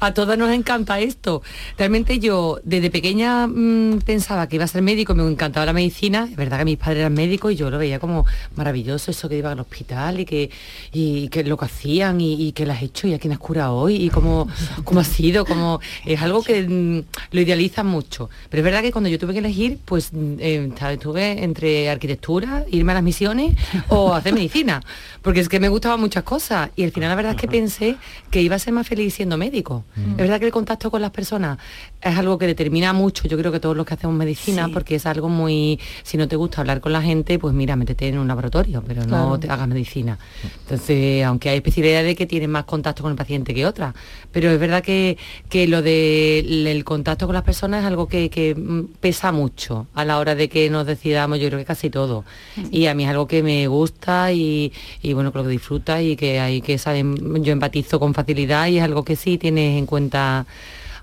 a 0.00 0.12
todas 0.12 0.36
nos 0.36 0.50
encanta 0.50 0.98
esto. 0.98 1.42
Realmente 1.78 2.18
yo 2.18 2.58
desde 2.64 2.90
pequeña 2.90 3.46
mm, 3.46 4.00
pensaba 4.04 4.48
que 4.48 4.56
iba 4.56 4.64
a 4.64 4.68
ser 4.68 4.82
médico, 4.82 5.14
me 5.14 5.22
encantaba 5.26 5.66
la 5.66 5.72
medicina, 5.72 6.26
es 6.28 6.36
verdad 6.36 6.58
que 6.58 6.64
mis 6.64 6.78
padres 6.78 7.00
eran 7.00 7.14
médicos 7.14 7.52
y 7.52 7.56
yo 7.56 7.70
lo 7.70 7.78
veía 7.78 8.00
como 8.00 8.26
maravilloso 8.56 9.10
eso 9.10 9.28
que 9.28 9.38
iban 9.38 9.52
al 9.52 9.60
hospital 9.60 10.20
y 10.20 10.24
que, 10.24 10.50
y, 10.92 11.28
que 11.28 11.44
lo 11.44 11.56
que 11.56 11.66
hacían 11.66 12.20
y, 12.20 12.52
que 12.52 12.66
las 12.66 12.78
has 12.78 12.82
hecho 12.84 13.06
y 13.06 13.14
a 13.14 13.18
quién 13.18 13.32
has 13.32 13.38
curado 13.38 13.76
hoy 13.76 13.96
y 13.96 14.10
cómo, 14.10 14.48
cómo 14.84 15.00
ha 15.00 15.04
sido, 15.04 15.44
como 15.44 15.80
es 16.04 16.20
algo 16.20 16.42
que 16.42 16.62
mm, 16.62 17.02
lo 17.32 17.40
idealizan 17.40 17.86
mucho. 17.86 18.30
Pero 18.48 18.62
es 18.62 18.64
verdad 18.64 18.82
que 18.82 18.92
cuando 18.92 19.08
yo 19.08 19.18
tuve 19.18 19.32
que 19.32 19.38
elegir, 19.38 19.78
pues 19.84 20.12
mm, 20.12 20.34
eh, 20.40 20.70
estuve 20.92 21.44
entre 21.44 21.88
arquitectura, 21.88 22.64
irme 22.70 22.92
a 22.92 22.96
las 22.96 23.04
misiones 23.04 23.54
o 23.88 24.12
hacer 24.14 24.34
medicina 24.34 24.82
porque 25.22 25.40
es 25.40 25.48
que 25.48 25.60
me 25.60 25.68
gustaban 25.68 26.00
muchas 26.00 26.24
cosas 26.24 26.70
y 26.76 26.84
al 26.84 26.92
final 26.92 27.10
la 27.10 27.14
verdad 27.14 27.32
es 27.32 27.40
que 27.40 27.48
pensé 27.48 27.96
que 28.30 28.40
iba 28.40 28.56
a 28.56 28.58
ser 28.58 28.72
más 28.72 28.86
feliz 28.86 29.14
siendo 29.14 29.36
médico. 29.36 29.84
Mm. 29.96 30.10
Es 30.12 30.16
verdad 30.16 30.40
que 30.40 30.46
el 30.46 30.52
contacto 30.52 30.90
con 30.90 31.02
las 31.02 31.10
personas 31.10 31.58
es 32.00 32.16
algo 32.16 32.38
que 32.38 32.46
determina 32.46 32.92
mucho, 32.92 33.28
yo 33.28 33.36
creo 33.36 33.52
que 33.52 33.60
todos 33.60 33.76
los 33.76 33.84
que 33.84 33.94
hacemos 33.94 34.16
medicina, 34.16 34.68
porque 34.72 34.94
es 34.94 35.06
algo 35.06 35.28
muy, 35.28 35.78
si 36.02 36.16
no 36.16 36.28
te 36.28 36.36
gusta 36.36 36.60
hablar 36.60 36.80
con 36.80 36.92
la 36.92 37.02
gente, 37.02 37.38
pues 37.38 37.54
mira, 37.54 37.76
métete 37.76 38.08
en 38.08 38.18
un 38.18 38.28
laboratorio, 38.28 38.82
pero 38.86 39.04
no 39.04 39.38
te 39.38 39.50
hagas 39.50 39.68
medicina. 39.68 40.18
Entonces, 40.62 41.24
aunque 41.24 41.50
hay 41.50 41.56
especialidades 41.56 42.16
que 42.16 42.26
tienen 42.26 42.50
más 42.50 42.64
contacto 42.64 43.02
con 43.02 43.12
el 43.12 43.16
paciente 43.16 43.54
que 43.54 43.66
otras, 43.66 43.94
pero 44.32 44.50
es 44.50 44.58
verdad 44.58 44.82
que, 44.82 45.18
que 45.48 45.66
lo 45.66 45.82
del 45.82 46.82
contacto 46.84 47.26
con 47.26 47.34
las 47.34 47.42
personas 47.42 47.80
es 47.80 47.86
algo 47.86 48.06
que, 48.08 48.54
mm, 48.56 48.98
pesa 49.00 49.32
mucho 49.32 49.86
a 49.94 50.04
la 50.04 50.18
hora 50.18 50.34
de 50.34 50.48
que 50.48 50.70
nos 50.70 50.86
decidamos, 50.86 51.38
yo 51.38 51.48
creo 51.48 51.58
que 51.58 51.64
casi 51.64 51.90
todo. 51.90 52.24
Mm. 52.56 52.64
Y 52.70 52.86
a 52.86 52.94
mí 52.94 53.04
es 53.04 53.10
algo 53.10 53.26
que 53.26 53.42
me 53.42 53.66
gusta 53.66 54.32
y 54.32 54.72
y 55.09 55.09
bueno, 55.14 55.32
creo 55.32 55.44
que 55.44 55.50
disfruta 55.50 56.02
y 56.02 56.16
que 56.16 56.40
hay 56.40 56.60
que 56.60 56.78
saben, 56.78 57.42
yo 57.42 57.52
empatizo 57.52 58.00
con 58.00 58.14
facilidad 58.14 58.66
y 58.68 58.78
es 58.78 58.84
algo 58.84 59.04
que 59.04 59.16
sí 59.16 59.38
tienes 59.38 59.78
en 59.78 59.86
cuenta 59.86 60.46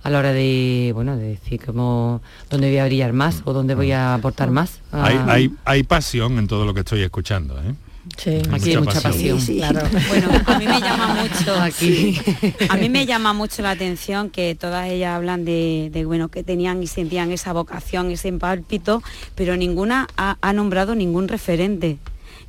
a 0.03 0.09
la 0.09 0.19
hora 0.19 0.31
de 0.31 0.91
bueno 0.93 1.17
de 1.17 1.29
decir 1.29 1.63
como 1.65 2.21
dónde 2.49 2.69
voy 2.69 2.77
a 2.77 2.85
brillar 2.85 3.13
más 3.13 3.41
o 3.45 3.53
dónde 3.53 3.75
voy 3.75 3.91
a 3.91 4.13
aportar 4.13 4.51
más. 4.51 4.79
Hay, 4.91 5.19
hay, 5.27 5.51
hay 5.65 5.83
pasión 5.83 6.37
en 6.37 6.47
todo 6.47 6.65
lo 6.65 6.73
que 6.73 6.81
estoy 6.81 7.01
escuchando, 7.01 7.57
¿eh? 7.59 7.73
Sí, 8.15 8.41
aquí 8.51 8.69
hay 8.69 8.77
mucha 8.77 9.01
pasión. 9.01 9.39
Claro. 9.39 9.81
Bueno, 10.07 10.29
a 10.45 10.57
mí 10.57 10.65
me 10.65 10.79
llama 10.79 11.15
mucho 11.15 11.55
aquí. 11.61 12.17
A 12.69 12.77
mí 12.77 12.89
me 12.89 13.05
llama 13.05 13.33
mucho 13.33 13.61
la 13.61 13.71
atención 13.71 14.29
que 14.29 14.55
todas 14.55 14.87
ellas 14.89 15.15
hablan 15.15 15.43
de, 15.43 16.03
bueno 16.05 16.29
que 16.29 16.43
tenían 16.43 16.81
y 16.81 16.87
sentían 16.87 17.31
esa 17.31 17.51
vocación, 17.51 18.11
ese 18.11 18.31
pálpito, 18.33 19.03
pero 19.35 19.57
ninguna 19.57 20.07
ha 20.15 20.53
nombrado 20.53 20.95
ningún 20.95 21.27
referente 21.27 21.97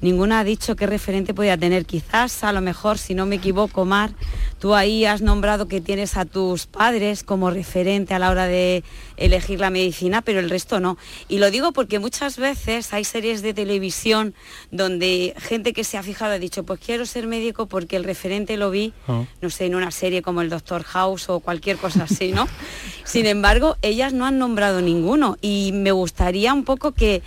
ninguna 0.00 0.40
ha 0.40 0.44
dicho 0.44 0.76
qué 0.76 0.86
referente 0.86 1.34
podía 1.34 1.56
tener. 1.56 1.86
Quizás, 1.86 2.44
a 2.44 2.52
lo 2.52 2.60
mejor, 2.60 2.98
si 2.98 3.14
no 3.14 3.26
me 3.26 3.36
equivoco, 3.36 3.84
Mar, 3.84 4.12
tú 4.58 4.74
ahí 4.74 5.04
has 5.04 5.22
nombrado 5.22 5.68
que 5.68 5.80
tienes 5.80 6.16
a 6.16 6.24
tus 6.24 6.66
padres 6.66 7.22
como 7.22 7.50
referente 7.50 8.14
a 8.14 8.18
la 8.18 8.30
hora 8.30 8.46
de 8.46 8.84
elegir 9.16 9.60
la 9.60 9.70
medicina, 9.70 10.22
pero 10.22 10.40
el 10.40 10.50
resto 10.50 10.80
no. 10.80 10.96
Y 11.28 11.38
lo 11.38 11.50
digo 11.50 11.72
porque 11.72 11.98
muchas 11.98 12.36
veces 12.36 12.92
hay 12.92 13.04
series 13.04 13.42
de 13.42 13.54
televisión 13.54 14.34
donde 14.70 15.34
gente 15.38 15.72
que 15.72 15.84
se 15.84 15.98
ha 15.98 16.02
fijado 16.02 16.32
ha 16.32 16.38
dicho, 16.38 16.64
pues 16.64 16.80
quiero 16.80 17.06
ser 17.06 17.26
médico 17.26 17.66
porque 17.66 17.96
el 17.96 18.04
referente 18.04 18.56
lo 18.56 18.70
vi, 18.70 18.92
ah. 19.08 19.24
no 19.40 19.50
sé, 19.50 19.66
en 19.66 19.74
una 19.74 19.90
serie 19.90 20.22
como 20.22 20.42
el 20.42 20.50
Doctor 20.50 20.84
House 20.84 21.28
o 21.28 21.40
cualquier 21.40 21.76
cosa 21.76 22.04
así, 22.04 22.32
¿no? 22.32 22.48
Sin 23.04 23.26
embargo, 23.26 23.76
ellas 23.82 24.12
no 24.12 24.26
han 24.26 24.38
nombrado 24.38 24.80
ninguno 24.80 25.36
y 25.40 25.70
me 25.72 25.92
gustaría 25.92 26.52
un 26.52 26.64
poco 26.64 26.92
que 26.92 27.22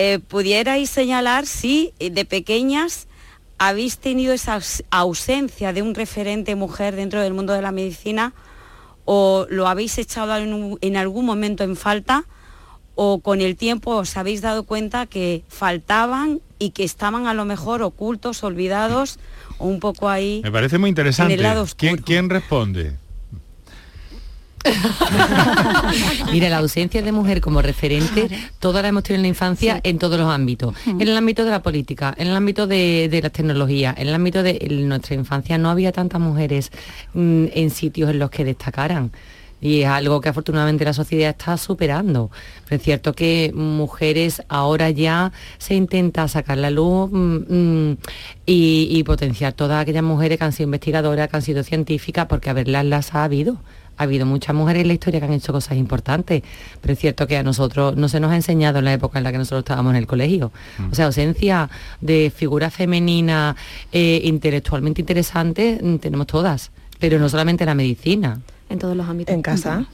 eh, 0.00 0.20
pudierais 0.20 0.88
señalar 0.88 1.44
si 1.44 1.92
eh, 1.98 2.10
de 2.10 2.24
pequeñas 2.24 3.08
habéis 3.58 3.98
tenido 3.98 4.32
esa 4.32 4.60
ausencia 4.90 5.72
de 5.72 5.82
un 5.82 5.96
referente 5.96 6.54
mujer 6.54 6.94
dentro 6.94 7.20
del 7.20 7.34
mundo 7.34 7.52
de 7.52 7.62
la 7.62 7.72
medicina 7.72 8.32
o 9.04 9.44
lo 9.50 9.66
habéis 9.66 9.98
echado 9.98 10.36
en, 10.80 10.96
algún 10.96 11.26
momento 11.26 11.64
en 11.64 11.74
falta 11.74 12.26
o 12.94 13.18
con 13.18 13.40
el 13.40 13.56
tiempo 13.56 13.96
os 13.96 14.16
habéis 14.16 14.40
dado 14.40 14.62
cuenta 14.62 15.06
que 15.06 15.42
faltaban 15.48 16.42
y 16.60 16.70
que 16.70 16.84
estaban 16.84 17.26
a 17.26 17.34
lo 17.34 17.44
mejor 17.44 17.82
ocultos, 17.82 18.44
olvidados 18.44 19.18
o 19.58 19.66
un 19.66 19.80
poco 19.80 20.08
ahí. 20.08 20.42
Me 20.44 20.52
parece 20.52 20.78
muy 20.78 20.90
interesante. 20.90 21.36
¿Quién, 21.76 21.96
¿Quién 21.96 22.30
responde? 22.30 22.94
Mira, 26.32 26.48
la 26.48 26.58
ausencia 26.58 27.02
de 27.02 27.12
mujer 27.12 27.40
como 27.40 27.62
referente, 27.62 28.28
toda 28.58 28.82
la 28.82 28.88
hemos 28.88 29.02
tenido 29.02 29.18
en 29.18 29.22
la 29.22 29.28
infancia 29.28 29.80
en 29.82 29.98
todos 29.98 30.18
los 30.18 30.30
ámbitos. 30.30 30.74
En 30.86 31.00
el 31.00 31.16
ámbito 31.16 31.44
de 31.44 31.50
la 31.50 31.62
política, 31.62 32.14
en 32.16 32.28
el 32.28 32.36
ámbito 32.36 32.66
de, 32.66 33.08
de 33.10 33.22
las 33.22 33.32
tecnologías, 33.32 33.96
en 33.98 34.08
el 34.08 34.14
ámbito 34.14 34.42
de 34.42 34.58
nuestra 34.70 35.14
infancia 35.14 35.58
no 35.58 35.70
había 35.70 35.92
tantas 35.92 36.20
mujeres 36.20 36.70
mm, 37.14 37.46
en 37.52 37.70
sitios 37.70 38.10
en 38.10 38.18
los 38.18 38.30
que 38.30 38.44
destacaran. 38.44 39.12
Y 39.60 39.82
es 39.82 39.88
algo 39.88 40.20
que 40.20 40.28
afortunadamente 40.28 40.84
la 40.84 40.92
sociedad 40.92 41.30
está 41.30 41.56
superando. 41.56 42.30
Pero 42.64 42.76
es 42.76 42.82
cierto 42.82 43.12
que 43.12 43.50
mujeres 43.52 44.40
ahora 44.48 44.90
ya 44.90 45.32
se 45.58 45.74
intenta 45.74 46.28
sacar 46.28 46.58
la 46.58 46.70
luz 46.70 47.10
mm, 47.10 47.36
mm, 47.48 47.98
y, 48.46 48.88
y, 48.90 49.02
potenciar 49.02 49.54
todas 49.54 49.82
aquellas 49.82 50.04
mujeres 50.04 50.38
que 50.38 50.44
han 50.44 50.52
sido 50.52 50.66
investigadoras, 50.68 51.28
que 51.28 51.36
han 51.36 51.42
sido 51.42 51.64
científicas, 51.64 52.26
porque 52.26 52.50
a 52.50 52.52
verlas 52.52 52.84
las 52.84 53.14
ha 53.14 53.24
habido 53.24 53.58
ha 53.98 54.04
habido 54.04 54.24
muchas 54.24 54.54
mujeres 54.54 54.82
en 54.82 54.88
la 54.88 54.94
historia 54.94 55.20
que 55.20 55.26
han 55.26 55.32
hecho 55.32 55.52
cosas 55.52 55.76
importantes, 55.76 56.42
pero 56.80 56.92
es 56.94 56.98
cierto 56.98 57.26
que 57.26 57.36
a 57.36 57.42
nosotros 57.42 57.96
no 57.96 58.08
se 58.08 58.20
nos 58.20 58.30
ha 58.30 58.36
enseñado 58.36 58.78
en 58.78 58.84
la 58.84 58.92
época 58.92 59.18
en 59.18 59.24
la 59.24 59.32
que 59.32 59.38
nosotros 59.38 59.60
estábamos 59.60 59.90
en 59.90 59.96
el 59.96 60.06
colegio. 60.06 60.52
O 60.90 60.94
sea, 60.94 61.06
ausencia 61.06 61.68
de 62.00 62.32
figuras 62.34 62.72
femeninas 62.72 63.56
eh, 63.92 64.20
intelectualmente 64.24 65.02
interesantes 65.02 65.82
mm, 65.82 65.96
tenemos 65.96 66.26
todas, 66.26 66.70
pero 66.98 67.18
no 67.18 67.28
solamente 67.28 67.64
en 67.64 67.68
la 67.68 67.74
medicina. 67.74 68.40
En 68.70 68.78
todos 68.78 68.96
los 68.96 69.08
ámbitos. 69.08 69.34
En 69.34 69.42
casa 69.42 69.86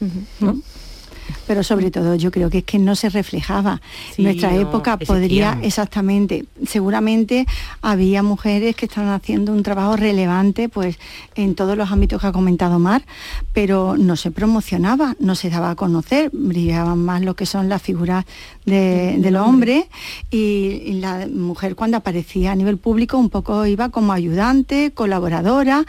pero 1.47 1.63
sobre 1.63 1.91
todo 1.91 2.15
yo 2.15 2.31
creo 2.31 2.51
que 2.51 2.59
es 2.59 2.65
que 2.65 2.79
no 2.79 2.97
se 2.97 3.09
reflejaba. 3.09 3.81
en 4.17 4.25
Nuestra 4.25 4.55
época 4.55 4.99
podría, 4.99 5.59
exactamente, 5.63 6.45
seguramente 6.67 7.47
había 7.83 8.23
mujeres 8.23 8.77
que 8.77 8.87
estaban 8.87 9.11
haciendo 9.11 9.53
un 9.53 9.63
trabajo 9.63 9.97
relevante 9.97 10.69
pues 10.69 10.99
en 11.35 11.55
todos 11.55 11.77
los 11.77 11.91
ámbitos 11.91 12.21
que 12.21 12.27
ha 12.27 12.33
comentado 12.33 12.79
Mar, 12.79 13.05
pero 13.53 13.97
no 13.97 14.17
se 14.17 14.31
promocionaba, 14.31 15.17
no 15.19 15.35
se 15.35 15.51
daba 15.51 15.71
a 15.71 15.75
conocer, 15.75 16.31
brillaban 16.33 16.99
más 16.99 17.23
lo 17.23 17.35
que 17.35 17.47
son 17.47 17.69
las 17.69 17.83
figuras 17.83 18.25
de, 18.65 19.17
del 19.19 19.37
hombre. 19.37 19.89
y, 20.31 20.95
la 20.95 21.27
mujer 21.27 21.75
cuando 21.75 21.97
aparecía 21.97 22.53
a 22.53 22.55
nivel 22.55 22.79
público 22.79 23.19
un 23.19 23.29
poco 23.29 23.67
iba 23.67 23.89
como 23.89 24.13
ayudante, 24.13 24.93
colaboradora 24.95 25.85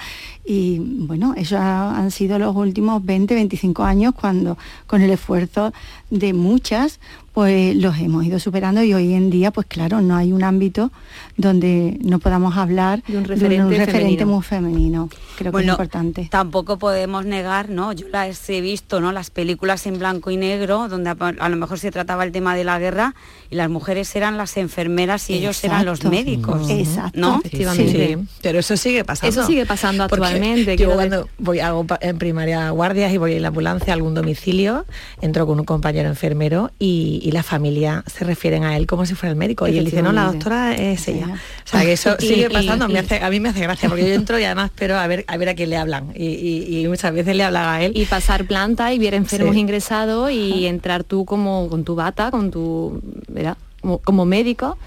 y 0.46 0.80
bueno, 0.80 1.34
eso 1.36 1.58
han 1.58 2.12
sido 2.12 2.38
los 2.38 2.56
últimos 2.56 3.04
20, 3.04 3.34
25 3.34 3.84
años 3.84 4.14
cuando 4.14 4.58
con 4.86 5.02
el 5.02 5.10
esfuerzo 5.10 5.74
de 6.10 6.34
muchas, 6.34 7.00
pues 7.36 7.76
los 7.76 7.98
hemos 7.98 8.24
ido 8.24 8.40
superando 8.40 8.82
y 8.82 8.94
hoy 8.94 9.14
en 9.14 9.30
día, 9.30 9.52
pues 9.52 9.68
claro, 9.68 10.00
no 10.00 10.16
hay 10.16 10.32
un 10.32 10.42
ámbito 10.42 10.94
donde 11.36 11.98
no 12.02 12.20
podamos 12.20 12.56
hablar 12.56 13.04
de 13.08 13.18
un 13.18 13.26
referente, 13.26 14.24
muy 14.24 14.42
femenino. 14.42 15.10
Creo 15.38 15.52
que 15.52 15.64
es 15.64 15.68
importante. 15.68 16.30
Tampoco 16.32 16.80
podemos 16.80 17.26
negar, 17.26 17.70
¿no? 17.70 17.92
Yo 17.92 18.08
las 18.08 18.50
he 18.50 18.62
visto, 18.62 19.02
¿no? 19.02 19.12
Las 19.12 19.32
películas 19.32 19.86
en 19.86 20.00
blanco 20.00 20.32
y 20.32 20.38
negro, 20.38 20.88
donde 20.88 21.10
a, 21.10 21.50
lo 21.50 21.56
mejor 21.58 21.78
se 21.78 21.92
trataba 21.92 22.24
el 22.24 22.32
tema 22.32 22.56
de 22.56 22.64
la 22.64 22.80
guerra 22.80 23.16
y 23.50 23.56
las 23.56 23.70
mujeres 23.70 24.16
eran 24.16 24.38
las 24.38 24.56
enfermeras 24.56 25.30
y 25.30 25.34
ellos 25.34 25.62
eran 25.66 25.86
los 25.86 26.06
médicos. 26.06 26.70
Exacto. 26.70 27.20
¿no? 27.20 27.42
Efectivamente. 27.44 28.18
Pero 28.42 28.60
eso 28.60 28.78
sigue 28.78 29.04
pasando. 29.04 29.42
Eso 29.42 29.46
sigue 29.46 29.66
pasando 29.66 30.06
actualmente. 30.06 30.78
Yo 30.78 30.94
cuando 30.94 31.28
voy 31.38 31.60
hago 31.60 31.86
en 32.00 32.18
primaria 32.18 32.70
guardias 32.70 33.12
y 33.12 33.18
voy 33.18 33.34
en 33.34 33.42
la 33.42 33.50
ambulancia 33.50 33.92
a 33.92 33.96
algún 33.96 34.14
domicilio, 34.14 34.86
entro 35.20 35.46
con 35.46 35.60
un 35.60 35.66
compañero 35.66 36.08
enfermero 36.08 36.72
y, 36.80 37.25
y 37.26 37.32
la 37.32 37.42
familia 37.42 38.04
se 38.06 38.24
refieren 38.24 38.66
a 38.66 38.78
él 38.78 38.86
como 38.86 39.04
si 39.08 39.16
fuera 39.16 39.32
el 39.32 39.36
médico. 39.36 39.68
Y 39.68 39.80
él 39.80 39.86
dice, 39.86 40.04
no, 40.04 40.12
la 40.12 40.26
doctora 40.26 40.76
es 40.76 41.08
ella. 41.08 41.28
O 41.34 41.68
sea, 41.68 41.82
que 41.82 41.94
eso 41.94 42.16
sigue 42.20 42.52
pasando, 42.52 42.86
a 42.86 42.88
mí 42.88 43.40
me 43.40 43.50
hace 43.50 43.62
gracia, 43.62 43.90
porque 43.90 44.08
yo 44.08 44.14
entro 44.14 44.38
y 44.38 44.44
además 44.44 44.66
espero 44.66 45.00
a 45.00 45.08
ver, 45.08 45.26
a 45.28 45.36
ver 45.36 45.50
a 45.50 45.56
quién 45.56 45.72
le 45.72 45.78
hablan. 45.78 46.14
Y, 46.16 46.86
muchas 46.88 47.16
veces 47.16 47.36
le 47.36 47.44
hablan 47.44 47.68
a 47.68 47.82
él. 47.82 47.94
Y 47.96 48.06
pasar 48.06 48.46
planta 48.46 48.94
y 48.94 49.00
ver 49.00 49.16
enfermos 49.16 49.56
ingresados 49.56 50.30
y 50.30 50.68
entrar 50.68 51.04
tú 51.04 51.26
como 51.26 51.68
con 51.68 51.84
tu 51.84 51.96
bata, 51.96 52.30
con 52.30 52.52
tu, 52.52 53.02
¿verdad? 53.28 53.58
Como, 53.82 54.26
médico 54.26 54.78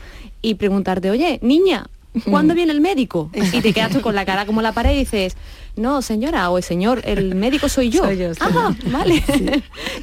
y 0.40 0.54
preguntarte, 0.54 1.10
oye, 1.10 1.40
niña, 1.42 1.88
¿cuándo 2.30 2.54
viene 2.54 2.70
el 2.70 2.80
médico? 2.80 3.32
Y 3.52 3.60
te 3.60 3.72
quedas 3.72 3.90
tú 3.90 4.00
con 4.00 4.14
la 4.14 4.24
cara 4.24 4.46
como 4.46 4.62
la 4.62 4.70
pared 4.70 4.94
y 4.94 4.98
dices, 4.98 5.36
no, 5.74 6.02
señora 6.02 6.50
o 6.50 6.58
el 6.58 6.62
señor, 6.62 7.02
el 7.04 7.34
médico 7.34 7.68
soy 7.68 7.90
yo. 7.90 8.04
Soy 8.04 8.16
yo 8.16 8.30
ah, 8.38 8.72
vale. 8.92 9.24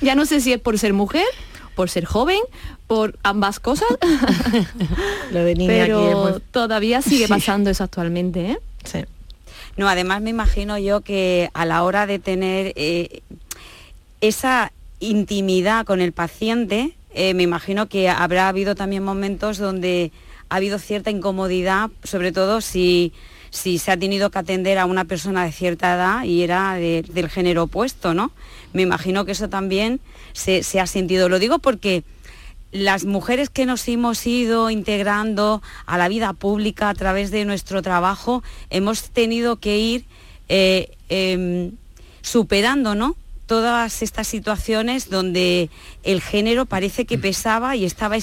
ya 0.01 0.15
no 0.15 0.25
sé 0.25 0.41
si 0.41 0.51
es 0.51 0.59
por 0.59 0.77
ser 0.77 0.91
mujer 0.91 1.23
por 1.75 1.89
ser 1.89 2.05
joven, 2.05 2.39
por 2.87 3.17
ambas 3.23 3.59
cosas. 3.59 3.87
Lo 5.31 5.43
de 5.43 5.55
niña 5.55 5.67
Pero 5.71 6.39
todavía 6.51 7.01
sigue 7.01 7.27
pasando 7.27 7.69
eso 7.69 7.83
actualmente, 7.83 8.51
¿eh? 8.51 8.59
Sí. 8.83 9.05
No, 9.77 9.89
además 9.89 10.21
me 10.21 10.29
imagino 10.29 10.77
yo 10.77 11.01
que 11.01 11.49
a 11.53 11.65
la 11.65 11.83
hora 11.83 12.07
de 12.07 12.19
tener 12.19 12.73
eh, 12.75 13.21
esa 14.21 14.71
intimidad 14.99 15.85
con 15.85 15.99
el 15.99 16.13
paciente, 16.13 16.95
eh, 17.13 17.33
me 17.33 17.43
imagino 17.43 17.87
que 17.87 18.09
habrá 18.09 18.47
habido 18.47 18.75
también 18.75 19.03
momentos 19.03 19.57
donde 19.57 20.11
ha 20.49 20.55
habido 20.55 20.79
cierta 20.79 21.11
incomodidad, 21.11 21.89
sobre 22.03 22.31
todo 22.31 22.61
si, 22.61 23.11
si 23.49 23.77
se 23.77 23.91
ha 23.91 23.97
tenido 23.97 24.29
que 24.29 24.39
atender 24.39 24.77
a 24.77 24.85
una 24.85 25.05
persona 25.05 25.43
de 25.43 25.51
cierta 25.51 25.95
edad 25.95 26.23
y 26.23 26.43
era 26.43 26.75
del 26.75 27.29
género 27.29 27.63
opuesto, 27.63 28.13
¿no? 28.13 28.31
Me 28.71 28.81
imagino 28.81 29.25
que 29.25 29.33
eso 29.33 29.49
también 29.49 29.99
se, 30.35 30.79
ha 30.79 30.87
sentido. 30.87 31.29
Lo 31.29 31.39
digo 31.39 31.59
porque 31.59 32.03
las 32.71 33.05
mujeres 33.05 33.49
que 33.49 33.65
nos 33.65 33.87
hemos 33.87 34.25
ido 34.27 34.69
integrando 34.69 35.61
a 35.85 35.97
la 35.97 36.07
vida 36.07 36.33
pública 36.33 36.89
a 36.89 36.93
través 36.93 37.31
de 37.31 37.45
nuestro 37.45 37.81
trabajo, 37.81 38.43
hemos 38.69 39.09
tenido 39.09 39.57
que 39.57 39.77
ir 39.77 40.05
eh, 40.49 40.91
em, 41.09 41.71
superando 42.21 42.95
¿no? 42.95 43.15
todas 43.45 44.01
estas 44.01 44.27
situaciones 44.27 45.09
donde 45.09 45.69
el 46.03 46.21
género 46.21 46.65
parece 46.65 47.05
que 47.05 47.17
pesaba 47.17 47.75
y 47.75 47.85
estaba 47.85 48.17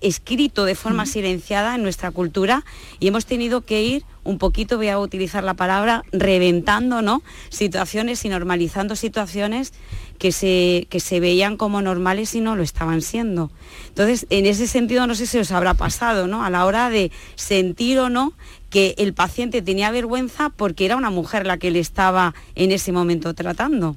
escrito 0.00 0.64
de 0.64 0.74
forma 0.74 1.06
silenciada 1.06 1.74
en 1.74 1.82
nuestra 1.82 2.10
cultura 2.10 2.64
y 3.00 3.08
hemos 3.08 3.26
tenido 3.26 3.62
que 3.62 3.82
ir 3.82 4.04
un 4.22 4.38
poquito, 4.38 4.76
voy 4.76 4.88
a 4.88 4.98
utilizar 4.98 5.42
la 5.42 5.54
palabra, 5.54 6.04
reventando 6.12 7.02
¿no? 7.02 7.22
situaciones 7.48 8.24
y 8.24 8.28
normalizando 8.28 8.94
situaciones 8.94 9.72
que 10.18 10.32
se, 10.32 10.86
que 10.90 11.00
se 11.00 11.20
veían 11.20 11.56
como 11.56 11.80
normales 11.80 12.34
y 12.34 12.40
no 12.40 12.56
lo 12.56 12.62
estaban 12.62 13.02
siendo. 13.02 13.50
Entonces, 13.88 14.26
en 14.30 14.46
ese 14.46 14.66
sentido, 14.66 15.06
no 15.06 15.14
sé 15.14 15.26
si 15.26 15.38
os 15.38 15.52
habrá 15.52 15.74
pasado, 15.74 16.26
¿no? 16.26 16.44
A 16.44 16.50
la 16.50 16.66
hora 16.66 16.90
de 16.90 17.10
sentir 17.36 17.98
o 17.98 18.08
no 18.08 18.32
que 18.70 18.94
el 18.98 19.14
paciente 19.14 19.62
tenía 19.62 19.90
vergüenza 19.90 20.50
porque 20.50 20.84
era 20.84 20.96
una 20.96 21.10
mujer 21.10 21.46
la 21.46 21.56
que 21.56 21.70
le 21.70 21.80
estaba 21.80 22.34
en 22.54 22.72
ese 22.72 22.92
momento 22.92 23.34
tratando. 23.34 23.96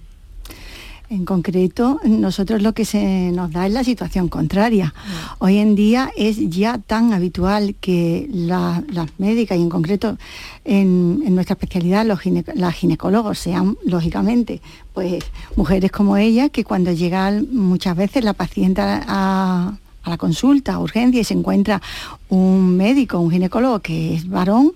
En 1.12 1.26
concreto, 1.26 2.00
nosotros 2.06 2.62
lo 2.62 2.72
que 2.72 2.86
se 2.86 3.34
nos 3.34 3.52
da 3.52 3.68
es 3.68 3.74
la 3.74 3.84
situación 3.84 4.30
contraria. 4.30 4.86
Mm. 4.96 5.44
Hoy 5.44 5.58
en 5.58 5.76
día 5.76 6.10
es 6.16 6.38
ya 6.50 6.78
tan 6.78 7.12
habitual 7.12 7.76
que 7.82 8.30
las 8.32 8.82
médicas 9.18 9.58
y 9.58 9.62
en 9.62 9.68
concreto 9.68 10.18
en, 10.64 11.36
nuestra 11.36 11.56
especialidad 11.56 12.06
los 12.06 12.22
las 12.56 12.76
ginecólogos 12.76 13.40
sean, 13.40 13.78
lógicamente, 13.84 14.62
pues 14.94 15.26
mujeres 15.58 15.92
como 15.92 16.16
ella, 16.16 16.48
que 16.48 16.64
cuando 16.64 16.94
llega 16.94 17.30
muchas 17.52 17.98
veces 17.98 18.24
la 18.24 18.32
paciente 18.32 18.80
a, 18.82 19.74
a 20.04 20.10
la 20.10 20.18
consulta, 20.18 20.74
a 20.74 20.80
urgencia 20.80 21.22
y 21.22 21.24
se 21.24 21.34
encuentra 21.34 21.82
un 22.30 22.78
médico, 22.78 23.20
un 23.20 23.32
ginecólogo 23.32 23.80
que 23.80 24.16
es 24.16 24.28
varón, 24.28 24.72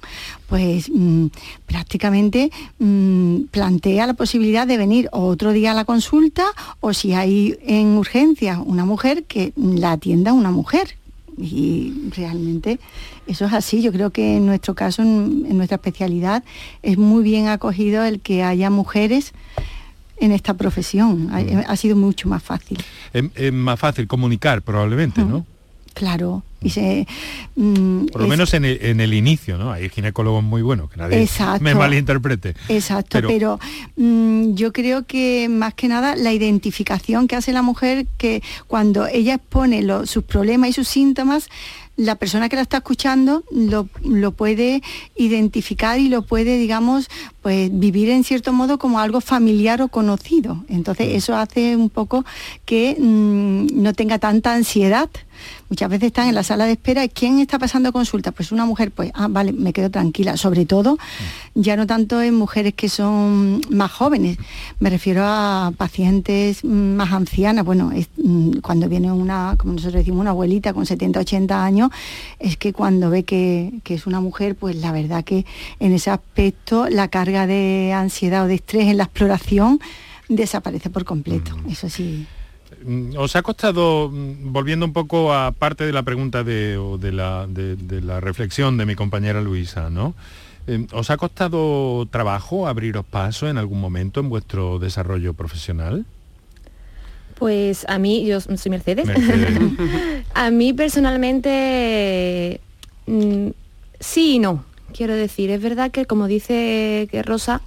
pues 0.48 0.90
mm, 0.94 1.28
prácticamente 1.66 2.52
mm, 2.80 3.46
plantea 3.52 4.08
la 4.08 4.14
posibilidad 4.14 4.68
de 4.68 4.78
venir 4.78 5.10
otro 5.12 5.52
día 5.52 5.72
a 5.72 5.74
la 5.74 5.86
consulta 5.86 6.46
o 6.80 6.94
si 6.94 7.14
hay 7.14 7.58
en 7.66 7.98
urgencia 7.98 8.60
una 8.60 8.86
mujer 8.86 9.24
que 9.24 9.54
la 9.56 9.94
atienda 9.94 10.34
una 10.34 10.52
mujer. 10.52 10.96
Y 11.38 11.92
realmente 12.16 12.80
eso 13.28 13.46
es 13.46 13.54
así. 13.54 13.82
Yo 13.82 13.92
creo 13.92 14.12
que 14.12 14.38
en 14.38 14.46
nuestro 14.46 14.74
caso, 14.74 15.02
en 15.02 15.58
nuestra 15.58 15.76
especialidad, 15.76 16.44
es 16.82 16.98
muy 16.98 17.24
bien 17.24 17.50
acogido 17.50 18.06
el 18.06 18.22
que 18.22 18.42
haya 18.42 18.70
mujeres 18.70 19.34
en 20.18 20.32
esta 20.32 20.54
profesión. 20.54 21.30
Ha, 21.68 21.76
sido 21.76 21.96
mucho 21.96 22.30
más 22.30 22.44
fácil. 22.44 22.78
Es, 23.14 23.54
más 23.54 23.80
fácil 23.80 24.08
comunicar 24.08 24.62
probablemente, 24.62 25.22
¿no? 25.24 25.46
Claro. 25.94 26.44
Y 26.62 26.72
se, 26.72 27.08
mm, 27.56 28.08
Por 28.08 28.22
lo 28.22 28.28
menos 28.28 28.54
en 28.54 28.66
el, 28.66 29.14
inicio, 29.14 29.58
¿no? 29.58 29.72
Hay 29.72 29.88
ginecólogos 29.90 30.44
muy 30.44 30.62
buenos, 30.62 30.90
que 30.90 30.98
nadie 30.98 31.28
me 31.62 31.74
malinterprete. 31.76 32.56
Exacto, 32.70 33.20
pero, 33.26 33.60
mm, 33.96 34.56
yo 34.56 34.74
creo 34.74 35.06
que 35.06 35.48
más 35.48 35.74
que 35.74 35.88
nada 35.88 36.16
la 36.16 36.34
identificación 36.34 37.28
que 37.28 37.36
hace 37.36 37.54
la 37.54 37.62
mujer, 37.62 38.08
que 38.18 38.42
cuando 38.68 39.08
ella 39.08 39.36
expone 39.36 39.86
sus 40.06 40.24
problemas 40.24 40.72
y 40.72 40.74
sus 40.74 40.88
síntomas, 40.88 41.50
la 41.98 42.16
persona 42.16 42.50
que 42.50 42.56
la 42.56 42.62
está 42.62 42.78
escuchando 42.78 43.44
lo, 43.52 44.32
puede 44.32 44.82
identificar 45.16 46.00
y 46.00 46.10
lo 46.10 46.24
puede, 46.24 46.58
digamos, 46.58 47.10
pues 47.46 47.70
vivir 47.72 48.10
en 48.10 48.24
cierto 48.24 48.54
modo 48.54 48.80
como 48.80 48.98
algo 49.00 49.22
familiar 49.22 49.80
o 49.84 49.88
conocido. 49.88 50.66
Entonces 50.68 51.10
Mm. 51.10 51.16
eso 51.18 51.36
hace 51.36 51.76
un 51.76 51.92
poco 51.92 52.26
que 52.66 52.98
mm, 53.00 53.68
no 53.84 53.94
tenga 53.94 54.18
tanta 54.18 54.56
ansiedad. 54.56 55.12
Muchas 55.70 55.90
veces 55.90 56.08
están 56.08 56.30
en 56.30 56.36
la 56.36 56.44
sala 56.44 56.66
de 56.66 56.72
espera, 56.72 57.08
¿quién 57.08 57.40
está 57.40 57.60
pasando 57.60 57.92
consulta? 57.92 58.32
Pues 58.32 58.52
una 58.54 58.66
mujer, 58.66 58.92
pues, 58.92 59.12
ah, 59.14 59.28
vale, 59.30 59.52
me 59.52 59.74
quedo 59.74 59.92
tranquila. 59.92 60.38
Sobre 60.38 60.66
todo, 60.66 60.98
ya 61.56 61.76
no 61.76 61.86
tanto 61.86 62.22
en 62.22 62.36
mujeres 62.36 62.74
que 62.74 62.88
son 62.88 63.62
más 63.70 63.92
jóvenes, 63.92 64.38
me 64.80 64.90
refiero 64.90 65.24
a 65.26 65.74
pacientes 65.76 66.64
mm, 66.64 66.96
más 66.96 67.12
ancianas. 67.12 67.66
Bueno, 67.66 67.92
es, 67.92 68.08
mm, 68.18 68.60
cuando 68.62 68.88
viene 68.88 69.12
una, 69.12 69.56
como 69.58 69.74
nosotros 69.74 69.96
decimos, 70.02 70.22
una 70.22 70.30
abuelita 70.30 70.74
con 70.74 70.86
70, 70.86 71.20
80 71.20 71.66
años, 71.66 71.90
es 72.40 72.56
que 72.58 72.72
cuando 72.72 73.10
ve 73.10 73.24
que, 73.24 73.74
que 73.84 73.96
es 73.96 74.08
una 74.08 74.22
mujer, 74.22 74.56
pues 74.56 74.78
la 74.78 74.92
verdad 74.94 75.24
que 75.26 75.46
en 75.80 75.92
ese 75.94 76.12
aspecto 76.12 76.88
la 76.90 77.10
carga 77.10 77.35
de 77.48 77.92
ansiedad 77.94 78.46
o 78.46 78.48
de 78.48 78.56
estrés 78.56 78.88
en 78.88 78.98
la 78.98 79.04
exploración 79.06 79.80
desaparece 80.30 80.90
por 80.90 81.04
completo. 81.06 81.56
Eso 81.70 81.90
sí. 81.90 82.26
Mm, 82.84 83.16
¿Os 83.18 83.36
ha 83.36 83.42
costado, 83.42 84.10
mm, 84.12 84.52
volviendo 84.52 84.86
un 84.86 84.94
poco 84.94 85.34
a 85.34 85.52
parte 85.52 85.86
de 85.86 85.94
la 85.94 86.04
pregunta 86.04 86.44
de, 86.44 86.78
o 86.78 86.98
de, 86.98 87.12
la, 87.12 87.46
de- 87.48 87.76
de 87.76 88.02
la 88.02 88.20
reflexión 88.20 88.78
de 88.78 88.86
mi 88.86 88.96
compañera 88.96 89.42
Luisa, 89.42 89.90
¿no? 89.90 90.16
Eh, 90.68 90.88
¿Os 90.94 91.12
ha 91.12 91.18
costado 91.18 92.08
trabajo 92.10 92.68
abriros 92.68 93.06
paso 93.06 93.48
en 93.48 93.58
algún 93.60 93.80
momento 93.80 94.20
en 94.20 94.30
vuestro 94.30 94.80
desarrollo 94.80 95.34
profesional? 95.36 96.06
Pues 97.38 97.86
a 97.90 98.00
mí, 98.00 98.26
yo 98.26 98.40
soy 98.42 98.70
Mercedes. 98.72 99.06
Mercedes. 99.06 99.60
a 100.34 100.50
mí 100.52 100.74
personalmente, 100.74 102.62
mm, 103.08 103.48
sí 104.00 104.36
y 104.36 104.40
no. 104.40 104.64
Quiero 104.96 105.14
decir, 105.14 105.52
es 105.52 105.62
verdad 105.62 105.92
que 105.92 106.06
como 106.06 106.28
dice 106.28 107.08
que 107.12 107.22
Rosa, 107.22 107.62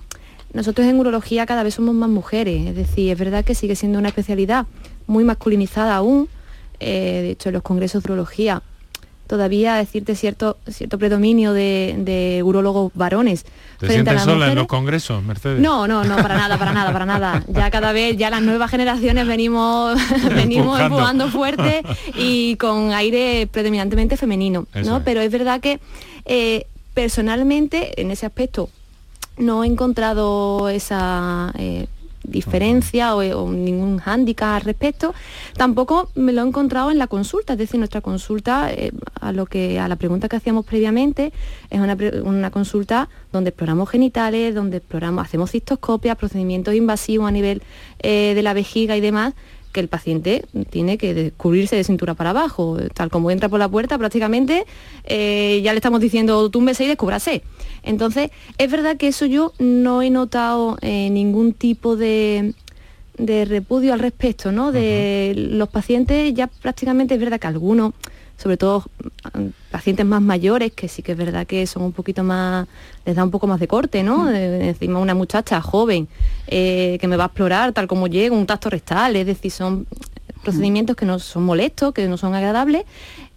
nosotros 0.55 0.87
en 0.87 0.99
urología 0.99 1.45
cada 1.45 1.62
vez 1.62 1.74
somos 1.74 1.95
más 1.95 2.09
mujeres. 2.09 2.66
Es 2.66 2.74
decir, 2.74 3.12
es 3.12 3.18
verdad 3.18 3.45
que 3.45 3.55
sigue 3.55 3.76
siendo 3.76 3.99
una 3.99 4.09
especialidad 4.09 4.66
muy 5.07 5.24
masculinizada 5.24 5.97
aún. 5.97 6.29
Eh, 6.81 7.20
de 7.22 7.31
hecho, 7.33 7.51
en 7.51 7.55
los 7.55 7.62
congresos 7.62 8.03
de 8.03 8.12
urología 8.12 8.62
todavía 9.26 9.74
decirte 9.74 10.14
cierto, 10.14 10.57
cierto 10.68 10.99
predominio 10.99 11.53
de, 11.53 11.97
de 11.99 12.43
urólogos 12.43 12.93
varones. 12.95 13.45
¿Te 13.45 13.51
frente 13.87 13.87
a 13.87 13.93
sientes 13.93 14.14
las 14.14 14.24
sola 14.24 14.49
en 14.49 14.55
los 14.55 14.66
congresos, 14.66 15.22
Mercedes? 15.22 15.61
No, 15.61 15.87
no, 15.87 16.03
no, 16.05 16.16
para 16.16 16.35
nada, 16.35 16.57
para 16.59 16.72
nada, 16.72 16.93
para 16.95 17.05
nada. 17.05 17.45
Ya 17.49 17.70
cada 17.70 17.93
vez, 17.93 18.16
ya 18.16 18.31
las 18.31 18.41
nuevas 18.41 18.70
generaciones 18.70 19.26
venimos, 19.26 19.99
venimos 20.35 20.81
Empujando. 20.81 20.97
empujando 20.97 21.29
fuerte 21.29 21.83
y 22.16 22.57
con 22.57 22.93
aire 22.93 23.47
predominantemente 23.53 24.16
femenino, 24.16 24.66
Eso 24.72 24.93
¿no? 24.93 24.97
es. 24.97 25.03
Pero 25.05 25.20
es 25.20 25.31
verdad 25.31 25.61
que 25.61 25.79
eh, 26.24 26.66
personalmente 26.99 28.01
en 28.01 28.11
ese 28.11 28.27
aspecto 28.27 28.71
no 29.37 29.63
he 29.63 29.69
encontrado 29.69 30.69
esa 30.69 31.53
eh, 31.57 31.87
diferencia 32.25 33.15
o, 33.15 33.53
ningún 33.53 33.99
hándicap 33.99 34.57
al 34.57 34.63
respecto. 34.63 35.15
Tampoco 35.57 36.11
me 36.17 36.33
lo 36.33 36.43
he 36.43 36.49
encontrado 36.49 36.91
en 36.91 36.99
la 36.99 37.07
consulta, 37.07 37.53
es 37.53 37.59
decir, 37.61 37.79
nuestra 37.79 38.01
consulta, 38.01 38.73
eh, 38.73 38.91
a 39.21 39.31
lo 39.31 39.47
que 39.47 39.79
a 39.79 39.87
la 39.87 39.95
pregunta 39.95 40.29
que 40.29 40.35
hacíamos 40.35 40.67
previamente, 40.67 41.33
es 41.71 41.79
una, 41.79 41.97
una 42.25 42.51
consulta 42.51 43.09
donde 43.31 43.51
exploramos 43.51 43.89
genitales, 43.89 44.53
donde 44.53 44.79
exploramos, 44.79 45.25
hacemos 45.25 45.53
cistoscopias, 45.53 46.17
procedimientos 46.17 46.75
invasivos 46.75 47.29
a 47.29 47.31
nivel 47.31 47.63
eh, 48.01 48.33
de 48.35 48.43
la 48.43 48.55
vejiga 48.55 48.97
y 48.97 49.01
demás 49.01 49.35
que 49.73 49.81
el 49.81 49.89
paciente 49.89 50.45
tiene 50.71 50.99
que 50.99 51.14
descubrirse 51.14 51.77
de 51.77 51.85
cintura 51.85 52.14
para 52.14 52.31
abajo. 52.31 52.79
Tal 52.95 53.11
como 53.11 53.31
entra 53.31 53.49
por 53.49 53.59
la 53.59 53.69
puerta, 53.69 53.99
prácticamente 53.99 54.64
eh, 55.05 55.61
ya 55.62 55.73
le 55.73 55.79
estamos 55.79 56.01
diciendo 56.01 56.49
túmbese 56.51 56.85
y 56.85 56.89
descúbrase. 56.89 57.43
Entonces, 57.83 58.31
es 58.59 58.71
verdad 58.71 58.97
que 58.97 59.09
eso 59.09 59.27
yo 59.27 59.53
no 59.59 60.03
he 60.03 60.11
notado 60.11 60.79
eh, 60.81 61.11
ningún 61.11 61.53
tipo 61.53 61.97
de, 61.97 62.55
de 63.19 63.45
repudio 63.45 63.93
al 63.93 64.01
respecto, 64.01 64.53
¿no? 64.53 64.73
De 64.73 65.35
los 65.37 65.69
pacientes 65.69 66.33
ya 66.35 66.47
prácticamente 66.47 67.14
es 67.14 67.21
verdad 67.21 67.41
que 67.41 67.47
algunos, 67.47 67.93
sobre 68.39 68.57
todo 68.57 68.84
mm, 69.34 69.47
pacientes 69.70 70.07
más 70.07 70.22
mayores, 70.22 70.72
que 70.72 70.86
sí 70.89 71.03
que 71.03 71.12
es 71.12 71.18
verdad 71.18 71.47
que 71.47 71.66
son 71.66 71.82
un 71.82 71.93
poquito 71.93 72.22
más, 72.22 72.66
les 73.05 73.16
da 73.16 73.24
un 73.24 73.30
poco 73.30 73.47
más 73.49 73.59
de 73.61 73.66
corte, 73.68 74.03
¿no? 74.03 74.26
De- 74.26 74.68
encima 74.68 75.01
una 75.01 75.14
muchacha 75.14 75.61
joven 75.61 76.07
eh, 76.47 76.97
que 77.01 77.09
me 77.09 77.16
va 77.16 77.24
a 77.24 77.26
explorar 77.26 77.72
tal 77.72 77.86
como 77.89 78.07
llega, 78.07 78.34
un 78.34 78.47
tacto 78.47 78.70
rectal, 78.70 79.16
es 79.16 79.26
decir, 79.26 79.51
son 79.51 79.86
procedimientos 80.45 80.95
que 80.97 81.05
no 81.05 81.18
son 81.18 81.43
molestos, 81.45 81.93
que 81.93 82.07
no 82.09 82.16
son 82.16 82.34
agradables, 82.34 82.84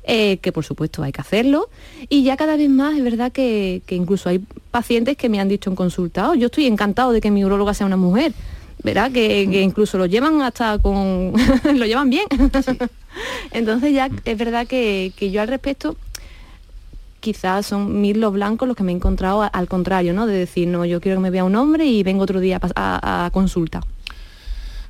eh, 0.03 0.37
que 0.37 0.51
por 0.51 0.63
supuesto 0.63 1.01
hay 1.03 1.11
que 1.11 1.19
hacerlo. 1.21 1.69
Y 2.07 2.23
ya 2.23 2.37
cada 2.37 2.55
vez 2.55 2.69
más 2.69 2.95
es 2.95 3.03
verdad 3.03 3.31
que, 3.31 3.81
que 3.87 3.95
incluso 3.95 4.29
hay 4.29 4.39
pacientes 4.69 5.17
que 5.17 5.27
me 5.29 5.39
han 5.39 5.49
dicho 5.49 5.69
en 5.69 5.75
consultado, 5.75 6.35
yo 6.35 6.45
estoy 6.45 6.67
encantado 6.67 7.11
de 7.11 7.21
que 7.21 7.31
mi 7.31 7.43
uróloga 7.43 7.73
sea 7.73 7.87
una 7.87 7.97
mujer. 7.97 8.33
¿Verdad? 8.83 9.11
Que, 9.11 9.47
que 9.51 9.61
incluso 9.61 9.99
lo 9.99 10.07
llevan 10.07 10.41
hasta 10.41 10.79
con... 10.79 11.33
lo 11.75 11.85
llevan 11.85 12.09
bien. 12.09 12.25
Entonces 13.51 13.93
ya 13.93 14.09
es 14.25 14.37
verdad 14.37 14.67
que, 14.67 15.11
que 15.15 15.31
yo 15.31 15.41
al 15.41 15.47
respecto 15.47 15.95
quizás 17.19 17.67
son 17.67 18.01
mil 18.01 18.19
los 18.19 18.33
blancos 18.33 18.67
los 18.67 18.75
que 18.75 18.83
me 18.83 18.91
he 18.91 18.95
encontrado 18.95 19.47
al 19.51 19.67
contrario, 19.67 20.13
¿no? 20.13 20.25
De 20.25 20.33
decir, 20.35 20.67
no, 20.67 20.85
yo 20.85 20.99
quiero 21.01 21.17
que 21.17 21.21
me 21.23 21.29
vea 21.29 21.43
un 21.43 21.55
hombre 21.55 21.85
y 21.85 22.01
vengo 22.03 22.23
otro 22.23 22.39
día 22.39 22.57
a 22.57 22.59
pas- 22.59 22.73
a, 22.75 23.25
a 23.25 23.29
consulta. 23.31 23.81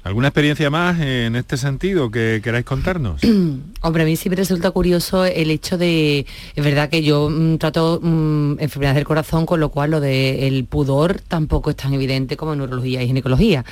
¿Alguna 0.03 0.29
experiencia 0.29 0.69
más 0.71 0.99
en 0.99 1.35
este 1.35 1.57
sentido 1.57 2.09
que 2.09 2.39
queráis 2.43 2.65
contarnos? 2.65 3.21
Hombre, 3.81 4.01
a 4.03 4.05
mí 4.05 4.15
sí 4.15 4.29
me 4.31 4.35
resulta 4.35 4.71
curioso 4.71 5.25
el 5.25 5.51
hecho 5.51 5.77
de, 5.77 6.25
es 6.55 6.63
verdad 6.63 6.89
que 6.89 7.03
yo 7.03 7.29
mm, 7.29 7.57
trato 7.57 7.99
mm, 8.01 8.59
enfermedades 8.59 8.95
del 8.95 9.05
corazón, 9.05 9.45
con 9.45 9.59
lo 9.59 9.69
cual 9.69 9.91
lo 9.91 9.99
del 9.99 10.65
pudor 10.65 11.19
tampoco 11.27 11.69
es 11.69 11.75
tan 11.75 11.93
evidente 11.93 12.35
como 12.35 12.53
en 12.53 12.59
neurología 12.59 13.03
y 13.03 13.07
ginecología. 13.07 13.63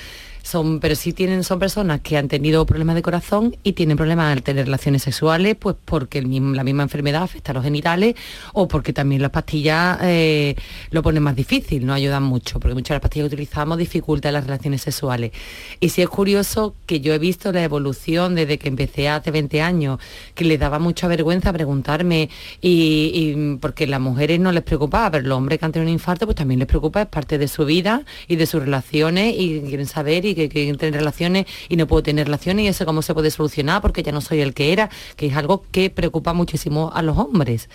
Son, 0.44 0.80
pero 0.80 0.96
sí 0.96 1.14
tienen, 1.14 1.44
son 1.44 1.60
personas 1.60 2.02
que 2.02 2.18
han 2.18 2.28
tenido 2.28 2.66
problemas 2.66 2.96
de 2.96 3.02
corazón 3.02 3.56
y 3.64 3.74
tienen 3.74 3.98
problemas 3.98 4.32
al 4.32 4.44
tener 4.44 4.66
relaciones 4.66 5.04
sexuales, 5.04 5.56
pues 5.60 5.76
porque 5.84 6.22
la 6.22 6.64
misma 6.64 6.84
enfermedad 6.84 7.24
afecta 7.24 7.52
a 7.52 7.56
los 7.56 7.64
genitales 7.64 8.16
o 8.54 8.68
porque 8.68 8.94
también 8.94 9.22
las 9.22 9.32
pastillas 9.32 10.00
eh, 10.02 10.56
lo 10.92 11.04
ponen 11.04 11.24
más 11.24 11.36
difícil, 11.36 11.86
no 11.86 11.94
ayudan 11.94 12.24
mucho, 12.24 12.60
porque 12.60 12.74
muchas 12.74 12.90
de 12.90 12.96
las 12.96 13.02
pastillas 13.02 13.30
que 13.30 13.36
utilizamos 13.36 13.78
dificultan 13.78 14.34
las 14.34 14.46
relaciones 14.46 14.82
sexuales. 14.82 15.32
Y 15.80 15.90
sí 15.90 16.02
es 16.02 16.10
curioso 16.10 16.76
que 16.86 17.02
yo 17.02 17.14
he 17.14 17.20
visto 17.20 17.52
la 17.52 17.64
evolución 17.64 18.36
desde 18.36 18.58
que 18.58 18.70
empecé 18.70 19.10
hace 19.10 19.32
20 19.32 19.62
años, 19.62 20.00
que 20.36 20.46
les 20.46 20.60
daba 20.60 20.80
mucha 20.80 21.08
vergüenza 21.08 21.54
preguntarme, 21.54 22.30
y, 22.62 23.12
y 23.14 23.58
porque 23.58 23.88
las 23.88 24.00
mujeres 24.00 24.40
no 24.40 24.52
les 24.52 24.64
preocupaba, 24.64 25.12
pero 25.12 25.28
los 25.28 25.38
hombres 25.38 25.60
que 25.60 25.66
han 25.66 25.72
tenido 25.72 25.90
un 25.90 25.94
infarto, 25.94 26.26
pues 26.26 26.36
también 26.36 26.60
les 26.60 26.68
preocupa, 26.68 27.02
es 27.02 27.08
parte 27.08 27.38
de 27.38 27.48
su 27.48 27.66
vida 27.66 28.04
y 28.28 28.36
de 28.36 28.46
sus 28.46 28.62
relaciones, 28.62 29.36
y 29.38 29.62
quieren 29.62 29.86
saber 29.86 30.26
que 30.36 30.50
quieren 30.50 30.78
tener 30.78 30.96
relaciones 31.00 31.46
y 31.68 31.76
no 31.76 31.88
puedo 31.88 32.04
tener 32.04 32.26
relaciones, 32.26 32.66
y 32.66 32.68
eso 32.68 32.86
cómo 32.86 33.02
se 33.02 33.14
puede 33.14 33.32
solucionar, 33.32 33.82
porque 33.82 34.04
ya 34.04 34.12
no 34.12 34.22
soy 34.22 34.42
el 34.42 34.54
que 34.54 34.74
era, 34.74 34.90
que 35.16 35.28
es 35.28 35.36
algo 35.36 35.64
que 35.72 35.90
preocupa 35.90 36.34
muchísimo 36.34 36.92
a 36.94 37.02
los 37.02 37.18
hombres. 37.18 37.70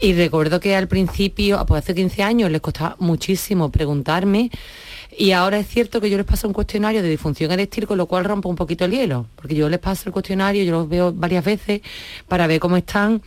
Y 0.00 0.12
recuerdo 0.12 0.60
que 0.60 0.76
al 0.76 0.88
principio, 0.88 1.64
pues 1.66 1.84
hace 1.84 1.94
15 1.94 2.22
años, 2.22 2.50
les 2.50 2.60
costaba 2.60 2.96
muchísimo 2.98 3.70
preguntarme 3.70 4.50
y 5.16 5.32
ahora 5.32 5.58
es 5.58 5.66
cierto 5.68 6.00
que 6.00 6.10
yo 6.10 6.16
les 6.16 6.26
paso 6.26 6.46
un 6.46 6.52
cuestionario 6.54 7.02
de 7.02 7.08
disfunción 7.08 7.50
eréctil, 7.50 7.86
con 7.86 7.96
lo 7.98 8.06
cual 8.06 8.24
rompo 8.24 8.48
un 8.48 8.56
poquito 8.56 8.84
el 8.84 8.92
hielo, 8.92 9.26
porque 9.36 9.54
yo 9.54 9.68
les 9.68 9.78
paso 9.80 10.02
el 10.06 10.12
cuestionario, 10.12 10.62
yo 10.64 10.72
los 10.72 10.88
veo 10.88 11.12
varias 11.12 11.44
veces 11.44 11.80
para 12.28 12.46
ver 12.46 12.60
cómo 12.60 12.76
están 12.76 13.22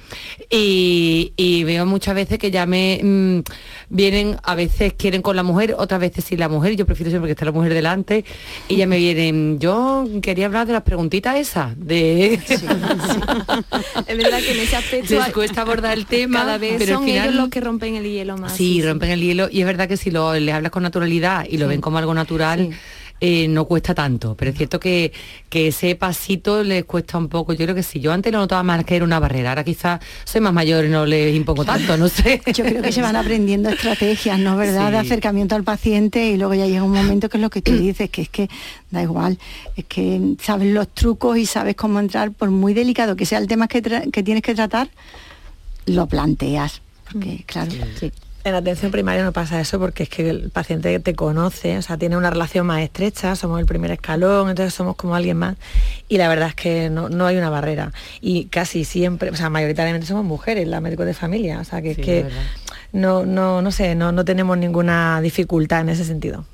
y, 0.50 1.34
y 1.36 1.64
veo 1.64 1.86
muchas 1.86 2.16
veces 2.16 2.38
que 2.40 2.52
ya 2.52 2.66
me 2.66 3.00
mm, 3.04 3.40
vienen, 3.90 4.38
a 4.44 4.56
veces 4.56 4.94
quieren 4.94 5.22
con 5.22 5.36
la 5.36 5.44
mujer, 5.44 5.76
otras 5.78 6.00
veces 6.00 6.24
sin 6.26 6.40
la 6.40 6.50
mujer, 6.50 6.76
yo 6.76 6.86
prefiero 6.86 7.10
siempre 7.10 7.28
que 7.28 7.32
esté 7.34 7.46
la 7.46 7.52
mujer 7.52 7.74
delante, 7.74 8.26
y 8.68 8.76
ya 8.78 8.88
me 8.88 8.98
vienen, 8.98 9.60
yo 9.60 10.08
quería 10.22 10.46
hablar 10.46 10.68
de 10.68 10.74
las 10.74 10.84
preguntitas 10.84 11.36
esas, 11.38 11.74
de... 11.78 12.40
Es 14.08 14.18
verdad 14.18 14.40
que 14.40 14.52
en 14.52 14.60
ese 14.60 14.76
aspecto 14.76 15.14
Les 15.16 15.34
cuesta 15.34 15.62
abordar 15.62 15.98
el 15.98 16.06
tema, 16.06 16.40
cada 16.40 16.58
vez 16.58 16.76
pero 16.78 16.94
al 16.94 16.98
son 17.00 17.06
final- 17.08 17.26
ellos 17.30 17.36
los 17.36 17.50
que 17.50 17.62
rompen 17.62 17.96
el 17.96 18.04
hielo 18.04 18.38
más. 18.38 18.54
Sí, 18.54 18.82
rompen 18.82 19.10
el 19.12 19.22
hielo 19.22 19.48
y 19.52 19.62
es 19.62 19.66
verdad 19.66 19.88
que 19.88 19.98
si 19.98 20.12
lo, 20.12 20.34
les 20.34 20.54
hablas 20.54 20.72
con 20.72 20.84
naturalidad 20.84 21.46
y 21.50 21.58
lo 21.58 21.68
Sí. 21.72 21.76
Ven 21.82 21.84
como 21.84 21.98
algo 21.98 22.14
natural, 22.14 22.70
eh, 23.20 23.48
no 23.48 23.66
cuesta 23.66 23.94
tanto. 23.94 24.36
Pero 24.36 24.52
es 24.52 24.58
cierto 24.58 24.80
que, 24.80 25.12
que 25.50 25.68
ese 25.68 25.96
pasito 25.96 26.64
les 26.64 26.86
cuesta 26.86 27.18
un 27.18 27.28
poco. 27.28 27.54
Yo 27.54 27.66
creo 27.66 27.76
que 27.76 27.84
sí, 27.84 28.00
yo 28.00 28.12
antes 28.12 28.32
lo 28.32 28.40
notaba 28.40 28.64
más 28.64 28.84
que 28.84 28.96
era 28.96 29.06
una 29.06 29.20
barrera. 29.20 29.50
Ahora 29.50 29.64
quizás 29.64 30.00
soy 30.24 30.42
más 30.42 30.54
mayor 30.54 30.86
y 30.86 30.90
no 30.90 31.06
les 31.06 31.36
impongo 31.36 31.66
tanto, 31.66 31.98
no 31.98 32.08
sé. 32.08 32.42
Yo 32.54 32.64
creo 32.64 32.82
que 32.82 32.92
se 32.92 33.02
van 33.02 33.16
aprendiendo 33.16 33.70
estrategias, 33.70 34.40
¿no? 34.40 34.58
¿Verdad? 34.58 34.92
De 34.92 34.98
acercamiento 34.98 35.56
al 35.56 35.64
paciente 35.64 36.30
y 36.30 36.38
luego 36.38 36.54
ya 36.54 36.66
llega 36.66 36.84
un 36.84 36.94
momento 36.94 37.30
que 37.30 37.38
es 37.38 37.42
lo 37.42 37.50
que 37.50 37.62
tú 37.62 37.74
dices, 37.74 38.10
que 38.10 38.24
es 38.24 38.30
que 38.30 38.50
da 38.90 39.02
igual, 39.02 39.38
es 39.76 39.86
que 39.86 40.36
sabes 40.42 40.74
los 40.74 40.90
trucos 40.90 41.38
y 41.38 41.46
sabes 41.46 41.76
cómo 41.76 42.00
entrar, 42.00 42.32
por 42.32 42.50
muy 42.50 42.74
delicado 42.74 43.16
que 43.16 43.26
sea 43.26 43.38
el 43.38 43.48
tema 43.48 43.68
que, 43.68 43.82
que 43.82 44.24
tienes 44.24 44.44
que 44.44 44.56
tratar, 44.56 44.90
lo 45.86 46.08
planteas. 46.08 46.82
Porque, 47.12 47.44
claro, 47.46 47.72
En 48.44 48.56
atención 48.56 48.92
primaria 48.92 49.24
no 49.24 49.32
pasa 49.32 49.62
eso 49.62 49.80
porque 49.80 50.04
es 50.04 50.10
que 50.10 50.30
el 50.30 50.50
paciente 50.50 51.00
te 51.00 51.14
conoce, 51.14 51.78
o 51.78 51.82
sea, 51.82 51.98
tiene 51.98 52.18
una 52.18 52.30
relación 52.30 52.66
más 52.66 52.82
estrecha, 52.82 53.36
somos 53.36 53.60
el 53.60 53.66
primer 53.66 53.92
escalón, 53.92 54.50
entonces 54.50 54.74
somos 54.74 54.96
como 54.96 55.16
alguien 55.16 55.38
más 55.38 55.58
y 56.10 56.18
la 56.18 56.28
verdad 56.28 56.50
es 56.50 56.56
que 56.56 56.90
no, 56.90 57.10
no 57.10 57.28
hay 57.28 57.38
una 57.38 57.50
barrera 57.50 57.92
y 58.20 58.46
casi 58.46 58.84
siempre, 58.84 59.30
o 59.30 59.36
sea, 59.36 59.50
mayoritariamente 59.50 60.08
somos 60.08 60.26
mujeres, 60.26 60.68
las 60.68 60.82
médicos 60.82 61.06
de 61.06 61.14
familia, 61.14 61.60
o 61.60 61.64
sea, 61.64 61.82
que 61.82 61.92
es 61.92 61.98
Sí, 61.98 62.02
que 62.02 62.20
es 62.22 62.26
no, 62.94 63.26
no, 63.26 63.62
no 63.62 63.72
sé, 63.72 63.96
no, 63.96 64.12
no 64.12 64.26
tenemos 64.26 64.58
ninguna 64.58 65.22
dificultad 65.22 65.82
en 65.82 65.90
ese 65.90 66.04
sentido. 66.04 66.46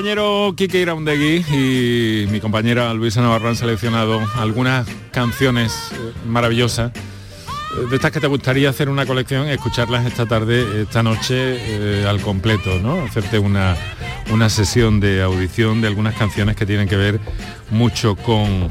Compañero 0.00 0.54
Kike 0.56 0.80
Iraundegui 0.80 1.44
y 1.52 2.26
mi 2.30 2.40
compañera 2.40 2.94
Luisa 2.94 3.20
Navarro 3.20 3.50
han 3.50 3.56
seleccionado 3.56 4.18
algunas 4.36 4.88
canciones 5.12 5.90
eh, 5.92 6.12
maravillosas 6.26 6.90
eh, 6.90 7.86
de 7.90 7.96
estas 7.96 8.10
que 8.10 8.18
te 8.18 8.26
gustaría 8.26 8.70
hacer 8.70 8.88
una 8.88 9.04
colección, 9.04 9.46
escucharlas 9.46 10.06
esta 10.06 10.24
tarde, 10.24 10.84
esta 10.84 11.02
noche 11.02 11.58
eh, 11.58 12.06
al 12.08 12.22
completo, 12.22 12.78
¿no? 12.78 13.02
Hacerte 13.02 13.38
una, 13.38 13.76
una 14.32 14.48
sesión 14.48 15.00
de 15.00 15.20
audición 15.20 15.82
de 15.82 15.88
algunas 15.88 16.14
canciones 16.14 16.56
que 16.56 16.64
tienen 16.64 16.88
que 16.88 16.96
ver 16.96 17.20
mucho 17.68 18.16
con, 18.16 18.70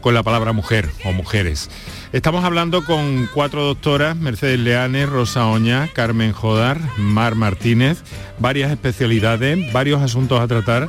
con 0.00 0.14
la 0.14 0.22
palabra 0.22 0.54
mujer 0.54 0.88
o 1.04 1.12
mujeres. 1.12 1.68
Estamos 2.12 2.44
hablando 2.44 2.84
con 2.84 3.28
cuatro 3.32 3.62
doctoras, 3.64 4.16
Mercedes 4.16 4.58
Leanes, 4.58 5.08
Rosa 5.08 5.46
Oña, 5.46 5.88
Carmen 5.92 6.32
Jodar, 6.32 6.80
Mar 6.98 7.36
Martínez, 7.36 8.02
varias 8.40 8.72
especialidades, 8.72 9.72
varios 9.72 10.02
asuntos 10.02 10.40
a 10.40 10.48
tratar. 10.48 10.88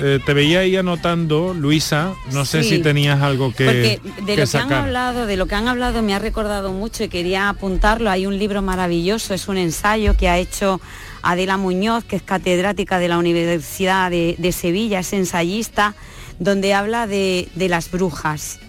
Eh, 0.00 0.20
te 0.24 0.32
veía 0.32 0.60
ahí 0.60 0.76
anotando, 0.76 1.54
Luisa, 1.54 2.12
no 2.30 2.44
sé 2.44 2.62
si 2.62 2.78
tenías 2.78 3.20
algo 3.20 3.52
que, 3.52 3.64
Porque 3.64 4.00
de 4.24 4.36
lo 4.36 4.46
que 4.46 4.56
han 4.58 4.72
hablado, 4.72 5.26
de 5.26 5.36
lo 5.36 5.46
que 5.46 5.54
han 5.56 5.66
hablado 5.66 6.02
me 6.02 6.14
ha 6.14 6.20
recordado 6.20 6.72
mucho 6.72 7.02
y 7.02 7.08
quería 7.08 7.48
apuntarlo. 7.48 8.08
Hay 8.08 8.24
un 8.24 8.38
libro 8.38 8.62
maravilloso, 8.62 9.34
es 9.34 9.48
un 9.48 9.56
ensayo 9.56 10.16
que 10.16 10.28
ha 10.28 10.38
hecho 10.38 10.80
Adela 11.22 11.56
Muñoz, 11.56 12.04
que 12.04 12.14
es 12.14 12.22
catedrática 12.22 13.00
de 13.00 13.08
la 13.08 13.18
Universidad 13.18 14.08
de, 14.12 14.52
Sevilla, 14.52 15.00
es 15.00 15.12
ensayista, 15.12 15.96
donde 16.38 16.74
habla 16.74 17.08
de 17.08 17.48
las 17.56 17.90
brujas 17.90 18.60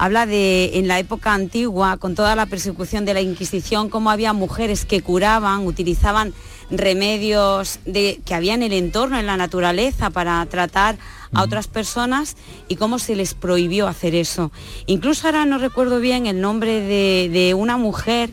habla 0.00 0.24
de 0.24 0.78
en 0.78 0.88
la 0.88 0.98
época 0.98 1.34
antigua, 1.34 1.98
con 1.98 2.14
toda 2.14 2.34
la 2.34 2.46
persecución 2.46 3.04
de 3.04 3.12
la 3.12 3.20
Inquisición, 3.20 3.90
cómo 3.90 4.10
había 4.10 4.32
mujeres 4.32 4.86
que 4.86 5.02
curaban, 5.02 5.66
utilizaban 5.66 6.32
remedios 6.70 7.80
de, 7.84 8.18
que 8.24 8.34
había 8.34 8.54
en 8.54 8.62
el 8.62 8.72
entorno, 8.72 9.18
en 9.18 9.26
la 9.26 9.36
naturaleza, 9.36 10.08
para 10.08 10.44
tratar 10.46 10.96
a 11.34 11.42
otras 11.42 11.68
personas 11.68 12.38
y 12.66 12.76
cómo 12.76 12.98
se 12.98 13.14
les 13.14 13.34
prohibió 13.34 13.88
hacer 13.88 14.14
eso. 14.14 14.50
Incluso 14.86 15.26
ahora 15.26 15.44
no 15.44 15.58
recuerdo 15.58 16.00
bien 16.00 16.26
el 16.26 16.40
nombre 16.40 16.80
de, 16.80 17.28
de 17.30 17.52
una 17.52 17.76
mujer 17.76 18.30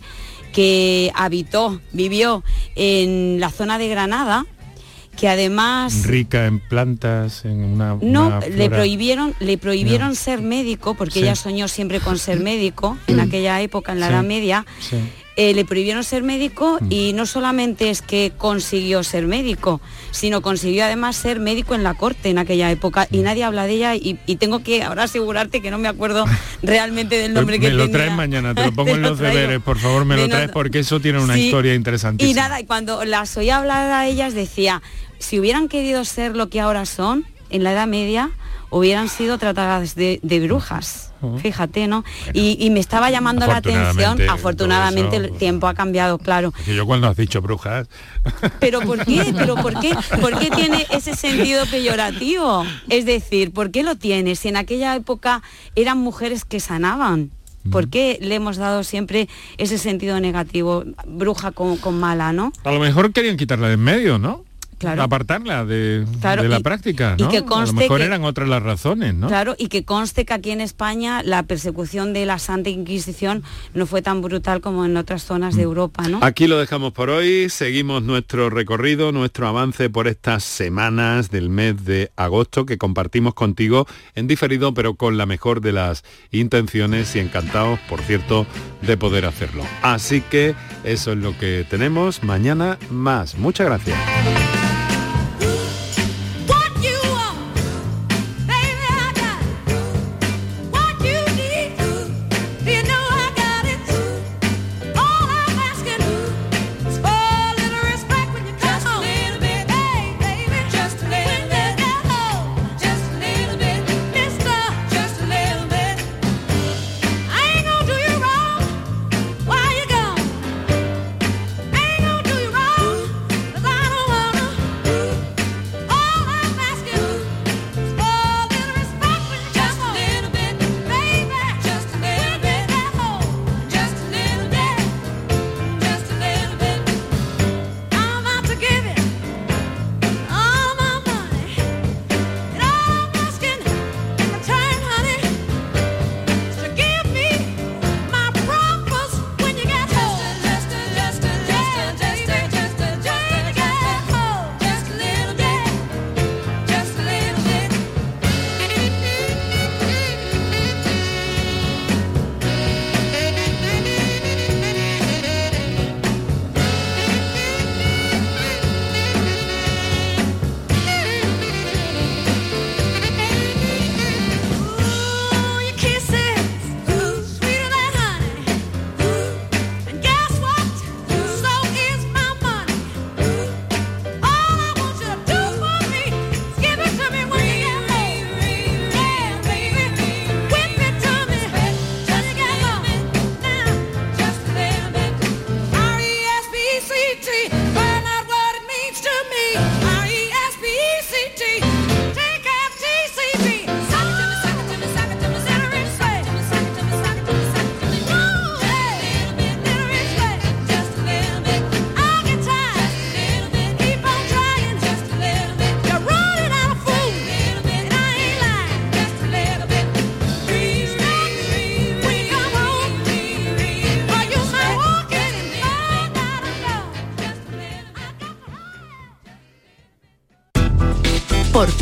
que 0.53 1.11
habitó, 1.15 1.81
vivió 1.91 2.45
en 2.75 3.41
la 3.41 3.49
zona 3.49 3.77
de 3.77 3.89
Granada, 3.89 4.45
que 5.17 5.27
además 5.27 6.03
rica 6.03 6.45
en 6.45 6.59
plantas 6.59 7.43
en 7.43 7.63
una 7.63 7.97
no 8.01 8.39
le 8.39 8.69
prohibieron 8.69 9.33
le 9.39 9.57
prohibieron 9.57 10.15
ser 10.15 10.41
médico 10.41 10.93
porque 10.93 11.19
ella 11.19 11.35
soñó 11.35 11.67
siempre 11.67 11.99
con 11.99 12.17
ser 12.17 12.39
médico 12.39 12.97
en 13.07 13.19
aquella 13.19 13.59
época 13.61 13.91
en 13.91 13.99
la 13.99 14.09
Edad 14.09 14.23
Media. 14.23 14.65
Eh, 15.39 15.53
le 15.53 15.65
prohibieron 15.65 16.03
ser 16.03 16.23
médico 16.23 16.79
mm. 16.81 16.87
y 16.91 17.13
no 17.13 17.27
solamente 17.27 17.91
es 17.91 18.01
que 18.01 18.31
consiguió 18.35 19.03
ser 19.03 19.27
médico, 19.27 19.79
sino 20.09 20.41
consiguió 20.41 20.83
además 20.83 21.15
ser 21.15 21.39
médico 21.39 21.75
en 21.75 21.83
la 21.83 21.93
corte 21.93 22.29
en 22.29 22.39
aquella 22.39 22.71
época 22.71 23.07
y 23.11 23.19
nadie 23.19 23.43
habla 23.43 23.67
de 23.67 23.73
ella 23.73 23.95
y, 23.95 24.15
tengo 24.37 24.63
que 24.63 24.81
ahora 24.81 25.03
asegurarte 25.03 25.61
que 25.61 25.69
no 25.69 25.77
me 25.77 25.89
acuerdo 25.89 26.25
realmente 26.63 27.19
del 27.19 27.35
nombre 27.35 27.59
que 27.59 27.67
me 27.67 27.75
lo 27.75 27.87
traes 27.91 28.13
mañana, 28.13 28.55
te 28.55 28.65
lo 28.65 28.71
pongo 28.73 28.95
en 28.95 29.03
los 29.03 29.19
deberes, 29.19 29.61
por 29.61 29.77
favor, 29.77 30.05
me, 30.05 30.17
lo 30.17 30.27
traes 30.27 30.49
porque 30.49 30.79
eso 30.79 30.99
tiene 30.99 31.19
una 31.19 31.37
historia 31.37 31.75
interesante. 31.75 32.25
Y 32.25 32.33
nada, 32.33 32.59
y 32.59 32.65
cuando 32.65 33.05
las 33.05 33.37
oía 33.37 33.57
hablar 33.57 33.91
a 33.91 34.07
ellas 34.07 34.33
decía, 34.33 34.81
si 35.19 35.39
hubieran 35.39 35.67
querido 35.67 36.05
ser 36.05 36.35
lo 36.35 36.49
que 36.49 36.59
ahora 36.59 36.85
son, 36.85 37.25
en 37.49 37.63
la 37.63 37.71
Edad 37.71 37.87
Media, 37.87 38.31
hubieran 38.69 39.09
sido 39.09 39.37
tratadas 39.37 39.95
de, 39.95 40.19
brujas. 40.45 41.13
Fíjate, 41.41 41.87
¿no? 41.87 42.03
y, 42.33 42.69
me 42.69 42.79
estaba 42.79 43.09
llamando 43.09 43.47
la 43.47 43.57
atención, 43.57 44.21
afortunadamente 44.29 45.15
el 45.15 45.31
tiempo 45.31 45.67
ha 45.67 45.73
cambiado, 45.73 46.19
claro. 46.19 46.53
yo 46.67 46.85
cuando 46.85 47.07
has 47.07 47.17
dicho 47.17 47.41
brujas. 47.41 47.87
Pero 48.59 48.81
¿por 48.81 49.03
qué? 49.03 49.33
¿Pero 49.35 49.55
por 49.55 49.79
qué? 49.79 49.95
¿Por 50.21 50.37
qué 50.37 50.51
tiene 50.51 50.85
ese 50.91 51.15
sentido 51.15 51.65
peyorativo? 51.65 52.65
Es 52.89 53.05
decir, 53.05 53.51
¿por 53.51 53.71
qué 53.71 53.83
lo 53.83 53.95
tiene? 53.95 54.35
Si 54.35 54.49
en 54.49 54.57
aquella 54.57 54.95
época 54.95 55.41
eran 55.75 55.97
mujeres 55.97 56.45
que 56.45 56.59
sanaban. 56.59 57.31
¿Por 57.71 57.89
qué 57.89 58.17
le 58.21 58.35
hemos 58.35 58.55
dado 58.55 58.85
siempre 58.85 59.27
ese 59.57 59.77
sentido 59.77 60.21
negativo, 60.21 60.85
bruja 61.05 61.51
con, 61.51 61.75
con 61.75 61.99
mala, 61.99 62.31
no? 62.31 62.53
A 62.63 62.71
lo 62.71 62.79
mejor 62.79 63.11
querían 63.11 63.35
quitarla 63.35 63.67
de 63.67 63.73
en 63.73 63.81
medio, 63.81 64.17
¿no? 64.17 64.45
Apartarla 64.85 65.65
de, 65.65 66.05
la 66.21 66.59
práctica, 66.59 67.15
¿no? 67.17 67.29
que 67.29 67.37
a 67.37 67.65
lo 67.65 67.73
mejor 67.73 68.01
eran 68.01 68.23
otras 68.23 68.47
las 68.47 68.61
razones, 68.61 69.13
¿no? 69.15 69.27
Claro, 69.27 69.55
y 69.57 69.67
que 69.67 69.83
conste 69.85 70.25
que 70.25 70.33
aquí 70.33 70.51
en 70.51 70.61
España 70.61 71.23
la 71.23 71.43
persecución 71.43 72.13
de 72.13 72.25
la 72.25 72.39
Santa 72.39 72.69
Inquisición 72.69 73.43
no 73.73 73.85
fue 73.85 74.01
tan 74.01 74.21
brutal 74.21 74.61
como 74.61 74.85
en 74.85 74.97
otras 74.97 75.23
zonas 75.23 75.55
de 75.55 75.61
mm. 75.61 75.65
Europa, 75.65 76.07
¿no? 76.07 76.19
Aquí 76.21 76.47
lo 76.47 76.59
dejamos 76.59 76.93
por 76.93 77.09
hoy, 77.09 77.49
seguimos 77.49 78.03
nuestro 78.03 78.49
recorrido, 78.49 79.11
nuestro 79.11 79.47
avance 79.47 79.89
por 79.89 80.07
estas 80.07 80.43
semanas 80.43 81.31
del 81.31 81.49
mes 81.49 81.83
de 81.85 82.11
agosto 82.15 82.65
que 82.65 82.77
compartimos 82.77 83.33
contigo 83.33 83.87
en 84.15 84.27
diferido, 84.27 84.73
pero 84.73 84.95
con 84.95 85.17
la 85.17 85.25
mejor 85.25 85.61
de 85.61 85.71
las 85.71 86.03
intenciones 86.31 87.15
y 87.15 87.19
encantados, 87.19 87.79
por 87.89 88.01
cierto, 88.01 88.45
de 88.81 88.97
poder 88.97 89.25
hacerlo. 89.25 89.63
Así 89.81 90.21
que 90.21 90.55
eso 90.83 91.11
es 91.11 91.17
lo 91.17 91.37
que 91.37 91.65
tenemos. 91.69 92.23
Mañana 92.23 92.77
más. 92.89 93.37
Muchas 93.37 93.67
gracias. 93.67 94.56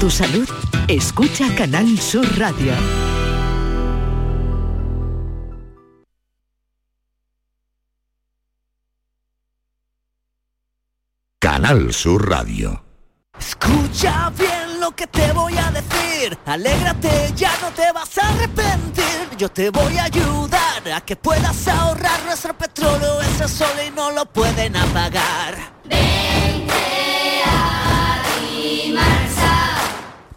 Tu 0.05 0.11
salud, 0.11 0.47
escucha 0.87 1.45
Canal 1.55 1.97
Sur 1.99 2.27
Radio. 2.37 2.73
Canal 11.39 11.91
Sur 11.91 12.29
Radio. 12.29 12.83
Escucha 13.39 14.31
bien 14.37 14.79
lo 14.79 14.91
que 14.91 15.07
te 15.07 15.31
voy 15.31 15.57
a 15.57 15.71
decir. 15.71 16.37
Alégrate, 16.45 17.33
ya 17.35 17.51
no 17.63 17.71
te 17.71 17.91
vas 17.91 18.15
a 18.19 18.29
arrepentir. 18.29 19.37
Yo 19.39 19.49
te 19.49 19.71
voy 19.71 19.97
a 19.97 20.03
ayudar 20.03 20.83
a 20.95 21.01
que 21.01 21.15
puedas 21.15 21.67
ahorrar 21.67 22.23
nuestro 22.25 22.55
petróleo. 22.55 23.21
Ese 23.21 23.47
sol 23.47 23.75
y 23.87 23.89
no 23.89 24.11
lo 24.11 24.27
pueden 24.27 24.75
apagar. 24.75 25.55